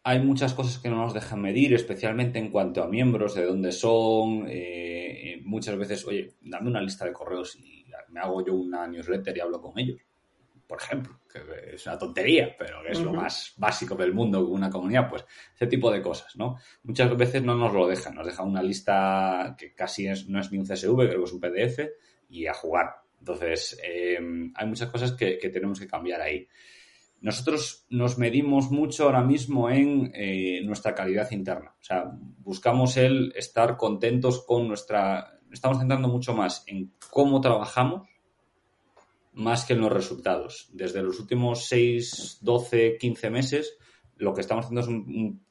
hay 0.04 0.20
muchas 0.20 0.54
cosas 0.54 0.78
que 0.78 0.88
no 0.88 0.98
nos 0.98 1.12
dejan 1.12 1.42
medir, 1.42 1.74
especialmente 1.74 2.38
en 2.38 2.52
cuanto 2.52 2.84
a 2.84 2.86
miembros, 2.86 3.34
de 3.34 3.44
dónde 3.44 3.72
son. 3.72 4.46
Eh, 4.48 5.40
muchas 5.42 5.76
veces, 5.76 6.06
oye, 6.06 6.34
dame 6.40 6.70
una 6.70 6.80
lista 6.80 7.04
de 7.04 7.12
correos 7.12 7.56
y 7.56 7.84
me 8.10 8.20
hago 8.20 8.46
yo 8.46 8.54
una 8.54 8.86
newsletter 8.86 9.36
y 9.36 9.40
hablo 9.40 9.60
con 9.60 9.76
ellos. 9.76 10.00
Por 10.68 10.80
ejemplo, 10.80 11.18
que 11.28 11.40
es 11.74 11.84
una 11.84 11.98
tontería, 11.98 12.54
pero 12.56 12.86
es 12.86 13.00
lo 13.00 13.12
más 13.12 13.54
básico 13.56 13.96
del 13.96 14.14
mundo, 14.14 14.46
una 14.46 14.70
comunidad, 14.70 15.10
pues 15.10 15.26
ese 15.52 15.66
tipo 15.66 15.90
de 15.90 16.00
cosas, 16.00 16.36
¿no? 16.36 16.58
Muchas 16.84 17.16
veces 17.16 17.42
no 17.42 17.56
nos 17.56 17.74
lo 17.74 17.88
dejan, 17.88 18.14
nos 18.14 18.26
dejan 18.26 18.48
una 18.48 18.62
lista 18.62 19.56
que 19.58 19.74
casi 19.74 20.06
es, 20.06 20.28
no 20.28 20.38
es 20.38 20.52
ni 20.52 20.58
un 20.58 20.64
CSV, 20.64 20.94
creo 20.96 21.18
que 21.18 21.24
es 21.24 21.32
un 21.32 21.40
PDF, 21.40 21.80
y 22.28 22.46
a 22.46 22.54
jugar 22.54 23.03
entonces, 23.24 23.80
em, 23.82 24.52
hay 24.54 24.66
muchas 24.66 24.90
cosas 24.90 25.12
que, 25.12 25.38
tenemos 25.50 25.80
que 25.80 25.86
cambiar 25.86 26.20
ahí. 26.20 26.46
nosotros 27.22 27.86
nos 27.88 28.18
medimos 28.18 28.70
mucho 28.70 29.04
ahora 29.04 29.22
mismo 29.22 29.70
en 29.70 30.12
eh, 30.14 30.60
nuestra 30.62 30.94
calidad 30.94 31.30
interna. 31.30 31.74
O 31.80 31.82
sea, 31.82 32.04
buscamos 32.12 32.98
el 32.98 33.32
estar 33.34 33.78
contentos 33.78 34.44
con 34.44 34.68
nuestra... 34.68 35.40
Estamos 35.50 35.78
centrando 35.78 36.08
mucho 36.08 36.34
más 36.34 36.64
en 36.66 36.92
cómo 37.10 37.40
trabajamos 37.40 38.06
más 39.32 39.64
que 39.64 39.72
en 39.72 39.80
los 39.80 39.90
resultados. 39.90 40.68
Desde 40.74 41.02
los 41.02 41.18
últimos 41.18 41.64
6, 41.64 42.40
12, 42.42 42.98
15 42.98 43.30
meses, 43.30 43.78
lo 44.18 44.34
que 44.34 44.42
estamos 44.42 44.66
haciendo 44.66 44.82
es 44.82 44.88
un, 44.88 45.42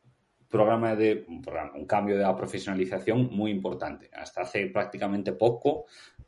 programa 0.48 0.96
de 0.96 1.26
un, 1.28 1.44
un, 1.74 1.88
cambio 1.88 2.16
de 2.16 2.22
la 2.22 2.36
profesionalización 2.36 3.30
muy 3.32 3.50
importante. 3.50 4.12
Hasta 4.14 4.42
hace 4.42 4.68
prácticamente 4.68 5.34
poco, 5.34 5.86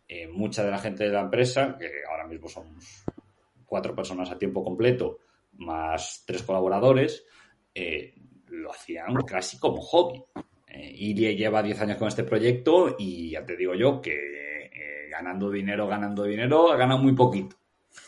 eh, 0.08 0.28
mucha 0.28 0.64
de 0.64 0.72
la 0.72 0.80
gente 0.80 1.04
de 1.04 1.12
la 1.12 1.22
empresa, 1.22 1.78
que 1.78 1.90
ahora 2.10 2.28
mismo 2.28 2.48
somos 2.48 3.06
cuatro 3.66 3.96
personas 3.96 4.30
a 4.32 4.38
tiempo 4.38 4.64
completo, 4.64 5.20
más 5.58 6.24
tres 6.26 6.44
colaboradores, 6.44 7.26
eh, 7.74 8.14
lo 8.50 8.72
hacían 8.72 9.16
casi 9.28 9.58
como 9.58 9.82
hobby. 9.82 10.24
Eh, 10.68 11.14
lleva 11.14 11.64
10 11.64 11.82
años 11.82 11.98
con 11.98 12.08
este 12.08 12.24
proyecto 12.24 12.96
y 12.98 13.32
ya 13.32 13.46
te 13.46 13.56
digo 13.56 13.76
yo 13.76 14.02
que 14.02 14.66
eh, 14.66 15.10
ganando 15.10 15.50
dinero, 15.50 15.88
ganando 15.88 16.24
dinero, 16.24 16.72
ha 16.72 16.78
ganado 16.78 17.02
muy 17.02 17.14
poquito. 17.14 17.56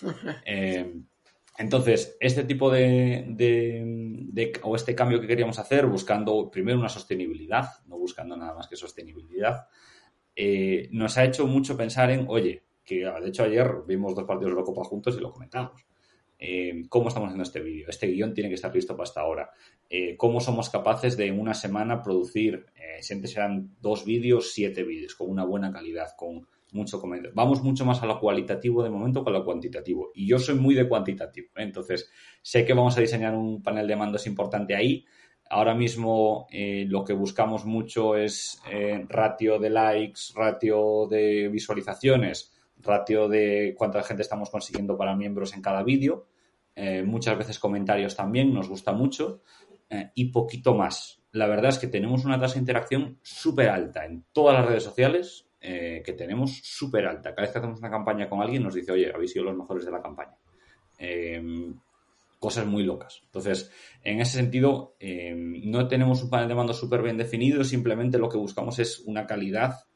entonces, 1.58 2.18
este 2.20 2.44
tipo 2.44 2.70
de, 2.70 3.26
de, 3.30 4.54
o 4.64 4.76
este 4.76 4.94
cambio 4.94 5.20
que 5.20 5.28
queríamos 5.28 5.58
hacer, 5.60 5.86
buscando 5.88 6.52
primero 6.52 6.78
una 6.78 6.90
sostenibilidad, 6.90 7.68
no 7.88 7.98
buscando 7.98 8.36
nada 8.36 8.54
más 8.54 8.68
que 8.68 8.76
sostenibilidad, 8.76 9.68
nos 10.92 11.18
ha 11.18 11.26
hecho 11.26 11.48
mucho 11.48 11.76
pensar 11.76 12.12
en, 12.12 12.26
oye, 12.28 12.64
que 12.84 13.06
de 13.06 13.28
hecho 13.28 13.44
ayer 13.44 13.70
vimos 13.88 14.16
dos 14.16 14.26
partidos 14.26 14.54
de 14.54 14.60
la 14.60 14.66
Copa 14.66 14.84
juntos 14.84 15.16
y 15.18 15.22
lo 15.22 15.32
comentamos. 15.32 15.86
Eh, 16.40 16.84
cómo 16.90 17.08
estamos 17.08 17.28
haciendo 17.28 17.44
este 17.44 17.62
vídeo. 17.62 17.88
Este 17.90 18.08
guion 18.08 18.34
tiene 18.34 18.50
que 18.50 18.56
estar 18.56 18.74
listo 18.74 18.96
para 18.96 19.06
esta 19.06 19.26
hora. 19.26 19.50
Eh, 19.90 20.16
cómo 20.18 20.40
somos 20.40 20.70
capaces 20.70 21.18
de 21.18 21.28
en 21.28 21.40
una 21.40 21.54
semana 21.54 22.04
producir, 22.04 22.66
eh, 22.76 23.02
siempre 23.02 23.28
serán 23.28 23.76
dos 23.82 24.06
vídeos, 24.06 24.52
siete 24.54 24.84
vídeos, 24.84 25.16
con 25.16 25.30
una 25.30 25.44
buena 25.44 25.72
calidad, 25.72 26.10
con 26.16 26.48
mucho 26.74 27.00
comentario. 27.00 27.34
Vamos 27.36 27.64
mucho 27.64 27.86
más 27.86 28.04
a 28.04 28.06
lo 28.06 28.20
cualitativo 28.20 28.84
de 28.84 28.90
momento 28.90 29.24
que 29.24 29.30
a 29.32 29.34
lo 29.34 29.46
cuantitativo. 29.46 30.12
Y 30.14 30.28
yo 30.28 30.38
soy 30.38 30.56
muy 30.56 30.76
de 30.76 30.88
cuantitativo. 30.88 31.48
Entonces, 31.56 32.12
sé 32.42 32.66
que 32.66 32.74
vamos 32.74 32.98
a 32.98 33.02
diseñar 33.02 33.34
un 33.34 33.64
panel 33.64 33.88
de 33.88 33.96
mandos 33.96 34.28
importante 34.28 34.76
ahí. 34.76 35.06
Ahora 35.50 35.76
mismo 35.76 36.48
lo 36.52 37.04
que 37.04 37.14
buscamos 37.14 37.66
mucho 37.66 38.16
es 38.16 38.62
ratio 39.08 39.60
de 39.60 39.70
likes, 39.70 40.22
ratio 40.36 41.08
de 41.10 41.48
visualizaciones 41.50 42.58
ratio 42.82 43.28
de 43.28 43.76
cuánta 43.78 44.04
gente 44.04 44.22
estamos 44.22 44.50
consiguiendo 44.50 44.98
para 44.98 45.16
miembros 45.16 45.54
en 45.54 45.62
cada 45.62 45.84
vídeo, 45.84 46.28
eh, 46.76 47.04
muchas 47.04 47.38
veces 47.38 47.60
comentarios 47.60 48.16
también, 48.16 48.54
nos 48.54 48.70
gusta 48.70 48.92
mucho, 48.94 49.42
eh, 49.90 50.12
y 50.16 50.26
poquito 50.26 50.74
más. 50.76 51.22
La 51.32 51.48
verdad 51.48 51.70
es 51.70 51.80
que 51.80 51.88
tenemos 51.88 52.26
una 52.26 52.40
tasa 52.40 52.56
de 52.56 52.62
interacción 52.62 53.20
súper 53.22 53.70
alta 53.70 54.06
en 54.06 54.26
todas 54.32 54.56
las 54.58 54.66
redes 54.66 54.84
sociales, 54.84 55.48
eh, 55.60 56.02
que 56.06 56.14
tenemos 56.14 56.60
súper 56.64 57.08
alta. 57.08 57.34
Cada 57.34 57.42
vez 57.42 57.52
que 57.52 57.60
hacemos 57.60 57.80
una 57.80 57.90
campaña 57.90 58.30
con 58.30 58.42
alguien 58.42 58.64
nos 58.64 58.76
dice, 58.76 58.92
oye, 58.92 59.12
habéis 59.14 59.32
sido 59.32 59.46
los 59.46 59.58
mejores 59.58 59.86
de 59.86 59.92
la 59.92 60.02
campaña. 60.02 60.38
Cosas 62.40 62.66
muy 62.66 62.84
locas. 62.84 63.22
Entonces, 63.26 63.72
en 64.04 64.22
ese 64.22 64.38
sentido, 64.38 64.96
no 65.00 65.88
tenemos 65.88 66.24
un 66.24 66.30
panel 66.30 66.48
de 66.48 66.56
mando 66.56 66.74
súper 66.74 67.02
bien 67.02 67.18
definido, 67.18 67.64
simplemente 67.64 68.20
lo 68.20 68.30
que 68.30 68.38
buscamos 68.38 68.80
es 68.80 69.00
una 69.00 69.26
calidad 69.26 69.88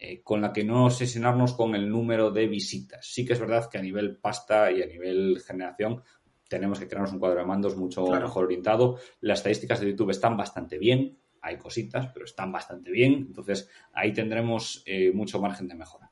eh, 0.00 0.22
con 0.22 0.40
la 0.40 0.52
que 0.52 0.62
no 0.62 0.86
obsesionarnos 0.86 1.54
con 1.54 1.74
el 1.74 1.90
número 1.90 2.30
de 2.30 2.46
visitas. 2.46 3.04
Sí 3.04 3.26
que 3.26 3.32
es 3.32 3.40
verdad 3.40 3.68
que 3.68 3.78
a 3.78 3.82
nivel 3.82 4.16
pasta 4.16 4.70
y 4.70 4.80
a 4.80 4.86
nivel 4.86 5.42
generación 5.44 6.02
tenemos 6.48 6.78
que 6.78 6.86
crearnos 6.86 7.12
un 7.12 7.18
cuadro 7.18 7.40
de 7.40 7.46
mandos 7.46 7.76
mucho 7.76 8.06
mejor 8.06 8.44
orientado. 8.44 8.98
Las 9.20 9.40
estadísticas 9.40 9.80
de 9.80 9.90
YouTube 9.90 10.10
están 10.10 10.36
bastante 10.36 10.78
bien, 10.78 11.18
hay 11.40 11.58
cositas, 11.58 12.12
pero 12.12 12.26
están 12.26 12.52
bastante 12.52 12.92
bien. 12.92 13.14
Entonces 13.14 13.68
ahí 13.92 14.12
tendremos 14.12 14.84
eh, 14.86 15.10
mucho 15.12 15.40
margen 15.40 15.66
de 15.66 15.74
mejora. 15.74 16.07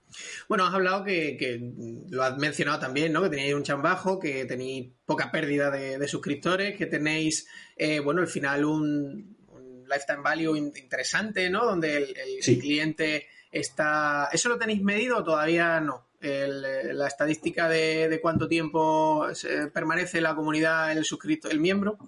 Bueno, 0.48 0.66
has 0.66 0.74
hablado 0.74 1.04
que, 1.04 1.72
lo 2.08 2.22
has 2.22 2.36
mencionado 2.38 2.78
también, 2.78 3.12
¿no? 3.12 3.22
Que 3.22 3.30
tenéis 3.30 3.54
un 3.54 3.62
chan 3.62 3.82
bajo, 3.82 4.18
que 4.18 4.44
tenéis 4.44 4.92
poca 5.04 5.30
pérdida 5.30 5.70
de, 5.70 6.08
suscriptores, 6.08 6.76
que 6.76 6.86
tenéis, 6.86 7.46
eh, 7.76 8.00
bueno, 8.00 8.20
al 8.20 8.28
final 8.28 8.64
un, 8.64 9.36
lifetime 9.88 10.22
value 10.22 10.56
interesante, 10.56 11.48
¿no? 11.48 11.64
Donde 11.64 11.96
el, 11.98 12.58
cliente 12.58 13.26
está... 13.50 14.28
¿Eso 14.32 14.48
lo 14.48 14.58
tenéis 14.58 14.82
medido 14.82 15.18
o 15.18 15.24
todavía 15.24 15.80
no? 15.80 16.06
la 16.18 17.06
estadística 17.06 17.68
de, 17.68 18.18
cuánto 18.20 18.48
tiempo 18.48 19.26
permanece 19.72 20.20
la 20.20 20.34
comunidad, 20.34 20.90
el 20.90 21.04
suscrito, 21.04 21.48
el 21.48 21.60
miembro. 21.60 21.98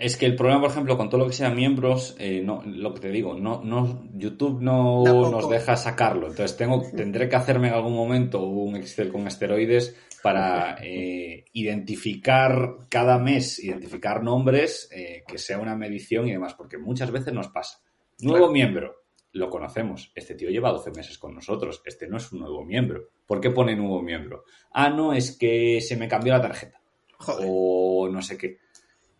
Es 0.00 0.16
que 0.16 0.24
el 0.24 0.34
problema, 0.34 0.62
por 0.62 0.70
ejemplo, 0.70 0.96
con 0.96 1.10
todo 1.10 1.20
lo 1.20 1.26
que 1.26 1.34
sean 1.34 1.54
miembros, 1.54 2.16
eh, 2.18 2.40
no, 2.42 2.62
lo 2.64 2.94
que 2.94 3.00
te 3.00 3.10
digo, 3.10 3.34
no, 3.34 3.62
no, 3.62 4.08
YouTube 4.14 4.62
no 4.62 5.04
nos 5.04 5.50
deja 5.50 5.76
sacarlo. 5.76 6.28
Entonces 6.28 6.56
tengo, 6.56 6.82
tendré 6.96 7.28
que 7.28 7.36
hacerme 7.36 7.68
en 7.68 7.74
algún 7.74 7.94
momento 7.94 8.42
un 8.46 8.76
Excel 8.76 9.12
con 9.12 9.26
esteroides 9.26 9.94
para 10.22 10.78
eh, 10.82 11.44
identificar 11.52 12.86
cada 12.88 13.18
mes, 13.18 13.62
identificar 13.62 14.22
nombres, 14.22 14.88
eh, 14.90 15.22
que 15.28 15.36
sea 15.36 15.58
una 15.58 15.76
medición 15.76 16.26
y 16.26 16.32
demás, 16.32 16.54
porque 16.54 16.78
muchas 16.78 17.10
veces 17.10 17.34
nos 17.34 17.48
pasa. 17.48 17.82
Nuevo 18.20 18.50
miembro, 18.50 19.02
lo 19.32 19.50
conocemos. 19.50 20.12
Este 20.14 20.34
tío 20.34 20.48
lleva 20.48 20.72
12 20.72 20.92
meses 20.92 21.18
con 21.18 21.34
nosotros. 21.34 21.82
Este 21.84 22.08
no 22.08 22.16
es 22.16 22.32
un 22.32 22.40
nuevo 22.40 22.64
miembro. 22.64 23.10
¿Por 23.26 23.38
qué 23.38 23.50
pone 23.50 23.76
nuevo 23.76 24.00
miembro? 24.00 24.44
Ah, 24.72 24.88
no, 24.88 25.12
es 25.12 25.36
que 25.36 25.82
se 25.82 25.98
me 25.98 26.08
cambió 26.08 26.32
la 26.32 26.40
tarjeta. 26.40 26.80
O 27.26 28.08
no 28.10 28.22
sé 28.22 28.38
qué. 28.38 28.60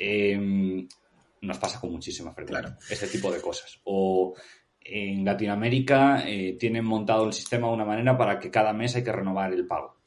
Em, 0.02 0.88
nos 1.42 1.58
pasa 1.58 1.78
con 1.78 1.92
muchísima 1.92 2.32
frecuencia. 2.32 2.78
Este 2.88 3.06
tipo 3.06 3.30
de 3.30 3.40
cosas. 3.40 3.80
O 3.84 4.34
en 4.80 5.24
Latinoamérica 5.24 6.24
eh, 6.26 6.56
tienen 6.58 6.84
montado 6.84 7.26
el 7.26 7.32
sistema 7.32 7.68
de 7.68 7.74
una 7.74 7.84
manera 7.84 8.16
para 8.16 8.38
que 8.38 8.50
cada 8.50 8.72
mes 8.72 8.96
hay 8.96 9.04
que 9.04 9.12
renovar 9.12 9.52
el 9.52 9.66
pago. 9.66 9.98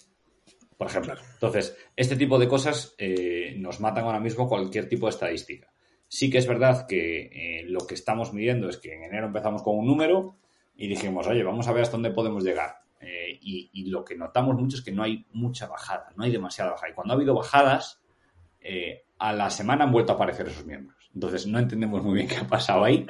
Por 0.77 0.87
ejemplo. 0.87 1.13
Entonces, 1.33 1.77
este 1.95 2.15
tipo 2.15 2.39
de 2.39 2.47
cosas 2.47 2.95
eh, 2.97 3.55
nos 3.57 3.79
matan 3.79 4.05
ahora 4.05 4.19
mismo 4.19 4.47
cualquier 4.47 4.89
tipo 4.89 5.05
de 5.05 5.11
estadística. 5.11 5.71
Sí 6.07 6.29
que 6.29 6.39
es 6.39 6.47
verdad 6.47 6.87
que 6.87 7.25
eh, 7.25 7.63
lo 7.65 7.85
que 7.87 7.93
estamos 7.93 8.33
midiendo 8.33 8.69
es 8.69 8.77
que 8.77 8.93
en 8.93 9.03
enero 9.03 9.27
empezamos 9.27 9.63
con 9.63 9.77
un 9.77 9.85
número 9.85 10.37
y 10.75 10.87
dijimos, 10.87 11.27
oye, 11.27 11.43
vamos 11.43 11.67
a 11.67 11.71
ver 11.71 11.83
hasta 11.83 11.97
dónde 11.97 12.11
podemos 12.11 12.43
llegar. 12.43 12.83
Eh, 12.99 13.37
y, 13.41 13.89
lo 13.89 14.03
que 14.05 14.15
notamos 14.15 14.55
mucho 14.55 14.77
es 14.77 14.83
que 14.83 14.91
no 14.91 15.03
hay 15.03 15.25
mucha 15.33 15.67
bajada, 15.67 16.11
no 16.15 16.23
hay 16.23 16.31
demasiada 16.31 16.71
bajada. 16.71 16.91
Y 16.91 16.95
cuando 16.95 17.13
ha 17.13 17.17
habido 17.17 17.35
bajadas, 17.35 18.01
eh, 18.59 19.03
a 19.23 19.31
la 19.31 19.49
semana 19.49 19.85
han 19.85 19.91
vuelto 19.91 20.11
a 20.11 20.15
aparecer 20.15 20.47
esos 20.49 20.65
miembros. 20.65 20.97
Entonces 21.13 21.47
no 21.47 21.57
entendemos 21.57 22.03
muy 22.03 22.15
bien 22.15 22.27
qué 22.27 22.35
ha 22.35 22.47
pasado 22.47 22.83
ahí, 22.83 23.05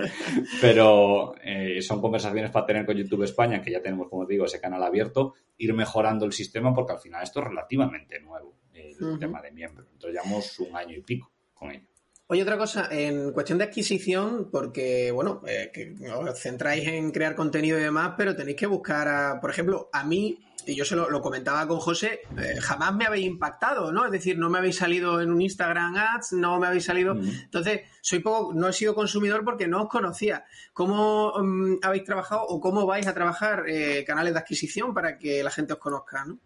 pero 0.62 1.34
son 1.82 2.02
conversaciones 2.02 2.52
para 2.52 2.68
tener 2.68 2.86
con 2.86 2.96
YouTube 2.96 3.24
España, 3.24 3.62
que 3.64 3.72
ya 3.72 3.82
tenemos, 3.82 4.10
como 4.10 4.26
digo, 4.28 4.46
ese 4.46 4.62
canal 4.62 4.84
abierto, 4.84 5.34
ir 5.58 5.74
mejorando 5.74 6.26
el 6.26 6.32
sistema 6.32 6.72
porque 6.72 6.94
al 6.94 7.00
final 7.00 7.24
esto 7.24 7.40
es 7.40 7.48
relativamente 7.48 8.20
nuevo, 8.20 8.60
el 8.74 9.18
tema 9.18 9.42
de 9.42 9.52
miembros. 9.52 9.88
Entonces 9.92 10.22
llevamos 10.22 10.60
un 10.60 10.76
año 10.76 10.96
y 10.96 11.02
pico 11.02 11.32
con 11.56 11.72
ello. 11.72 11.88
Oye, 12.28 12.44
otra 12.44 12.58
cosa, 12.58 12.90
en 12.92 13.32
cuestión 13.32 13.58
de 13.58 13.66
adquisición, 13.66 14.50
porque, 14.52 15.12
bueno, 15.12 15.42
eh, 15.48 15.72
que 15.74 15.96
os 16.10 16.40
centráis 16.40 16.88
en 16.88 17.12
crear 17.12 17.36
contenido 17.36 17.80
y 17.80 17.84
demás, 17.84 18.14
pero 18.18 18.36
tenéis 18.36 18.58
que 18.58 18.68
buscar, 18.68 19.08
a, 19.08 19.42
por 19.42 19.50
ejemplo, 19.50 19.90
a 19.92 20.04
mí, 20.04 20.40
y 20.68 20.76
yo 20.76 20.86
se 20.86 20.96
lo, 20.96 21.22
comentaba 21.22 21.68
con 21.68 21.80
José, 21.80 22.22
eh, 22.38 22.60
jamás 22.62 22.96
me 22.96 23.06
habéis 23.06 23.26
impactado, 23.26 23.92
¿no? 23.92 24.06
Es 24.06 24.12
decir, 24.12 24.38
no 24.38 24.50
me 24.50 24.58
habéis 24.58 24.78
salido 24.78 25.22
en 25.22 25.32
un 25.32 25.42
Instagram 25.42 25.96
Ads, 25.96 26.34
no 26.34 26.60
me 26.60 26.68
habéis 26.68 26.86
salido. 26.86 27.16
Entonces, 27.16 27.82
soy 28.02 28.20
poco, 28.20 28.54
no 28.54 28.70
he 28.70 28.74
sido 28.74 28.96
consumidor 28.96 29.44
porque 29.44 29.68
no 29.68 29.84
os 29.84 29.90
conocía. 29.90 30.46
¿Cómo 30.74 31.34
mm, 31.38 31.80
habéis 31.82 32.04
trabajado 32.04 32.44
o 32.44 32.60
cómo 32.60 32.86
vais 32.86 33.08
a 33.08 33.14
trabajar 33.14 33.64
eh, 33.68 34.04
canales 34.06 34.34
de 34.34 34.40
adquisición 34.40 34.94
para 34.94 35.18
que 35.18 35.44
la 35.44 35.52
gente 35.52 35.74
os 35.74 35.80
conozca, 35.80 36.26
¿no? 36.26 36.40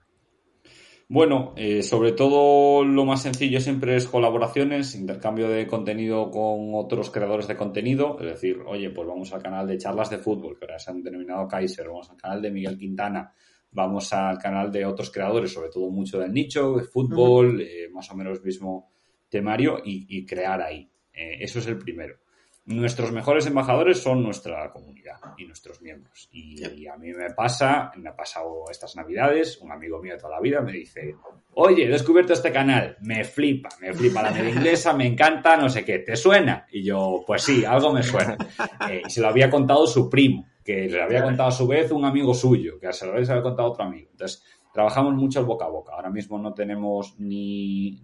Bueno, 1.10 1.54
eh, 1.56 1.84
sobre 1.84 2.12
todo 2.12 2.84
lo 2.84 3.06
más 3.06 3.22
sencillo 3.22 3.62
siempre 3.62 3.96
es 3.96 4.08
colaboraciones, 4.08 4.94
intercambio 4.94 5.48
de 5.48 5.66
contenido 5.66 6.30
con 6.30 6.76
otros 6.76 7.12
creadores 7.12 7.48
de 7.48 7.56
contenido, 7.56 8.18
es 8.20 8.26
decir, 8.26 8.60
oye, 8.66 8.90
pues 8.90 9.08
vamos 9.08 9.32
al 9.32 9.42
canal 9.42 9.66
de 9.68 9.78
charlas 9.78 10.10
de 10.10 10.18
fútbol, 10.18 10.60
que 10.60 10.66
ahora 10.66 10.80
se 10.80 10.92
han 10.92 11.02
denominado 11.02 11.48
Kaiser, 11.48 11.88
vamos 11.88 12.10
al 12.10 12.18
canal 12.18 12.42
de 12.42 12.52
Miguel 12.52 12.78
Quintana, 12.78 13.34
vamos 13.72 14.12
al 14.14 14.38
canal 14.38 14.72
de 14.72 14.86
otros 14.86 15.12
creadores, 15.12 15.54
sobre 15.54 15.70
todo 15.70 15.90
mucho 15.90 16.20
del 16.20 16.34
nicho, 16.34 16.76
de 16.76 16.84
fútbol, 16.84 17.62
eh, 17.62 17.90
más 17.92 18.10
o 18.12 18.16
menos 18.16 18.44
mismo 18.44 18.92
temario, 19.30 19.82
y, 19.84 20.26
crear 20.26 20.62
ahí. 20.62 20.90
Eh, 21.14 21.38
eso 21.42 21.60
es 21.60 21.68
el 21.68 21.78
primero 21.78 22.18
nuestros 22.68 23.14
mejores 23.14 23.46
embajadores 23.46 23.98
son 23.98 24.22
nuestra 24.22 24.70
comunidad 24.72 25.16
y 25.38 25.46
nuestros 25.46 25.82
miembros. 25.82 26.28
Y, 26.32 26.86
a 26.86 26.98
mí 26.98 27.14
me 27.14 27.32
pasa, 27.32 27.92
me 27.96 28.10
ha 28.10 28.16
pasado 28.16 28.66
estas 28.70 28.96
navidades, 28.96 29.58
un 29.62 29.72
amigo 29.72 30.02
mío 30.02 30.14
de 30.14 30.20
toda 30.20 30.36
la 30.36 30.42
vida 30.42 30.62
me 30.62 30.74
dice, 30.74 31.16
oye, 31.54 31.86
he 31.86 31.88
descubierto 31.88 32.34
este 32.34 32.52
canal, 32.52 32.98
me 33.02 33.24
flipa, 33.24 33.70
me 33.80 33.94
flipa 33.94 34.22
la 34.22 34.32
media 34.32 34.50
inglesa, 34.50 34.94
me 34.94 35.08
encanta, 35.08 35.56
no 35.56 35.70
sé 35.70 35.86
qué, 35.86 36.00
¿te 36.00 36.18
suena? 36.18 36.68
Y 36.70 36.84
yo, 36.84 37.24
pues 37.26 37.44
sí, 37.44 37.64
algo 37.64 37.92
me 37.92 38.04
suena. 38.04 38.38
Eh, 38.90 39.02
y 39.06 39.10
se 39.10 39.20
lo 39.22 39.28
había 39.28 39.50
contado 39.50 39.86
su 39.86 40.10
primo, 40.10 40.48
que 40.68 40.90
le 40.90 41.02
había 41.02 41.24
contado 41.24 41.48
a 41.48 41.52
su 41.54 41.66
vez 41.66 41.94
un 41.94 42.04
amigo 42.04 42.34
suyo, 42.34 42.78
que 42.78 42.92
se 42.92 43.06
lo 43.06 43.14
había 43.14 43.42
contado 43.42 43.72
otro 43.72 43.86
amigo. 43.86 44.10
Entonces, 44.12 44.44
trabajamos 44.74 45.14
mucho 45.14 45.40
el 45.40 45.46
boca 45.46 45.64
a 45.64 45.70
boca. 45.70 45.94
Ahora 45.94 46.10
mismo 46.10 46.38
no 46.38 46.54
tenemos 46.54 47.16
ni 47.20 48.02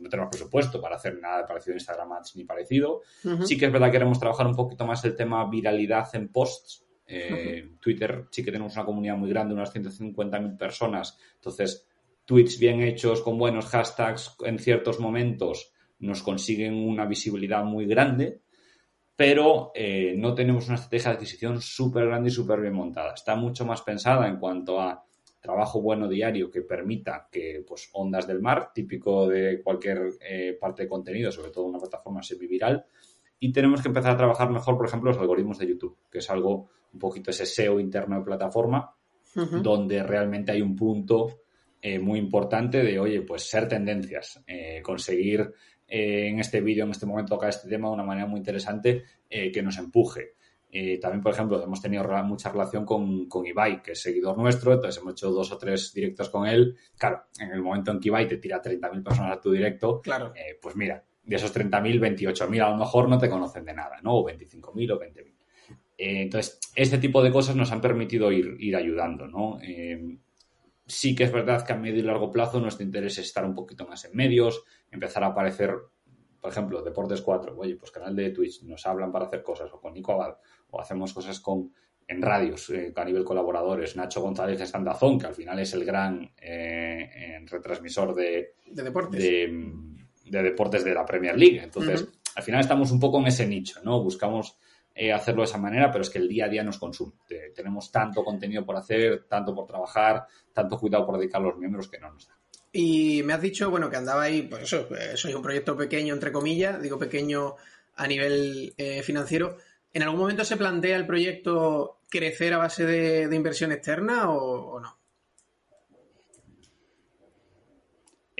no 0.00 0.08
tenemos 0.08 0.30
presupuesto 0.30 0.80
para 0.80 0.96
hacer 0.96 1.20
nada 1.20 1.44
parecido 1.44 1.74
a 1.74 1.76
Instagram 1.76 2.12
Ads 2.12 2.36
ni 2.36 2.44
parecido. 2.44 3.02
Sí 3.44 3.58
que 3.58 3.66
es 3.66 3.72
verdad 3.72 3.88
que 3.88 3.92
queremos 3.92 4.18
trabajar 4.18 4.46
un 4.46 4.56
poquito 4.56 4.86
más 4.86 5.04
el 5.04 5.14
tema 5.14 5.50
viralidad 5.50 6.08
en 6.14 6.28
posts. 6.28 6.86
Eh, 7.06 7.72
Twitter 7.78 8.24
sí 8.30 8.42
que 8.42 8.52
tenemos 8.52 8.74
una 8.76 8.86
comunidad 8.86 9.18
muy 9.18 9.28
grande, 9.28 9.52
unas 9.52 9.74
150.000 9.74 10.56
personas. 10.56 11.18
Entonces, 11.34 11.86
tweets 12.24 12.58
bien 12.58 12.80
hechos 12.80 13.20
con 13.20 13.36
buenos 13.36 13.66
hashtags 13.66 14.34
en 14.46 14.58
ciertos 14.58 14.98
momentos 14.98 15.74
nos 15.98 16.22
consiguen 16.22 16.74
una 16.74 17.04
visibilidad 17.04 17.64
muy 17.64 17.84
grande, 17.84 18.40
pero 19.18 19.72
eh, 19.74 20.14
no 20.16 20.32
tenemos 20.32 20.68
una 20.68 20.76
estrategia 20.76 21.10
de 21.10 21.16
adquisición 21.16 21.60
súper 21.60 22.06
grande 22.06 22.28
y 22.28 22.32
súper 22.32 22.60
bien 22.60 22.74
montada. 22.74 23.14
Está 23.14 23.34
mucho 23.34 23.66
más 23.66 23.82
pensada 23.82 24.28
en 24.28 24.38
cuanto 24.38 24.80
a 24.80 25.04
trabajo 25.40 25.82
bueno 25.82 26.06
diario 26.06 26.48
que 26.48 26.62
permita 26.62 27.26
que 27.28 27.64
pues, 27.66 27.90
ondas 27.94 28.28
del 28.28 28.40
mar, 28.40 28.70
típico 28.72 29.26
de 29.26 29.60
cualquier 29.60 30.10
eh, 30.20 30.56
parte 30.60 30.84
de 30.84 30.88
contenido, 30.88 31.32
sobre 31.32 31.50
todo 31.50 31.64
una 31.64 31.80
plataforma 31.80 32.22
semi-viral, 32.22 32.84
y 33.40 33.50
tenemos 33.50 33.82
que 33.82 33.88
empezar 33.88 34.12
a 34.12 34.16
trabajar 34.16 34.50
mejor, 34.50 34.76
por 34.76 34.86
ejemplo, 34.86 35.10
los 35.10 35.18
algoritmos 35.20 35.58
de 35.58 35.66
YouTube, 35.66 35.98
que 36.08 36.18
es 36.18 36.30
algo 36.30 36.68
un 36.92 37.00
poquito 37.00 37.32
ese 37.32 37.44
SEO 37.44 37.80
interno 37.80 38.20
de 38.20 38.24
plataforma, 38.24 38.94
donde 39.34 40.00
realmente 40.04 40.52
hay 40.52 40.62
un 40.62 40.76
punto 40.76 41.40
eh, 41.82 41.98
muy 41.98 42.20
importante 42.20 42.84
de, 42.84 43.00
oye, 43.00 43.22
pues 43.22 43.50
ser 43.50 43.66
tendencias, 43.66 44.44
eh, 44.46 44.80
conseguir 44.80 45.52
en 45.88 46.38
este 46.38 46.60
vídeo, 46.60 46.84
en 46.84 46.90
este 46.90 47.06
momento, 47.06 47.34
tocar 47.34 47.48
este 47.48 47.68
tema 47.68 47.88
de 47.88 47.94
una 47.94 48.04
manera 48.04 48.26
muy 48.26 48.38
interesante 48.38 49.04
que 49.28 49.62
nos 49.62 49.78
empuje. 49.78 50.34
Eh, 50.70 50.98
también, 51.00 51.22
por 51.22 51.32
ejemplo, 51.32 51.62
hemos 51.62 51.80
tenido 51.80 52.04
mucha 52.24 52.50
relación 52.50 52.84
con, 52.84 53.26
con, 53.26 53.46
Ibai, 53.46 53.82
que 53.82 53.92
es 53.92 54.02
seguidor 54.02 54.36
nuestro, 54.36 54.74
entonces 54.74 55.00
hemos 55.00 55.12
hecho 55.12 55.30
dos 55.30 55.50
o 55.50 55.56
tres 55.56 55.94
directos 55.94 56.28
con 56.28 56.46
él. 56.46 56.76
Claro, 56.96 57.24
en 57.40 57.52
el 57.52 57.62
momento 57.62 57.90
en 57.90 58.00
que 58.00 58.08
Ibai 58.08 58.28
te 58.28 58.36
tira 58.36 58.60
30.000 58.60 59.02
personas 59.02 59.32
a 59.36 59.40
tu 59.40 59.50
directo, 59.50 60.00
claro. 60.02 60.32
Eh, 60.36 60.58
pues 60.60 60.76
mira, 60.76 61.02
de 61.24 61.36
esos 61.36 61.54
30.000, 61.54 62.16
28.000 62.16 62.62
a 62.62 62.70
lo 62.70 62.76
mejor 62.76 63.08
no 63.08 63.18
te 63.18 63.30
conocen 63.30 63.64
de 63.64 63.72
nada, 63.72 64.00
¿no? 64.02 64.16
O 64.16 64.28
25.000 64.28 64.92
o 64.92 65.00
20.000. 65.00 65.34
Eh, 65.96 66.22
entonces, 66.22 66.60
este 66.74 66.98
tipo 66.98 67.22
de 67.22 67.32
cosas 67.32 67.56
nos 67.56 67.72
han 67.72 67.80
permitido 67.80 68.30
ir, 68.30 68.56
ir 68.60 68.76
ayudando, 68.76 69.26
¿no? 69.26 69.58
Sí 70.88 71.14
que 71.14 71.24
es 71.24 71.32
verdad 71.32 71.64
que 71.64 71.72
a 71.72 71.76
medio 71.76 72.00
y 72.00 72.02
largo 72.02 72.32
plazo 72.32 72.58
nuestro 72.58 72.84
interés 72.84 73.18
es 73.18 73.26
estar 73.26 73.44
un 73.44 73.54
poquito 73.54 73.86
más 73.86 74.04
en 74.04 74.16
medios, 74.16 74.64
empezar 74.90 75.22
a 75.22 75.28
aparecer 75.28 75.76
por 76.40 76.52
ejemplo, 76.52 76.82
Deportes 76.82 77.20
4, 77.20 77.56
oye, 77.58 77.76
pues 77.76 77.90
canal 77.90 78.14
de 78.14 78.30
Twitch, 78.30 78.62
nos 78.62 78.86
hablan 78.86 79.10
para 79.10 79.26
hacer 79.26 79.42
cosas, 79.42 79.70
o 79.72 79.80
con 79.80 79.92
Nico 79.92 80.12
Abad, 80.12 80.36
o 80.70 80.80
hacemos 80.80 81.12
cosas 81.12 81.40
con 81.40 81.72
en 82.06 82.22
radios 82.22 82.70
eh, 82.70 82.92
a 82.96 83.04
nivel 83.04 83.22
colaboradores, 83.22 83.96
Nacho 83.96 84.22
González 84.22 84.58
de 84.58 84.66
Sandazón, 84.66 85.18
que 85.18 85.26
al 85.26 85.34
final 85.34 85.58
es 85.58 85.74
el 85.74 85.84
gran 85.84 86.32
eh, 86.40 87.44
retransmisor 87.44 88.14
de, 88.14 88.54
de 88.66 88.82
deportes. 88.82 89.22
De, 89.22 90.42
deportes 90.42 90.84
de 90.84 90.94
la 90.94 91.04
Premier 91.04 91.38
League. 91.38 91.60
Entonces, 91.62 92.06
al 92.34 92.42
final 92.42 92.60
estamos 92.60 92.90
un 92.92 93.00
poco 93.00 93.18
en 93.18 93.26
ese 93.26 93.46
nicho, 93.46 93.80
¿no? 93.82 94.02
Buscamos 94.02 94.56
eh, 94.98 95.12
hacerlo 95.12 95.42
de 95.42 95.46
esa 95.46 95.58
manera, 95.58 95.90
pero 95.90 96.02
es 96.02 96.10
que 96.10 96.18
el 96.18 96.28
día 96.28 96.46
a 96.46 96.48
día 96.48 96.64
nos 96.64 96.78
consume. 96.78 97.12
tenemos 97.54 97.92
tanto 97.92 98.24
contenido 98.24 98.64
por 98.64 98.76
hacer, 98.76 99.26
tanto 99.28 99.54
por 99.54 99.66
trabajar, 99.66 100.26
tanto 100.52 100.78
cuidado 100.78 101.06
por 101.06 101.18
dedicar 101.18 101.40
a 101.40 101.44
los 101.44 101.56
miembros 101.56 101.88
que 101.88 101.98
no 101.98 102.10
nos 102.12 102.26
da. 102.26 102.36
Y 102.72 103.22
me 103.22 103.32
has 103.32 103.40
dicho, 103.40 103.70
bueno, 103.70 103.88
que 103.88 103.96
andaba 103.96 104.22
ahí, 104.22 104.42
pues 104.42 104.64
eso, 104.64 104.88
soy 105.14 105.34
un 105.34 105.42
proyecto 105.42 105.76
pequeño, 105.76 106.12
entre 106.12 106.32
comillas, 106.32 106.82
digo 106.82 106.98
pequeño 106.98 107.54
a 107.96 108.06
nivel 108.06 108.74
financiero. 109.02 109.56
¿En 109.92 110.02
algún 110.02 110.20
momento 110.20 110.44
se 110.44 110.56
plantea 110.56 110.96
el 110.96 111.06
proyecto 111.06 111.98
crecer 112.10 112.54
a 112.54 112.58
base 112.58 112.84
de, 112.84 113.34
inversión 113.34 113.72
externa 113.72 114.30
o, 114.30 114.80
no? 114.80 114.97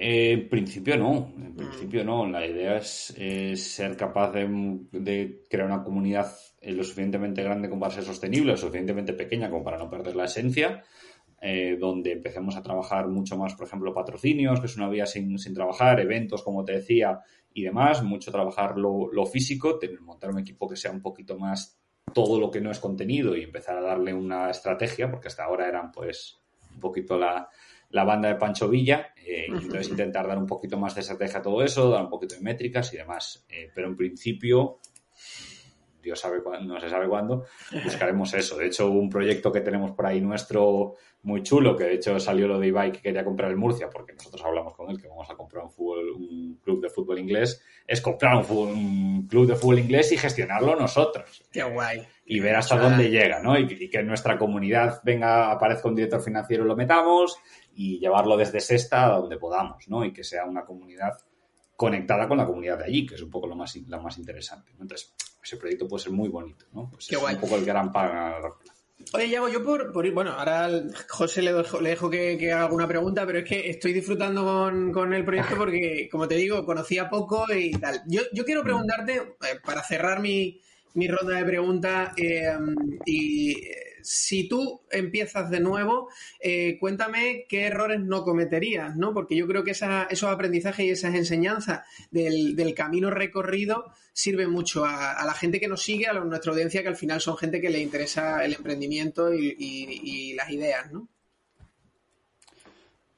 En 0.01 0.49
principio 0.49 0.96
no, 0.96 1.32
en 1.36 1.57
principio 1.57 2.05
no. 2.05 2.24
La 2.24 2.46
idea 2.46 2.76
es, 2.76 3.12
ser 3.57 3.96
capaz 3.96 4.30
de, 4.30 5.42
crear 5.51 5.66
una 5.66 5.82
comunidad 5.82 6.32
lo 6.62 6.84
suficientemente 6.84 7.42
grande 7.42 7.68
como 7.68 7.80
para 7.80 7.94
ser 7.94 8.05
sostenible, 8.05 8.53
lo 8.53 8.57
suficientemente 8.57 9.12
pequeña 9.12 9.51
como 9.51 9.64
para 9.64 9.76
no 9.76 9.90
perder 9.90 10.14
la 10.14 10.26
esencia, 10.26 10.84
eh, 11.40 11.76
donde 11.80 12.12
empecemos 12.12 12.55
a 12.55 12.62
trabajar 12.62 13.09
mucho 13.09 13.36
más, 13.36 13.55
por 13.55 13.66
ejemplo, 13.66 13.92
patrocinios, 13.92 14.61
que 14.61 14.66
es 14.66 14.76
una 14.76 14.88
vía 14.88 15.05
sin, 15.05 15.36
sin 15.36 15.53
trabajar, 15.53 15.99
eventos, 15.99 16.44
como 16.44 16.64
te 16.64 16.74
decía, 16.74 17.18
y 17.53 17.64
demás, 17.64 18.01
mucho 18.05 18.30
trabajar 18.30 18.78
lo, 18.78 19.26
físico, 19.26 19.80
tener, 19.80 20.01
montar 20.01 20.30
un 20.30 20.38
equipo 20.38 20.68
que 20.68 20.76
sea 20.76 20.92
un 20.92 21.03
poquito 21.03 21.36
más 21.36 21.76
todo 22.14 22.38
lo 22.38 22.53
que 22.53 22.61
no 22.61 22.70
es 22.70 22.78
contenido 22.78 23.36
y 23.36 23.42
empezar 23.42 23.76
a 23.78 23.82
darle 23.82 24.14
una 24.14 24.49
estrategia, 24.49 25.11
porque 25.11 25.26
hasta 25.26 25.42
ahora 25.42 25.66
eran 25.66 25.90
pues 25.90 26.38
un 26.72 26.78
poquito 26.78 27.18
la, 27.18 27.49
banda 27.91 28.28
de 28.28 28.34
Pancho 28.36 28.68
Villa, 28.68 29.14
eh, 29.16 29.47
entonces 29.49 29.89
intentar 29.89 30.26
dar 30.26 30.39
un 30.39 30.47
poquito 30.47 30.78
más 30.78 30.95
de 30.95 31.01
estrategia 31.01 31.39
a 31.39 31.43
todo 31.43 31.62
eso, 31.62 31.91
dar 31.91 32.03
un 32.03 32.11
poquito 32.11 32.34
de 32.34 32.41
métricas 32.43 32.93
y 32.93 32.99
demás. 32.99 33.47
Eh, 33.49 33.70
pero 33.74 33.89
en 33.89 33.97
principio, 33.97 34.80
Dios 36.09 36.20
sabe 36.20 36.42
cuándo, 36.42 36.72
no 36.72 36.80
se 36.80 36.88
sabe 36.88 37.06
cuándo, 37.06 37.44
buscaremos 37.84 38.32
eso. 38.32 38.56
De 38.56 38.66
hecho, 38.66 38.90
un 38.90 39.11
proyecto 39.11 39.52
que 39.52 39.61
tenemos 39.61 39.90
por 39.90 40.06
ahí 40.06 40.22
nuestro 40.22 40.94
muy 41.20 41.42
chulo, 41.42 41.76
que 41.76 41.84
de 41.84 41.94
hecho 41.96 42.18
salió 42.18 42.48
lo 42.48 42.59
de 42.59 42.68
Ibai 42.68 42.92
que 42.92 43.02
quería 43.02 43.22
comprar 43.22 43.50
el 43.50 43.59
Murcia, 43.59 43.90
porque 43.90 44.14
nosotros 44.14 44.42
hablamos 44.42 44.74
con 44.74 44.88
él 44.88 44.98
que 44.98 45.06
vamos 45.06 45.28
a 45.28 45.34
comprar 45.34 45.64
un, 45.64 45.70
fútbol, 45.70 46.12
un 46.12 46.59
club 46.62 46.80
de 46.80 46.88
fútbol 46.88 47.18
inglés, 47.18 47.62
es 47.86 48.00
comprar 48.00 48.42
un, 48.48 49.26
club 49.28 49.46
de 49.46 49.54
fútbol 49.54 49.80
inglés 49.80 50.11
y 50.12 50.16
gestionarlo 50.16 50.76
nosotros. 50.76 51.44
Qué 51.52 51.62
guay. 51.62 52.06
Y 52.24 52.40
ver 52.40 52.56
hasta 52.56 52.78
dónde 52.78 53.11
llega, 53.11 53.40
¿no? 53.42 53.59
Y, 53.59 53.90
que 53.90 53.98
en 53.98 54.06
nuestra 54.06 54.38
comunidad 54.38 55.02
venga, 55.04 55.50
aparezca 55.50 55.88
un 55.88 55.96
director 55.96 56.22
financiero 56.22 56.64
y 56.64 56.68
lo 56.68 56.76
metamos 56.76 57.36
y 57.74 57.98
llevarlo 57.98 58.38
desde 58.38 58.61
Sexta 58.61 59.04
a 59.04 59.18
donde 59.18 59.36
podamos, 59.36 59.86
¿no? 59.88 60.06
Y 60.06 60.12
que 60.14 60.24
sea 60.24 60.46
una 60.46 60.64
comunidad 60.64 61.12
conectada 61.78 62.26
con 62.26 62.38
la 62.38 62.44
comunidad 62.44 62.78
de 62.78 62.84
allí, 62.86 63.06
que 63.06 63.14
es 63.14 63.22
un 63.22 63.30
poco 63.30 63.46
lo 63.46 63.54
más, 63.54 63.76
lo 63.76 64.02
más 64.02 64.18
interesante. 64.18 64.72
Entonces, 64.72 65.14
ese 65.49 65.57
proyecto 65.57 65.88
puede 65.88 66.05
ser 66.05 66.12
muy 66.12 66.28
bonito, 66.28 66.66
¿no? 66.72 66.90
Pues 66.90 67.07
Qué 67.07 67.14
es 67.16 67.20
guay. 67.20 67.34
un 67.34 67.40
poco 67.40 67.57
el 67.57 67.64
gran 67.64 67.90
pan 67.92 68.42
Oye, 69.14 69.30
Yago, 69.30 69.49
yo 69.49 69.64
por, 69.64 70.05
ir, 70.05 70.12
bueno, 70.12 70.32
ahora 70.32 70.68
José 71.09 71.40
le 71.40 71.53
dejo, 71.53 71.80
le 71.80 71.90
dejo 71.90 72.11
que, 72.11 72.53
haga 72.53 72.64
alguna 72.64 72.86
pregunta, 72.86 73.24
pero 73.24 73.38
es 73.38 73.44
que 73.44 73.70
estoy 73.70 73.92
disfrutando 73.92 74.92
con, 74.92 75.14
el 75.14 75.24
proyecto 75.24 75.55
porque, 75.59 76.09
como 76.11 76.28
te 76.28 76.34
digo, 76.34 76.66
conocía 76.66 77.09
poco 77.09 77.46
y 77.55 77.70
tal. 77.72 78.03
Yo, 78.07 78.22
yo 78.32 78.44
quiero 78.44 78.62
preguntarte, 78.62 79.14
eh, 79.14 79.61
para 79.64 79.82
cerrar 79.82 80.20
mi, 80.20 80.61
mi 80.94 81.09
ronda 81.09 81.36
de 81.36 81.44
preguntas, 81.44 82.12
eh, 82.18 82.53
y 83.07 83.57
si 84.09 84.48
tú 84.48 84.80
empiezas 84.90 85.50
de 85.50 85.61
nuevo, 85.61 86.09
eh, 86.40 86.78
cuéntame 86.80 87.44
qué 87.46 87.66
errores 87.66 88.00
no 88.00 88.22
cometerías, 88.22 88.96
¿no? 88.96 89.12
Porque 89.12 89.36
yo 89.36 89.46
creo 89.46 89.64
que 89.64 89.72
esos 89.72 90.24
aprendizajes 90.24 90.86
y 90.86 90.90
esas 90.90 91.14
enseñanzas 91.14 91.82
del, 92.11 92.74
camino 92.74 93.11
recorrido 93.11 93.92
sirven 94.14 94.50
mucho 94.50 94.86
a, 94.86 95.22
la 95.26 95.34
gente 95.34 95.61
que 95.61 95.68
nos 95.68 95.82
sigue, 95.82 96.06
a 96.06 96.14
nuestra 96.14 96.52
audiencia, 96.52 96.80
que 96.82 96.88
al 96.88 96.96
final 96.96 97.20
son 97.20 97.36
gente 97.36 97.61
que 97.61 97.68
le 97.68 97.80
interesa 97.80 98.42
el 98.44 98.54
emprendimiento 98.54 99.32
y, 99.34 100.32
las 100.34 100.50
ideas, 100.50 100.90
¿no? 100.90 101.06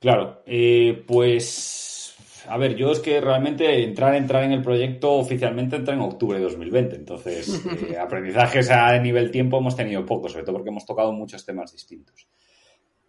Claro, 0.01 0.43
eh, 0.47 1.05
pues 1.07 1.90
a 2.51 2.57
ver, 2.57 2.75
yo 2.75 2.91
es 2.91 2.99
que 2.99 3.21
realmente 3.21 3.85
entrar, 3.85 4.17
entrar 4.17 4.43
en 4.43 4.51
el 4.51 4.61
proyecto 4.61 5.13
oficialmente 5.13 5.77
entra 5.77 5.95
en 5.95 6.01
octubre 6.01 6.37
de 6.37 6.45
2020. 6.45 6.97
Entonces, 6.97 7.65
eh, 7.89 7.97
aprendizajes 7.97 8.71
a 8.71 8.99
nivel 8.99 9.31
tiempo 9.31 9.59
hemos 9.59 9.77
tenido 9.77 10.05
poco, 10.05 10.29
sobre 10.29 10.45
todo 10.45 10.57
porque 10.57 10.71
hemos 10.71 10.85
tocado 10.85 11.13
muchos 11.13 11.47
temas 11.47 11.71
distintos. 11.71 12.29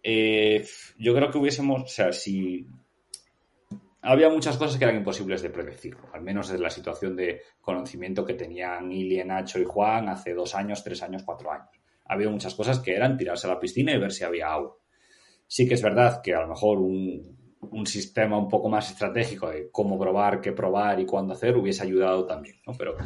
Eh, 0.00 0.64
yo 0.96 1.12
creo 1.12 1.28
que 1.28 1.38
hubiésemos, 1.38 1.82
o 1.82 1.86
sea, 1.88 2.12
si 2.12 2.68
había 4.00 4.28
muchas 4.28 4.56
cosas 4.56 4.78
que 4.78 4.84
eran 4.84 4.98
imposibles 4.98 5.42
de 5.42 5.50
predecir, 5.50 5.96
al 6.12 6.22
menos 6.22 6.48
desde 6.48 6.62
la 6.62 6.70
situación 6.70 7.16
de 7.16 7.40
conocimiento 7.60 8.24
que 8.24 8.34
tenían 8.34 8.92
Ili, 8.92 9.24
Nacho 9.24 9.58
y 9.58 9.64
Juan 9.64 10.08
hace 10.08 10.34
dos 10.34 10.54
años, 10.54 10.84
tres 10.84 11.02
años, 11.02 11.24
cuatro 11.24 11.50
años. 11.50 11.80
Ha 12.04 12.14
habido 12.14 12.30
muchas 12.30 12.54
cosas 12.54 12.78
que 12.78 12.94
eran 12.94 13.16
tirarse 13.16 13.48
a 13.48 13.50
la 13.50 13.58
piscina 13.58 13.92
y 13.92 13.98
ver 13.98 14.12
si 14.12 14.22
había 14.22 14.52
agua. 14.52 14.76
Sí 15.48 15.66
que 15.66 15.74
es 15.74 15.82
verdad 15.82 16.20
que 16.22 16.32
a 16.32 16.42
lo 16.42 16.46
mejor 16.46 16.78
un, 16.78 17.41
un 17.70 17.86
sistema 17.86 18.36
un 18.36 18.48
poco 18.48 18.68
más 18.68 18.90
estratégico 18.90 19.48
de 19.48 19.70
cómo 19.70 19.98
probar, 19.98 20.40
qué 20.40 20.52
probar 20.52 21.00
y 21.00 21.06
cuándo 21.06 21.34
hacer 21.34 21.56
hubiese 21.56 21.84
ayudado 21.84 22.26
también, 22.26 22.56
¿no? 22.66 22.74
Pero 22.74 22.96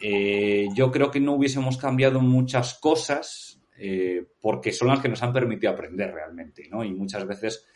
eh, 0.00 0.68
yo 0.74 0.90
creo 0.90 1.10
que 1.10 1.20
no 1.20 1.34
hubiésemos 1.34 1.76
cambiado 1.76 2.20
muchas 2.20 2.74
cosas 2.74 3.60
eh, 3.76 4.24
porque 4.40 4.72
son 4.72 4.88
las 4.88 5.00
que 5.00 5.08
nos 5.08 5.22
han 5.22 5.32
permitido 5.32 5.72
aprender 5.72 6.12
realmente, 6.12 6.68
¿no? 6.70 6.84
Y 6.84 6.92
muchas 6.92 7.26
veces 7.26 7.66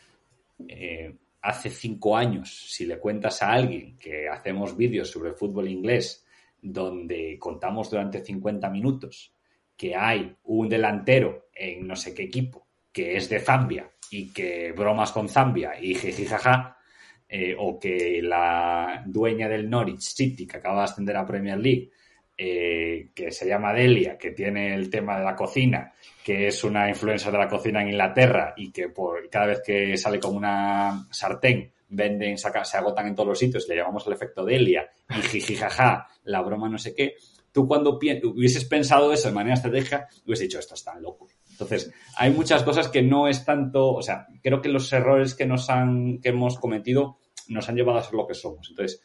eh, 0.67 1.15
hace 1.41 1.69
cinco 1.69 2.15
años, 2.15 2.71
si 2.71 2.85
le 2.85 2.99
cuentas 2.99 3.41
a 3.41 3.51
alguien 3.51 3.97
que 3.97 4.27
hacemos 4.29 4.75
vídeos 4.75 5.09
sobre 5.09 5.33
fútbol 5.33 5.67
inglés 5.67 6.25
donde 6.61 7.37
contamos 7.37 7.89
durante 7.89 8.23
50 8.23 8.69
minutos 8.69 9.33
que 9.75 9.95
hay 9.95 10.35
un 10.45 10.67
delantero 10.67 11.49
en 11.53 11.85
no 11.85 11.95
sé 11.95 12.13
qué 12.13 12.23
equipo 12.23 12.65
que 12.91 13.15
es 13.15 13.29
de 13.29 13.39
Zambia 13.39 13.91
y 14.11 14.31
que 14.31 14.71
bromas 14.71 15.11
con 15.11 15.29
Zambia 15.29 15.73
y 15.79 15.95
jijijaja, 15.95 16.77
eh, 17.29 17.55
o 17.57 17.77
que 17.77 18.21
la 18.23 19.03
dueña 19.05 19.49
del 19.49 19.69
Norwich 19.69 20.01
City, 20.01 20.47
que 20.47 20.57
acaba 20.57 20.79
de 20.79 20.83
ascender 20.85 21.17
a 21.17 21.25
Premier 21.25 21.57
League, 21.57 21.91
eh, 22.37 23.09
que 23.13 23.31
se 23.31 23.47
llama 23.47 23.73
Delia, 23.73 24.17
que 24.17 24.31
tiene 24.31 24.73
el 24.75 24.89
tema 24.89 25.17
de 25.17 25.25
la 25.25 25.35
cocina, 25.35 25.91
que 26.23 26.47
es 26.47 26.63
una 26.63 26.87
influencer 26.87 27.31
de 27.31 27.37
la 27.37 27.47
cocina 27.47 27.81
en 27.81 27.89
Inglaterra 27.89 28.53
y 28.55 28.71
que 28.71 28.89
por 28.89 29.27
cada 29.29 29.47
vez 29.47 29.61
que 29.65 29.97
sale 29.97 30.19
con 30.19 30.35
una 30.35 31.07
sartén 31.11 31.71
venden, 31.89 32.37
se 32.37 32.77
agotan 32.77 33.07
en 33.07 33.15
todos 33.15 33.29
los 33.29 33.39
sitios, 33.39 33.67
le 33.67 33.75
llamamos 33.75 34.05
el 34.07 34.13
efecto 34.13 34.45
Delia 34.45 34.89
y 35.09 35.21
jijijaja, 35.21 36.07
la 36.25 36.41
broma 36.41 36.69
no 36.69 36.77
sé 36.77 36.93
qué. 36.93 37.15
Tú 37.51 37.67
cuando 37.67 37.97
hubieses 37.97 38.65
pensado 38.65 39.11
eso 39.11 39.29
de 39.29 39.33
manera 39.33 39.55
estratégica, 39.55 40.07
hubieses 40.25 40.47
dicho, 40.47 40.59
esto 40.59 40.75
está 40.75 40.99
loco. 40.99 41.27
Entonces, 41.59 41.91
hay 42.15 42.31
muchas 42.31 42.61
cosas 42.61 42.87
que 42.87 43.01
no 43.01 43.27
es 43.27 43.43
tanto, 43.43 43.93
o 43.93 44.01
sea, 44.03 44.27
creo 44.43 44.61
que 44.61 44.69
los 44.69 44.93
errores 44.93 45.33
que 45.33 45.47
nos 45.47 45.71
han, 45.71 46.19
que 46.19 46.29
hemos 46.29 46.59
cometido 46.59 47.17
nos 47.47 47.67
han 47.67 47.75
llevado 47.75 47.97
a 47.97 48.03
ser 48.03 48.13
lo 48.13 48.27
que 48.27 48.35
somos. 48.35 48.69
Entonces, 48.69 49.01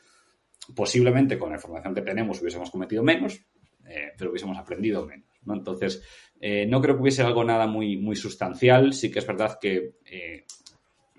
posiblemente 0.75 1.39
con 1.39 1.49
la 1.49 1.57
información 1.57 1.95
que 1.95 2.03
tenemos 2.03 2.43
hubiésemos 2.43 2.71
cometido 2.71 3.03
menos, 3.03 3.41
eh, 3.87 4.13
pero 4.19 4.31
hubiésemos 4.31 4.59
aprendido 4.59 5.07
menos. 5.07 5.29
¿no? 5.47 5.55
Entonces, 5.55 6.03
eh, 6.39 6.67
no 6.67 6.83
creo 6.83 6.97
que 6.97 7.03
hubiese 7.03 7.23
algo 7.23 7.43
nada 7.43 7.67
muy, 7.67 7.97
muy 7.97 8.17
sustancial. 8.17 8.93
Sí 8.93 9.11
que 9.11 9.21
es 9.21 9.27
verdad 9.27 9.59
que 9.59 9.95
eh, 10.05 10.45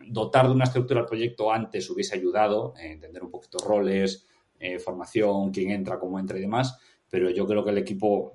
dotar 0.05 0.45
de 0.45 0.53
una 0.53 0.65
estructura 0.65 0.99
al 0.99 1.07
proyecto 1.07 1.51
antes 1.51 1.89
hubiese 1.89 2.15
ayudado 2.15 2.75
a 2.77 2.83
entender 2.83 3.23
un 3.23 3.31
poquito 3.31 3.57
roles, 3.57 4.27
formación, 4.81 5.51
quién 5.51 5.71
entra, 5.71 5.99
cómo 5.99 6.17
entra 6.17 6.37
y 6.37 6.41
demás, 6.41 6.79
pero 7.09 7.29
yo 7.29 7.45
creo 7.45 7.65
que 7.65 7.71
el 7.71 7.79
equipo, 7.79 8.31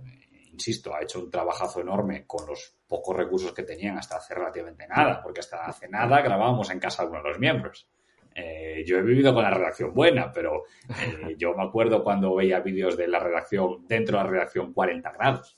insisto, 0.53 0.95
ha 0.95 1.01
hecho 1.01 1.21
un 1.21 1.31
trabajazo 1.31 1.81
enorme 1.81 2.27
con 2.27 2.47
los 2.47 2.78
pocos 2.89 3.17
recursos 3.17 3.53
que 3.53 3.63
tenían 3.63 3.99
hasta 3.99 4.17
hace 4.17 4.35
relativamente 4.35 4.89
nada, 4.89 5.23
porque 5.23 5.41
hasta 5.41 5.67
hace 5.67 5.89
nada 5.89 6.21
grabábamos 6.23 6.71
en 6.71 6.81
casa 6.81 7.03
de 7.03 7.11
uno 7.11 7.23
de 7.23 7.29
los 7.29 7.39
miembros. 7.39 7.89
Eh, 8.35 8.85
yo 8.87 8.99
he 8.99 9.03
vivido 9.03 9.35
con 9.35 9.43
la 9.43 9.51
redacción 9.51 9.93
buena, 9.93 10.33
pero 10.33 10.65
eh, 10.89 11.35
yo 11.37 11.55
me 11.55 11.65
acuerdo 11.65 12.03
cuando 12.03 12.35
veía 12.35 12.61
vídeos 12.61 12.97
de 12.97 13.09
la 13.09 13.19
redacción, 13.19 13.87
dentro 13.87 14.17
de 14.17 14.25
la 14.25 14.31
redacción 14.31 14.73
40 14.73 15.13
grados, 15.13 15.57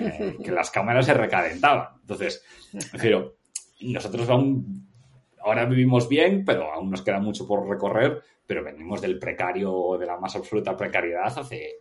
eh, 0.00 0.36
que 0.42 0.52
las 0.52 0.70
cámaras 0.70 1.06
se 1.06 1.14
recalentaban. 1.14 1.88
Entonces, 2.00 2.44
pero 2.92 3.36
nosotros 3.80 4.28
aún, 4.28 4.88
ahora 5.40 5.64
vivimos 5.64 6.08
bien, 6.08 6.44
pero 6.44 6.72
aún 6.72 6.90
nos 6.90 7.02
queda 7.02 7.18
mucho 7.18 7.46
por 7.46 7.68
recorrer, 7.68 8.22
pero 8.46 8.62
venimos 8.62 9.00
del 9.00 9.18
precario, 9.18 9.96
de 9.98 10.06
la 10.06 10.16
más 10.16 10.36
absoluta 10.36 10.76
precariedad 10.76 11.38
hace 11.38 11.80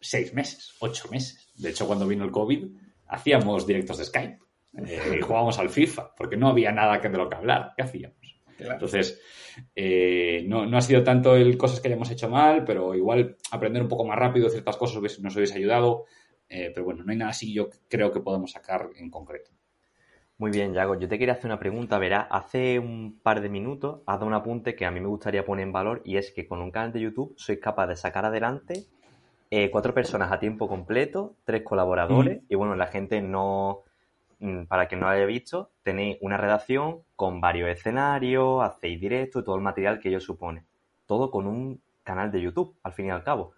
seis 0.00 0.34
meses, 0.34 0.74
ocho 0.80 1.08
meses. 1.10 1.52
De 1.56 1.70
hecho, 1.70 1.86
cuando 1.86 2.06
vino 2.06 2.24
el 2.24 2.30
COVID, 2.30 2.66
hacíamos 3.08 3.66
directos 3.66 3.98
de 3.98 4.04
Skype 4.04 4.38
y 5.16 5.20
jugábamos 5.20 5.58
al 5.58 5.70
FIFA, 5.70 6.14
porque 6.16 6.36
no 6.36 6.48
había 6.48 6.72
nada 6.72 7.00
que 7.00 7.08
de 7.08 7.18
lo 7.18 7.28
que 7.28 7.36
hablar. 7.36 7.72
¿Qué 7.76 7.82
hacíamos? 7.82 8.40
Entonces, 8.58 9.20
eh, 9.74 10.44
no, 10.46 10.76
ha 10.76 10.80
sido 10.80 11.02
tanto 11.02 11.36
el 11.36 11.56
cosas 11.56 11.80
que 11.80 11.88
hayamos 11.88 12.10
hecho 12.10 12.28
mal, 12.28 12.64
pero 12.64 12.94
igual 12.94 13.36
aprender 13.50 13.82
un 13.82 13.88
poco 13.88 14.04
más 14.04 14.18
rápido 14.18 14.48
ciertas 14.48 14.76
cosas 14.76 15.20
nos 15.20 15.36
hubiese 15.36 15.56
ayudado. 15.56 16.04
Eh, 16.48 16.70
pero 16.74 16.84
bueno, 16.84 17.04
no 17.04 17.10
hay 17.10 17.18
nada 17.18 17.30
así 17.30 17.52
yo 17.52 17.68
creo 17.88 18.12
que 18.12 18.20
podamos 18.20 18.52
sacar 18.52 18.90
en 18.96 19.10
concreto. 19.10 19.50
Muy 20.36 20.50
bien, 20.50 20.74
Yago. 20.74 20.98
Yo 20.98 21.08
te 21.08 21.18
quería 21.18 21.34
hacer 21.34 21.46
una 21.46 21.60
pregunta. 21.60 21.98
Verá, 21.98 22.22
hace 22.22 22.78
un 22.78 23.20
par 23.22 23.40
de 23.40 23.48
minutos 23.48 24.02
has 24.06 24.16
dado 24.16 24.26
un 24.26 24.34
apunte 24.34 24.74
que 24.74 24.84
a 24.84 24.90
mí 24.90 25.00
me 25.00 25.06
gustaría 25.06 25.44
poner 25.44 25.64
en 25.64 25.72
valor 25.72 26.02
y 26.04 26.16
es 26.16 26.32
que 26.32 26.46
con 26.46 26.60
un 26.60 26.72
canal 26.72 26.92
de 26.92 27.00
YouTube 27.00 27.34
sois 27.36 27.60
capaz 27.60 27.86
de 27.86 27.96
sacar 27.96 28.24
adelante 28.24 28.86
eh, 29.50 29.70
cuatro 29.70 29.94
personas 29.94 30.32
a 30.32 30.38
tiempo 30.38 30.68
completo, 30.68 31.34
tres 31.44 31.62
colaboradores 31.62 32.42
y 32.48 32.54
bueno, 32.54 32.74
la 32.74 32.86
gente 32.86 33.20
no, 33.20 33.84
Mm, 34.44 34.66
para 34.66 34.88
quien 34.88 35.00
no 35.00 35.06
lo 35.06 35.12
haya 35.12 35.24
visto, 35.24 35.70
tenéis 35.82 36.18
una 36.20 36.36
redacción 36.36 37.00
con 37.16 37.40
varios 37.40 37.70
escenarios, 37.70 38.62
hacéis 38.62 39.00
directo 39.00 39.40
y 39.40 39.44
todo 39.44 39.56
el 39.56 39.62
material 39.62 40.00
que 40.00 40.10
ello 40.10 40.20
supone. 40.20 40.64
Todo 41.06 41.30
con 41.30 41.46
un 41.46 41.80
canal 42.02 42.30
de 42.30 42.42
YouTube, 42.42 42.76
al 42.82 42.92
fin 42.92 43.06
y 43.06 43.10
al 43.10 43.24
cabo. 43.24 43.52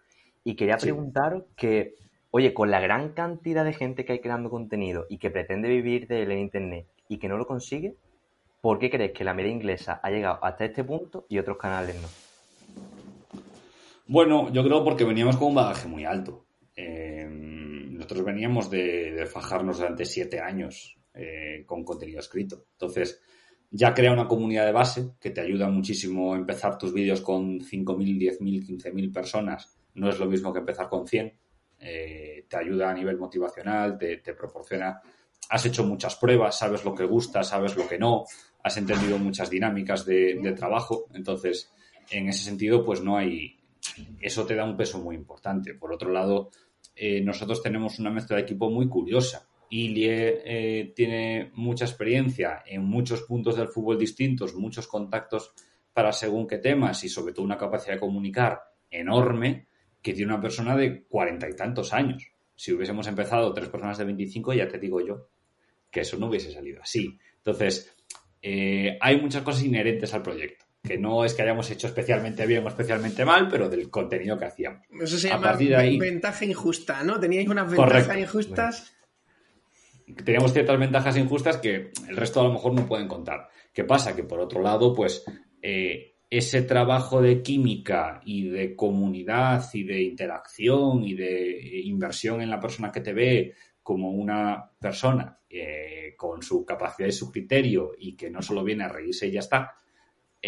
Y 0.45 0.55
quería 0.55 0.77
preguntaros 0.77 1.43
que, 1.57 1.97
oye, 2.31 2.55
con 2.55 2.71
la 2.71 2.81
gran 2.81 3.11
cantidad 3.15 3.65
de 3.65 3.73
gente 3.73 4.05
que 4.05 4.13
hay 4.13 4.21
creando 4.21 4.49
contenido 4.49 5.07
y 5.09 5.19
que 5.19 5.31
pretende 5.31 5.69
vivir 5.69 6.07
de 6.07 6.23
él 6.23 6.31
en 6.31 6.39
Internet 6.39 6.87
y 7.09 7.19
que 7.19 7.29
no 7.29 7.37
lo 7.37 7.49
consigue, 7.49 7.97
¿por 8.61 8.79
qué 8.79 8.89
crees 8.89 9.11
que 9.11 9.25
la 9.25 9.35
media 9.35 9.51
inglesa 9.51 9.99
ha 10.05 10.11
llegado 10.11 10.39
hasta 10.45 10.67
este 10.67 10.85
punto 10.85 11.27
y 11.29 11.39
otros 11.39 11.57
canales 11.57 12.01
no? 12.01 12.26
Bueno, 14.09 14.53
yo 14.53 14.63
creo 14.63 14.85
porque 14.85 15.05
veníamos 15.05 15.37
con 15.37 15.49
un 15.49 15.57
bagaje 15.57 15.89
muy 15.89 16.05
alto. 16.05 16.47
Eh, 16.77 17.27
nosotros 17.29 18.25
veníamos 18.25 18.71
de, 18.71 19.27
fajarnos 19.27 19.79
durante 19.79 20.05
siete 20.05 20.39
años 20.39 20.97
eh, 21.13 21.65
con 21.67 21.85
contenido 21.85 22.21
escrito. 22.21 22.67
Entonces, 22.73 23.21
ya 23.71 23.93
crea 23.95 24.13
una 24.13 24.29
comunidad 24.29 24.65
de 24.65 24.73
base 24.73 25.11
que 25.21 25.31
te 25.31 25.41
ayuda 25.41 25.69
muchísimo 25.69 26.35
a 26.35 26.37
empezar 26.37 26.79
tus 26.79 26.93
vídeos 26.93 27.21
con 27.21 27.59
5.000, 27.59 28.39
10.000, 28.39 28.83
15.000 28.83 29.13
personas. 29.13 29.77
No 29.95 30.09
es 30.09 30.19
lo 30.21 30.27
mismo 30.27 30.53
que 30.53 30.61
empezar 30.61 30.89
con 30.89 31.07
100. 31.07 31.33
Eh, 31.81 32.47
te 32.49 32.57
ayuda 32.57 32.91
a 32.91 32.95
nivel 32.95 33.19
motivacional, 33.19 33.99
te, 33.99 34.19
proporciona... 34.35 35.01
Has 35.49 35.67
hecho 35.67 35.85
muchas 35.85 36.17
pruebas, 36.17 36.59
sabes 36.59 36.85
lo 36.85 36.95
que 36.95 37.05
gusta, 37.05 37.43
sabes 37.43 37.77
lo 37.77 37.87
que 37.87 37.99
no, 37.99 38.25
has 38.65 38.77
entendido 38.79 39.17
muchas 39.19 39.49
dinámicas 39.49 40.05
de 40.05 40.55
trabajo. 40.57 41.07
Entonces, 41.15 41.71
en 42.11 42.29
ese 42.29 42.45
sentido, 42.45 42.85
pues 42.85 43.03
no 43.03 43.17
hay... 43.17 43.57
Eso 44.21 44.47
te 44.47 44.55
da 44.55 44.65
un 44.65 44.77
peso 44.77 44.99
muy 44.99 45.15
importante. 45.15 45.75
Por 45.75 45.93
otro 45.93 46.11
lado, 46.11 46.51
eh, 46.95 47.21
nosotros 47.21 47.63
tenemos 47.63 47.99
una 47.99 48.11
mezcla 48.11 48.37
de 48.37 48.43
equipo 48.43 48.71
muy 48.71 48.89
curiosa. 48.89 49.49
Ilie 49.71 50.43
eh, 50.45 50.93
tiene 50.95 51.51
mucha 51.55 51.85
experiencia 51.85 52.63
en 52.67 52.85
muchos 52.85 53.23
puntos 53.23 53.57
del 53.57 53.69
fútbol 53.69 53.99
distintos, 53.99 54.55
muchos 54.55 54.87
contactos 54.87 55.53
para 55.93 56.13
según 56.13 56.47
qué 56.47 56.59
temas 56.59 57.03
y 57.05 57.09
sobre 57.09 57.33
todo 57.33 57.45
una 57.45 57.59
capacidad 57.59 57.95
de 57.95 58.01
comunicar 58.01 58.61
enorme 58.91 59.67
que 60.01 60.13
tiene 60.13 60.33
una 60.33 60.41
persona 60.41 60.77
de 60.77 61.05
cuarenta 61.05 61.49
y 61.49 61.57
tantos 61.57 61.93
años. 61.93 62.31
Si 62.55 62.73
hubiésemos 62.73 63.07
empezado 63.09 63.53
tres 63.53 63.69
personas 63.69 63.99
de 63.99 64.05
25, 64.05 64.55
ya 64.55 64.69
te 64.69 64.79
digo 64.79 65.01
yo 65.05 65.29
que 65.91 66.01
eso 66.01 66.17
no 66.17 66.27
hubiese 66.29 66.53
salido 66.53 66.83
así. 66.83 67.19
Entonces, 67.39 67.95
eh, 68.41 68.97
hay 69.01 69.21
muchas 69.21 69.43
cosas 69.43 69.65
inherentes 69.65 70.15
al 70.15 70.23
proyecto 70.23 70.66
que 70.87 70.99
no 70.99 71.25
es 71.25 71.35
que 71.35 71.43
hayamos 71.43 71.71
hecho 71.71 71.87
especialmente 71.87 72.47
bien 72.47 72.65
o 72.65 72.69
especialmente 72.69 73.25
mal, 73.25 73.49
pero 73.49 73.69
del 73.69 73.91
contenido 73.91 74.39
que 74.39 74.45
hacíamos. 74.47 74.87
Eso 75.01 75.19
se 75.19 75.29
llama 75.29 75.53
ventaja 75.53 76.45
injusta, 76.45 77.03
¿no? 77.03 77.19
Teníais 77.19 77.49
unas 77.49 77.71
ventajas 77.71 78.17
injustas. 78.17 78.93
Teníamos 80.25 80.53
ciertas 80.53 80.79
ventajas 80.79 81.17
injustas 81.17 81.57
que 81.57 81.91
el 82.09 82.17
resto 82.17 82.41
a 82.41 82.45
lo 82.45 82.53
mejor 82.53 82.73
no 82.73 82.87
pueden 82.87 83.09
contar. 83.09 83.49
¿Qué 83.73 83.85
pasa? 83.85 84.15
Que 84.15 84.23
por 84.23 84.41
otro 84.41 84.63
lado, 84.63 84.95
pues 84.95 85.25
eh, 85.61 86.17
ese 86.31 86.63
trabajo 86.63 87.21
de 87.21 87.43
química 87.43 88.21
y 88.25 88.49
de 88.49 88.75
comunidad 88.75 89.65
y 89.73 89.85
de 89.85 90.03
interacción 90.03 91.05
y 91.05 91.15
de 91.15 91.81
inversión 91.85 92.41
en 92.41 92.51
la 92.51 92.61
persona 92.61 92.93
que 92.93 93.01
te 93.01 93.13
ve 93.13 93.55
como 93.83 94.11
una 94.11 94.71
persona 94.81 95.39
eh, 95.49 96.15
con 96.17 96.43
su 96.43 96.65
capacidad 96.65 97.09
y 97.09 97.13
su 97.13 97.31
criterio 97.31 97.93
y 97.97 98.17
que 98.17 98.31
no 98.31 98.43
solo 98.43 98.65
viene 98.65 98.85
a 98.85 98.89
reírse 98.89 99.29
y 99.29 99.31
ya 99.31 99.41
está, 99.41 99.75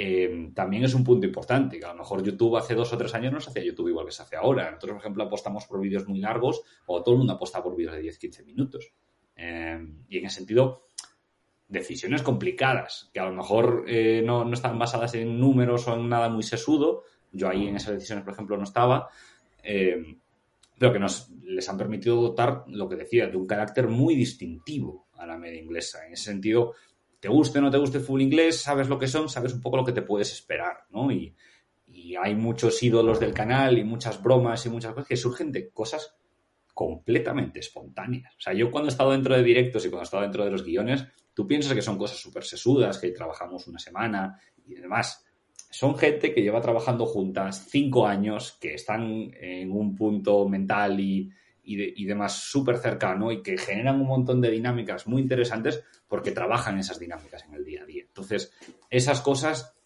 eh, 0.00 0.52
también 0.54 0.84
es 0.84 0.94
un 0.94 1.02
punto 1.02 1.26
importante. 1.26 1.80
Que 1.80 1.84
a 1.84 1.88
lo 1.88 1.98
mejor 1.98 2.22
YouTube 2.22 2.56
hace 2.56 2.76
dos 2.76 2.92
o 2.92 2.96
tres 2.96 3.12
años 3.14 3.32
no 3.32 3.40
se 3.40 3.50
hacía 3.50 3.64
YouTube 3.64 3.88
igual 3.88 4.06
que 4.06 4.12
se 4.12 4.22
hace 4.22 4.36
ahora. 4.36 4.70
Nosotros, 4.70 4.92
por 4.92 5.00
ejemplo, 5.00 5.24
apostamos 5.24 5.66
por 5.66 5.80
vídeos 5.80 6.06
muy 6.06 6.20
largos 6.20 6.62
o 6.86 7.02
todo 7.02 7.16
el 7.16 7.18
mundo 7.18 7.32
aposta 7.32 7.60
por 7.60 7.74
vídeos 7.74 7.96
de 7.96 8.02
10-15 8.04 8.44
minutos. 8.44 8.92
Eh, 9.34 9.84
y 10.08 10.18
en 10.18 10.26
ese 10.26 10.36
sentido, 10.36 10.84
decisiones 11.66 12.22
complicadas, 12.22 13.10
que 13.12 13.18
a 13.18 13.26
lo 13.26 13.34
mejor 13.34 13.86
eh, 13.88 14.22
no, 14.24 14.48
están 14.52 14.78
basadas 14.78 15.14
en 15.16 15.40
números 15.40 15.88
o 15.88 15.94
en 15.96 16.08
nada 16.08 16.28
muy 16.28 16.44
sesudo. 16.44 17.02
Yo 17.32 17.48
ahí 17.48 17.66
en 17.66 17.74
esas 17.74 17.94
decisiones, 17.94 18.24
por 18.24 18.34
ejemplo, 18.34 18.56
no 18.56 18.62
estaba. 18.62 19.08
pero 20.78 20.92
que 20.92 20.98
nos 21.00 21.28
les 21.42 21.68
han 21.68 21.76
permitido 21.76 22.22
dotar, 22.22 22.62
lo 22.68 22.88
que 22.88 22.94
decía, 22.94 23.26
de 23.26 23.36
un 23.36 23.48
carácter 23.48 23.88
muy 23.88 24.14
distintivo 24.14 25.08
a 25.14 25.26
la 25.26 25.36
media 25.36 25.60
inglesa. 25.60 26.06
En 26.06 26.12
ese 26.12 26.26
sentido, 26.26 26.74
te 27.20 27.28
guste 27.28 27.58
o 27.58 27.62
no 27.62 27.70
te 27.70 27.78
guste 27.78 27.98
el 27.98 28.04
fútbol 28.04 28.22
inglés, 28.22 28.60
sabes 28.60 28.88
lo 28.88 28.98
que 28.98 29.08
son, 29.08 29.28
sabes 29.28 29.52
un 29.52 29.60
poco 29.60 29.76
lo 29.76 29.84
que 29.84 29.92
te 29.92 30.02
puedes 30.02 30.32
esperar, 30.32 30.84
¿no? 30.90 31.10
Y, 31.10 31.34
hay 32.20 32.34
muchos 32.34 32.82
ídolos 32.82 33.18
del 33.20 33.34
canal 33.34 33.76
y 33.76 33.84
muchas 33.84 34.22
bromas 34.22 34.64
y 34.64 34.70
muchas 34.70 34.92
cosas 34.92 35.08
que 35.08 35.16
surgen 35.16 35.52
de 35.52 35.70
cosas 35.70 36.16
completamente 36.72 37.60
espontáneas. 37.60 38.34
O 38.36 38.40
sea, 38.40 38.52
yo 38.52 38.70
cuando 38.70 38.88
he 38.88 38.92
estado 38.92 39.12
dentro 39.12 39.34
de 39.34 39.42
directos 39.42 39.84
y 39.84 39.88
cuando 39.88 40.02
he 40.02 40.04
estado 40.04 40.22
dentro 40.22 40.44
de 40.44 40.50
los 40.50 40.64
guiones, 40.64 41.04
tú 41.34 41.46
piensas 41.46 41.74
que 41.74 41.82
son 41.82 41.98
cosas 41.98 42.18
súper 42.18 42.44
sesudas, 42.44 42.98
que 42.98 43.10
trabajamos 43.10 43.66
una 43.66 43.78
semana 43.78 44.38
y 44.66 44.74
demás. 44.74 45.24
Son 45.70 45.96
gente 45.96 46.32
que 46.32 46.42
lleva 46.42 46.60
trabajando 46.60 47.04
juntas 47.04 47.66
cinco 47.68 48.06
años, 48.06 48.56
que 48.60 48.74
están 48.74 49.30
en 49.40 49.70
un 49.70 49.94
punto 49.94 50.48
mental 50.48 51.00
y, 51.00 51.30
y, 51.68 52.04
demás 52.06 52.34
súper 52.34 52.78
cercano 52.78 53.30
y 53.30 53.42
que 53.42 53.58
generan 53.58 54.00
un 54.00 54.06
montón 54.06 54.40
de 54.40 54.50
dinámicas 54.50 55.06
muy 55.06 55.20
interesantes 55.20 55.84
porque 56.06 56.32
trabajan 56.32 56.78
esas 56.78 56.98
dinámicas 56.98 57.44
en 57.44 57.54
el 57.54 57.64
día 57.64 57.82
a 57.82 57.86
día. 57.86 58.04
Entonces, 58.06 58.52
esas 58.88 59.20
cosas, 59.20 59.76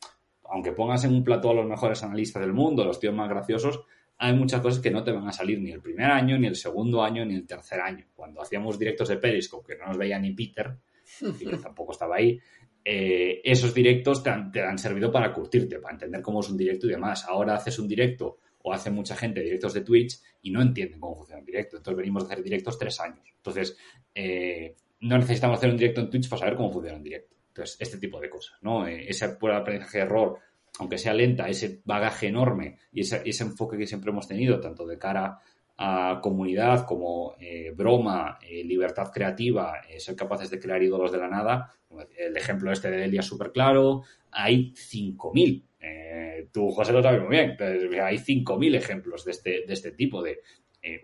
aunque 0.44 0.72
pongas 0.72 1.04
en 1.04 1.12
un 1.12 1.24
plató 1.24 1.50
a 1.50 1.54
los 1.54 1.66
mejores 1.66 2.02
analistas 2.02 2.42
del 2.42 2.52
mundo, 2.52 2.84
los 2.84 3.00
tíos 3.00 3.14
más 3.14 3.28
graciosos, 3.28 3.80
hay 4.18 4.34
muchas 4.34 4.60
cosas 4.60 4.80
que 4.80 4.90
no 4.90 5.02
te 5.02 5.10
van 5.10 5.26
a 5.26 5.32
salir 5.32 5.60
ni 5.60 5.72
el 5.72 5.80
primer 5.80 6.10
año, 6.10 6.38
ni 6.38 6.46
el 6.46 6.54
segundo 6.54 7.02
año, 7.02 7.24
ni 7.24 7.34
el 7.34 7.46
tercer 7.46 7.80
año. 7.80 8.06
Cuando 8.14 8.40
hacíamos 8.40 8.78
directos 8.78 9.08
de 9.08 9.16
Periscope, 9.16 9.72
que 9.72 9.78
no 9.80 9.88
nos 9.88 9.98
veía 9.98 10.18
ni 10.20 10.32
Peter, 10.32 10.76
y 11.40 11.44
que 11.44 11.56
tampoco 11.56 11.90
estaba 11.90 12.16
ahí, 12.16 12.38
eh, 12.84 13.40
esos 13.44 13.74
directos 13.74 14.22
te 14.22 14.30
han, 14.30 14.52
te 14.52 14.62
han, 14.62 14.78
servido 14.78 15.10
para 15.10 15.32
curtirte, 15.32 15.78
para 15.78 15.94
entender 15.94 16.22
cómo 16.22 16.40
es 16.40 16.48
un 16.48 16.56
directo 16.56 16.86
y 16.86 16.90
demás. 16.90 17.24
Ahora 17.28 17.54
haces 17.54 17.78
un 17.78 17.88
directo 17.88 18.38
o 18.62 18.72
hace 18.72 18.90
mucha 18.90 19.16
gente 19.16 19.40
directos 19.42 19.74
de 19.74 19.82
Twitch 19.82 20.20
y 20.42 20.50
no 20.50 20.62
entienden 20.62 21.00
cómo 21.00 21.16
funciona 21.16 21.40
un 21.40 21.46
directo. 21.46 21.76
Entonces 21.76 21.98
venimos 21.98 22.22
a 22.22 22.26
hacer 22.26 22.42
directos 22.42 22.78
tres 22.78 23.00
años. 23.00 23.26
Entonces, 23.36 23.76
eh, 24.14 24.76
no 25.00 25.18
necesitamos 25.18 25.58
hacer 25.58 25.70
un 25.70 25.76
directo 25.76 26.00
en 26.00 26.10
Twitch 26.10 26.28
para 26.28 26.40
saber 26.40 26.56
cómo 26.56 26.72
funciona 26.72 26.96
un 26.96 27.02
directo. 27.02 27.36
Entonces, 27.48 27.76
este 27.80 27.98
tipo 27.98 28.18
de 28.20 28.30
cosas, 28.30 28.56
¿no? 28.62 28.86
Eh, 28.86 29.04
ese 29.08 29.26
aprendizaje 29.26 29.98
de 29.98 30.04
error, 30.04 30.38
aunque 30.78 30.96
sea 30.96 31.12
lenta, 31.12 31.48
ese 31.48 31.82
bagaje 31.84 32.28
enorme 32.28 32.78
y 32.92 33.00
ese, 33.00 33.22
ese 33.26 33.44
enfoque 33.44 33.76
que 33.76 33.86
siempre 33.86 34.10
hemos 34.10 34.26
tenido, 34.26 34.58
tanto 34.58 34.86
de 34.86 34.98
cara 34.98 35.38
a 35.76 36.20
comunidad 36.22 36.86
como 36.86 37.34
eh, 37.38 37.72
broma, 37.74 38.38
eh, 38.40 38.64
libertad 38.64 39.10
creativa, 39.12 39.74
ser 39.98 40.16
capaces 40.16 40.50
de 40.50 40.60
crear 40.60 40.82
ídolos 40.82 41.12
de 41.12 41.18
la 41.18 41.28
nada. 41.28 41.74
El 42.16 42.36
ejemplo 42.36 42.72
este 42.72 42.90
de 42.90 43.04
Elia 43.04 43.20
es 43.20 43.26
súper 43.26 43.52
claro. 43.52 44.02
Hay 44.30 44.72
5.000. 44.72 45.64
Eh, 45.82 46.48
tú, 46.52 46.70
José, 46.70 46.92
lo 46.92 47.02
sabes 47.02 47.20
muy 47.20 47.30
bien. 47.30 47.56
hay 48.00 48.16
5.000 48.16 48.76
ejemplos 48.76 49.24
de 49.24 49.32
este, 49.32 49.50
de 49.66 49.72
este 49.72 49.92
tipo 49.92 50.22
de, 50.22 50.40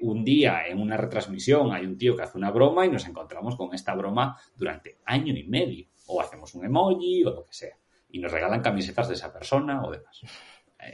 un 0.01 0.25
día 0.25 0.67
en 0.67 0.81
una 0.81 0.97
retransmisión 0.97 1.73
hay 1.73 1.87
un 1.87 1.97
tío 1.97 2.17
que 2.17 2.23
hace 2.23 2.37
una 2.37 2.51
broma 2.51 2.85
y 2.85 2.91
nos 2.91 3.07
encontramos 3.07 3.57
con 3.57 3.75
esta 3.75 3.95
broma 3.95 4.37
durante 4.57 4.99
año 5.05 5.37
y 5.37 5.45
medio. 5.45 5.87
O 6.07 6.21
hacemos 6.21 6.55
un 6.55 6.65
emoji 6.65 7.25
o 7.25 7.31
lo 7.31 7.45
que 7.45 7.53
sea. 7.53 7.77
Y 8.11 8.19
nos 8.19 8.33
regalan 8.33 8.63
camisetas 8.63 9.09
de 9.09 9.15
esa 9.15 9.33
persona 9.33 9.83
o 9.85 9.91
demás. 9.91 10.23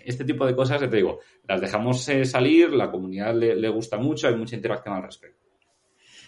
Este 0.04 0.24
tipo 0.24 0.46
de 0.46 0.56
cosas, 0.56 0.80
te 0.80 0.88
digo, 0.88 1.20
las 1.46 1.60
dejamos 1.60 2.08
eh, 2.08 2.24
salir, 2.24 2.70
la 2.70 2.90
comunidad 2.90 3.34
le, 3.34 3.68
gusta 3.68 3.98
mucho, 3.98 4.28
hay 4.28 4.34
mucha 4.34 4.56
interacción 4.56 4.94
al 4.94 5.02
respecto. 5.02 5.44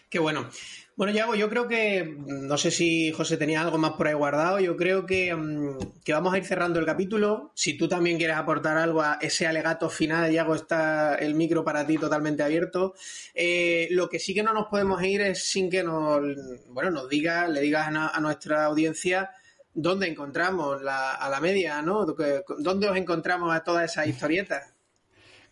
Qué 0.08 0.18
bueno. 0.18 0.48
Bueno, 0.96 1.12
Yago, 1.12 1.34
yo 1.34 1.50
creo 1.50 1.68
que, 1.68 2.16
no 2.26 2.56
sé 2.56 2.70
si 2.70 3.12
José 3.12 3.36
tenía 3.36 3.60
algo 3.60 3.76
más 3.76 3.92
por 3.92 4.08
ahí 4.08 4.14
guardado, 4.14 4.60
yo 4.60 4.78
creo 4.78 5.04
que, 5.04 5.34
mm, 5.34 5.78
vamos 6.08 6.32
a 6.32 6.38
ir 6.38 6.44
cerrando 6.46 6.80
el 6.80 6.86
capítulo. 6.86 7.52
Si 7.54 7.76
tú 7.76 7.86
también 7.86 8.16
quieres 8.16 8.36
aportar 8.36 8.78
algo 8.78 9.02
a 9.02 9.18
ese 9.20 9.46
alegato 9.46 9.90
final, 9.90 10.32
Yago, 10.32 10.54
está 10.54 11.16
el 11.16 11.34
micro 11.34 11.62
para 11.64 11.86
ti 11.86 11.98
totalmente 11.98 12.42
abierto. 12.42 12.94
Eh, 13.34 13.88
lo 13.90 14.08
que 14.08 14.18
sí 14.18 14.32
que 14.32 14.42
no 14.42 14.54
nos 14.54 14.68
podemos 14.68 15.02
ir 15.02 15.20
es 15.20 15.44
sin 15.44 15.68
que 15.68 15.82
nos, 15.84 16.22
bueno, 16.68 16.90
nos 16.90 17.10
digas, 17.10 17.50
le 17.50 17.60
digas 17.60 17.88
a 17.88 18.20
nuestra 18.20 18.64
audiencia 18.64 19.30
dónde 19.74 20.08
encontramos 20.08 20.80
a 20.86 21.28
la 21.28 21.40
media, 21.40 21.82
¿no? 21.82 22.06
¿Dónde 22.06 22.88
os 22.88 22.96
encontramos 22.96 23.54
a 23.54 23.62
todas 23.62 23.92
esas 23.92 24.06
historietas? 24.06 24.75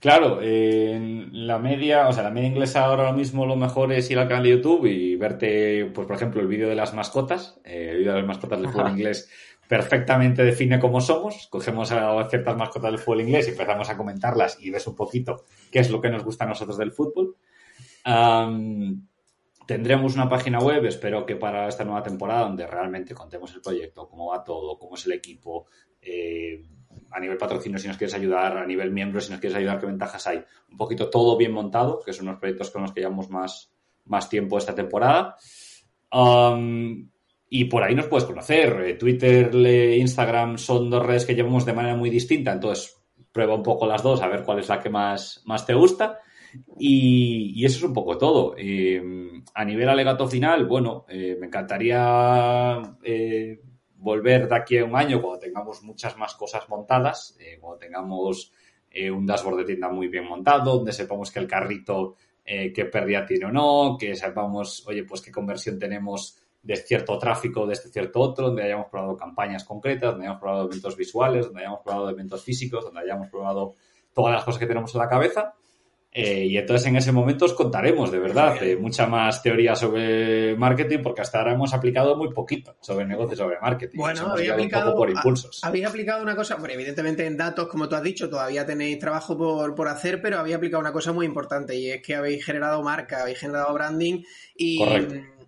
Claro, 0.05 0.43
en 0.43 1.47
la 1.47 1.59
media, 1.59 2.09
o 2.09 2.13
sea, 2.13 2.25
la 2.25 2.31
media 2.31 2.49
inglesa 2.49 2.85
ahora 2.85 3.11
mismo 3.15 3.47
lo 3.47 3.57
mejor 3.57 3.91
es 3.91 4.11
ir 4.11 4.19
al 4.19 4.29
canal 4.29 4.43
de 4.43 4.51
YouTube 4.51 4.85
y 4.85 5.17
verte, 5.17 5.87
pues 5.95 6.07
por 6.07 6.15
ejemplo, 6.15 6.43
el 6.43 6.47
vídeo 6.47 6.69
de 6.69 6.75
las 6.75 6.93
mascotas. 6.93 7.59
Eh, 7.65 7.89
el 7.93 7.97
vídeo 8.01 8.13
de 8.13 8.19
las 8.19 8.27
mascotas 8.27 8.61
del 8.61 8.69
fútbol 8.71 8.91
inglés 8.91 9.31
perfectamente 9.67 10.45
define 10.45 10.79
cómo 10.79 11.01
somos. 11.01 11.47
Cogemos 11.47 11.91
a 11.91 12.23
ciertas 12.29 12.55
mascotas 12.55 12.91
del 12.91 13.01
fútbol 13.01 13.23
inglés 13.23 13.49
y 13.49 13.53
empezamos 13.53 13.89
a 13.89 13.97
comentarlas 13.97 14.59
y 14.61 14.69
ves 14.69 14.87
un 14.87 14.95
poquito 14.95 15.47
qué 15.73 15.79
es 15.79 15.89
lo 15.89 16.03
que 16.03 16.11
nos 16.11 16.23
gusta 16.23 16.45
a 16.45 16.49
nosotros 16.49 16.77
del 16.77 16.93
fútbol. 16.93 17.37
Tendremos 19.67 20.15
una 20.17 20.29
página 20.29 20.59
web, 20.59 20.85
espero 20.85 21.25
que 21.25 21.37
para 21.37 21.67
esta 21.67 21.83
nueva 21.83 22.03
temporada, 22.03 22.43
donde 22.43 22.67
realmente 22.67 23.15
contemos 23.15 23.55
el 23.55 23.63
proyecto, 23.63 24.07
cómo 24.07 24.33
va 24.33 24.45
todo, 24.45 24.79
cómo 24.79 24.97
es 24.97 25.07
el 25.07 25.13
equipo, 25.13 25.65
eh, 26.03 26.63
a 27.15 27.21
nivel 27.21 27.39
patrocinio 27.39 27.79
si 27.79 27.87
nos 27.87 27.97
quieres 27.97 28.15
ayudar, 28.15 28.59
a 28.59 28.67
nivel 28.67 28.91
miembro 28.91 29.21
si 29.21 29.31
nos 29.31 29.41
quieres 29.41 29.57
ayudar, 29.57 29.79
qué 29.79 29.87
ventajas 29.87 30.27
hay. 30.27 30.43
Un 30.71 30.77
poquito 30.77 31.09
todo 31.09 31.37
bien 31.37 31.53
montado, 31.53 32.01
que 32.05 32.13
son 32.13 32.27
los 32.27 32.39
proyectos 32.39 32.71
con 32.71 32.83
los 32.83 32.93
que 32.93 33.01
llevamos 33.01 33.31
más, 33.31 33.73
más 34.07 34.29
tiempo 34.29 34.59
esta 34.59 34.75
temporada. 34.75 35.37
Um, 36.13 37.09
y 37.49 37.67
por 37.67 37.85
ahí 37.85 37.95
nos 37.95 38.09
puedes 38.09 38.25
conocer. 38.25 38.81
Eh, 38.85 38.95
Twitter, 38.95 39.55
Instagram 39.55 40.59
son 40.59 40.91
dos 40.91 41.07
redes 41.07 41.25
que 41.25 41.37
llevamos 41.37 41.65
de 41.65 41.73
manera 41.73 41.95
muy 41.95 42.11
distinta, 42.11 42.53
entonces 42.53 43.01
prueba 43.31 43.55
un 43.55 43.63
poco 43.63 43.87
las 43.87 44.03
dos 44.03 44.21
a 44.23 44.29
ver 44.29 44.43
cuál 44.43 44.59
es 44.59 44.69
la 44.69 44.81
que 44.81 44.91
más, 44.91 45.43
más 45.45 45.65
te 45.65 45.75
gusta. 45.75 46.21
Y, 46.79 47.65
eso 47.65 47.79
es 47.79 47.85
un 47.85 47.93
poco 47.93 48.19
todo. 48.19 48.55
Eh, 48.59 49.01
a 49.55 49.65
nivel 49.65 49.89
alegato 49.89 50.27
final, 50.27 50.67
bueno, 50.67 51.05
eh, 51.09 51.37
me 51.39 51.47
encantaría 51.47 52.81
volver 54.05 54.49
de 54.49 54.55
aquí 54.55 54.79
a 54.79 54.85
un 54.85 54.95
año 54.95 55.21
cuando 55.21 55.41
tengamos 55.41 55.83
muchas 55.83 56.17
más 56.17 56.35
cosas 56.35 56.69
montadas, 56.69 57.37
cuando 57.61 57.79
tengamos 57.79 58.53
un 59.13 59.27
dashboard 59.27 59.57
de 59.57 59.65
tienda 59.65 59.89
muy 59.89 60.09
bien 60.09 60.29
montado, 60.29 60.77
donde 60.77 60.93
sepamos 60.93 61.33
que 61.33 61.41
el 61.41 61.49
carrito 61.49 62.15
qué 62.45 62.89
pérdida 62.93 63.25
tiene 63.25 63.47
o 63.47 63.51
no, 63.51 63.97
que 63.99 64.15
sepamos, 64.15 64.87
oye, 64.87 65.05
pues 65.05 65.23
qué 65.23 65.33
conversión 65.33 65.79
tenemos 65.79 66.39
de 66.63 66.77
cierto 66.77 67.19
tráfico 67.19 67.67
de 67.67 67.73
este 67.73 67.89
cierto 67.89 68.21
otro, 68.21 68.47
donde 68.47 68.63
hayamos 68.63 68.87
probado 68.87 69.17
campañas 69.17 69.65
concretas, 69.65 70.11
donde 70.11 70.27
hayamos 70.27 70.41
probado 70.41 70.67
eventos 70.67 70.97
visuales, 70.97 71.47
donde 71.47 71.61
hayamos 71.61 71.81
probado 71.81 72.11
eventos 72.11 72.45
físicos, 72.45 72.85
donde 72.85 73.01
hayamos 73.01 73.29
probado 73.29 73.75
todas 74.13 74.35
las 74.35 74.45
cosas 74.45 74.61
que 74.61 74.67
tenemos 74.67 74.95
en 74.95 75.01
la 75.01 75.09
cabeza 75.09 75.55
eh, 76.17 76.47
y 76.47 76.57
entonces 76.57 76.87
en 76.87 76.95
ese 76.95 77.11
momento 77.11 77.45
os 77.45 77.55
contaremos 77.55 78.13
de 78.13 78.21
verdad 78.21 78.55
mucha 78.79 79.09
más 79.09 79.43
teoría 79.43 79.75
sobre 79.75 80.55
marketing, 80.57 81.01
porque 81.03 81.23
hasta 81.23 81.39
ahora 81.39 81.55
hemos 81.55 81.75
aplicado 81.75 82.15
muy 82.17 82.33
poquito 82.33 82.77
sobre 82.81 83.05
negocios, 83.05 83.39
sobre 83.39 83.59
marketing. 83.59 83.99
Bueno, 83.99 84.31
había 84.31 84.53
aplicado, 84.53 84.95
por 84.95 85.11
impulsos. 85.11 85.65
Habéis 85.65 85.87
aplicado 85.87 86.23
una 86.23 86.37
cosa, 86.37 86.55
bueno, 86.55 86.75
evidentemente 86.75 87.27
en 87.27 87.37
datos, 87.37 87.67
como 87.67 87.89
tú 87.89 87.97
has 87.97 88.03
dicho, 88.05 88.31
todavía 88.31 88.65
tenéis 88.65 89.01
trabajo 89.01 89.37
por, 89.37 89.75
por 89.75 89.89
hacer, 89.89 90.23
pero 90.23 90.39
había 90.39 90.55
aplicado 90.55 90.81
una 90.81 90.93
cosa 90.93 91.13
muy 91.13 91.27
importante 91.27 91.75
y 91.75 91.91
es 91.91 92.01
que 92.01 92.15
habéis 92.15 92.45
generado 92.45 92.81
marca, 92.85 93.23
habéis 93.23 93.41
generado 93.41 93.75
branding 93.75 94.23
y. 94.57 94.81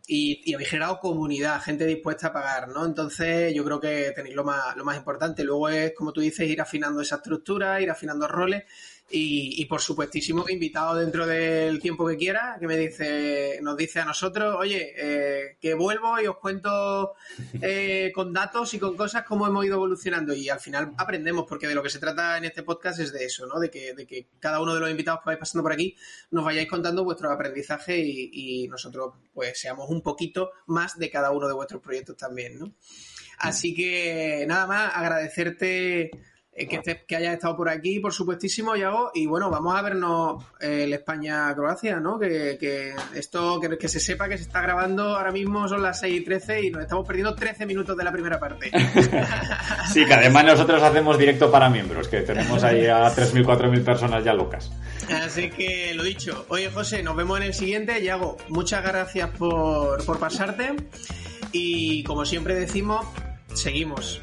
Y, 0.09 0.55
habéis 0.55 0.69
generado 0.69 1.01
comunidad, 1.01 1.61
gente 1.61 1.85
dispuesta 1.85 2.29
a 2.29 2.33
pagar, 2.33 2.69
¿no? 2.69 2.87
Entonces 2.87 3.53
yo 3.53 3.65
creo 3.65 3.81
que 3.81 4.13
tenéis 4.15 4.37
lo 4.37 4.45
más, 4.45 4.77
lo 4.77 4.85
más 4.85 4.97
importante. 4.97 5.43
Luego 5.43 5.69
es, 5.69 5.95
como 5.95 6.13
tú 6.13 6.21
dices, 6.21 6.49
ir 6.49 6.61
afinando 6.61 7.01
esa 7.01 7.17
estructura, 7.17 7.81
ir 7.81 7.91
afinando 7.91 8.29
roles 8.29 8.63
y, 9.09 9.65
por 9.67 9.81
supuestísimo, 9.81 10.49
invitado 10.49 10.97
dentro 10.97 11.27
del 11.27 11.81
tiempo 11.81 12.09
que 12.09 12.17
quiera, 12.17 12.57
que 12.59 12.67
me 12.67 12.77
dice, 12.77 13.61
nos 13.63 13.77
dice 13.77 14.01
a 14.01 14.05
nosotros, 14.05 14.57
oye, 14.59 14.95
eh, 14.97 15.57
que 15.61 15.75
vuelvo 15.75 16.21
y 16.21 16.27
os 16.27 16.39
cuento 16.39 17.15
eh, 17.63 18.11
con 18.13 18.33
datos 18.33 18.75
y 18.75 18.81
con 18.81 18.97
cosas 18.97 19.23
cómo 19.23 19.47
hemos 19.47 19.65
ido 19.65 19.77
evolucionando. 19.77 20.35
Y 20.35 20.49
al 20.49 20.59
final 20.59 20.93
aprendemos, 20.97 21.47
porque 21.49 21.69
de 21.69 21.77
lo 21.77 21.85
que 21.85 21.91
se 21.91 22.01
trata 22.01 22.37
en 22.37 22.47
este 22.47 22.65
podcast 22.65 22.99
es 22.99 23.13
de 23.13 23.25
eso, 23.25 23.47
¿no? 23.47 23.61
De 23.61 23.71
que, 23.71 23.95
de 23.95 24.07
que 24.09 24.27
cada 24.41 24.61
uno 24.61 24.75
de 24.75 24.81
los 24.81 24.91
invitados 24.91 25.21
que 25.21 25.31
vais 25.31 25.39
pasando 25.39 25.63
por 25.63 25.73
aquí 25.73 25.97
nos 26.33 26.45
vayáis 26.45 26.69
contando 26.69 27.05
vuestro 27.05 27.31
aprendizaje 27.31 27.99
y, 27.99 28.31
y 28.65 28.69
nosotros, 28.69 29.15
pues, 29.33 29.61
seamos 29.61 29.89
un 29.89 30.03
poquito 30.03 30.51
más 30.67 30.99
de 30.99 31.11
cada 31.11 31.31
uno 31.31 31.47
de 31.47 31.55
vuestros 31.55 31.81
proyectos 31.81 32.17
también, 32.17 32.59
¿no? 32.59 32.73
Así 33.39 33.73
que 33.73 34.47
nada 34.49 34.67
más, 34.67 34.93
agradecerte 34.97 36.11
eh, 36.59 36.67
que, 36.67 37.05
que, 37.07 37.17
hayas 37.17 37.35
estado 37.35 37.55
por 37.55 37.69
aquí, 37.69 38.01
por 38.01 38.15
supuestísimo, 38.15 38.75
Yago. 38.77 39.11
Y 39.15 39.27
bueno, 39.27 39.51
vamos 39.51 39.77
a 39.77 39.83
vernos 39.83 40.43
eh, 40.59 40.85
el 40.85 40.93
España-Croacia, 40.95 42.01
¿no? 42.01 42.19
Que, 42.19 42.95
esto, 43.15 43.61
que, 43.61 43.89
se 43.89 44.01
sepa 44.01 44.27
que 44.27 44.39
se 44.39 44.45
está 44.45 44.63
grabando 44.63 45.17
ahora 45.17 45.33
mismo, 45.33 45.69
son 45.69 45.83
las 45.83 46.01
6 46.01 46.21
y 46.21 46.25
13 46.25 46.63
y 46.63 46.71
nos 46.71 46.83
estamos 46.83 47.07
perdiendo 47.07 47.35
13 47.35 47.67
minutos 47.67 47.95
de 47.95 48.05
la 48.05 48.11
primera 48.11 48.41
parte. 48.41 48.71
sí, 49.93 50.07
que 50.07 50.15
además 50.15 50.45
nosotros 50.47 50.83
hacemos 50.83 51.19
directo 51.19 51.51
para 51.53 51.69
miembros, 51.69 52.09
que 52.09 52.23
tenemos 52.23 52.65
ahí 52.65 52.87
a 52.87 53.05
3.000, 53.15 53.45
4.000 53.45 53.85
personas 53.85 54.25
ya 54.25 54.33
locas. 54.33 54.73
Así 55.11 55.51
que 55.51 55.93
lo 55.95 56.05
dicho. 56.05 56.47
Oye, 56.49 56.71
José, 56.71 57.03
nos 57.03 57.17
vemos 57.17 57.39
en 57.39 57.45
el 57.45 57.55
siguiente. 57.55 58.03
Yago, 58.03 58.39
muchas 58.49 58.83
gracias 58.83 59.29
por, 59.37 60.03
por 60.07 60.19
pasarte. 60.19 60.75
Y 61.53 62.03
como 62.05 62.25
siempre 62.25 62.55
decimos, 62.55 63.05
seguimos. 63.53 64.23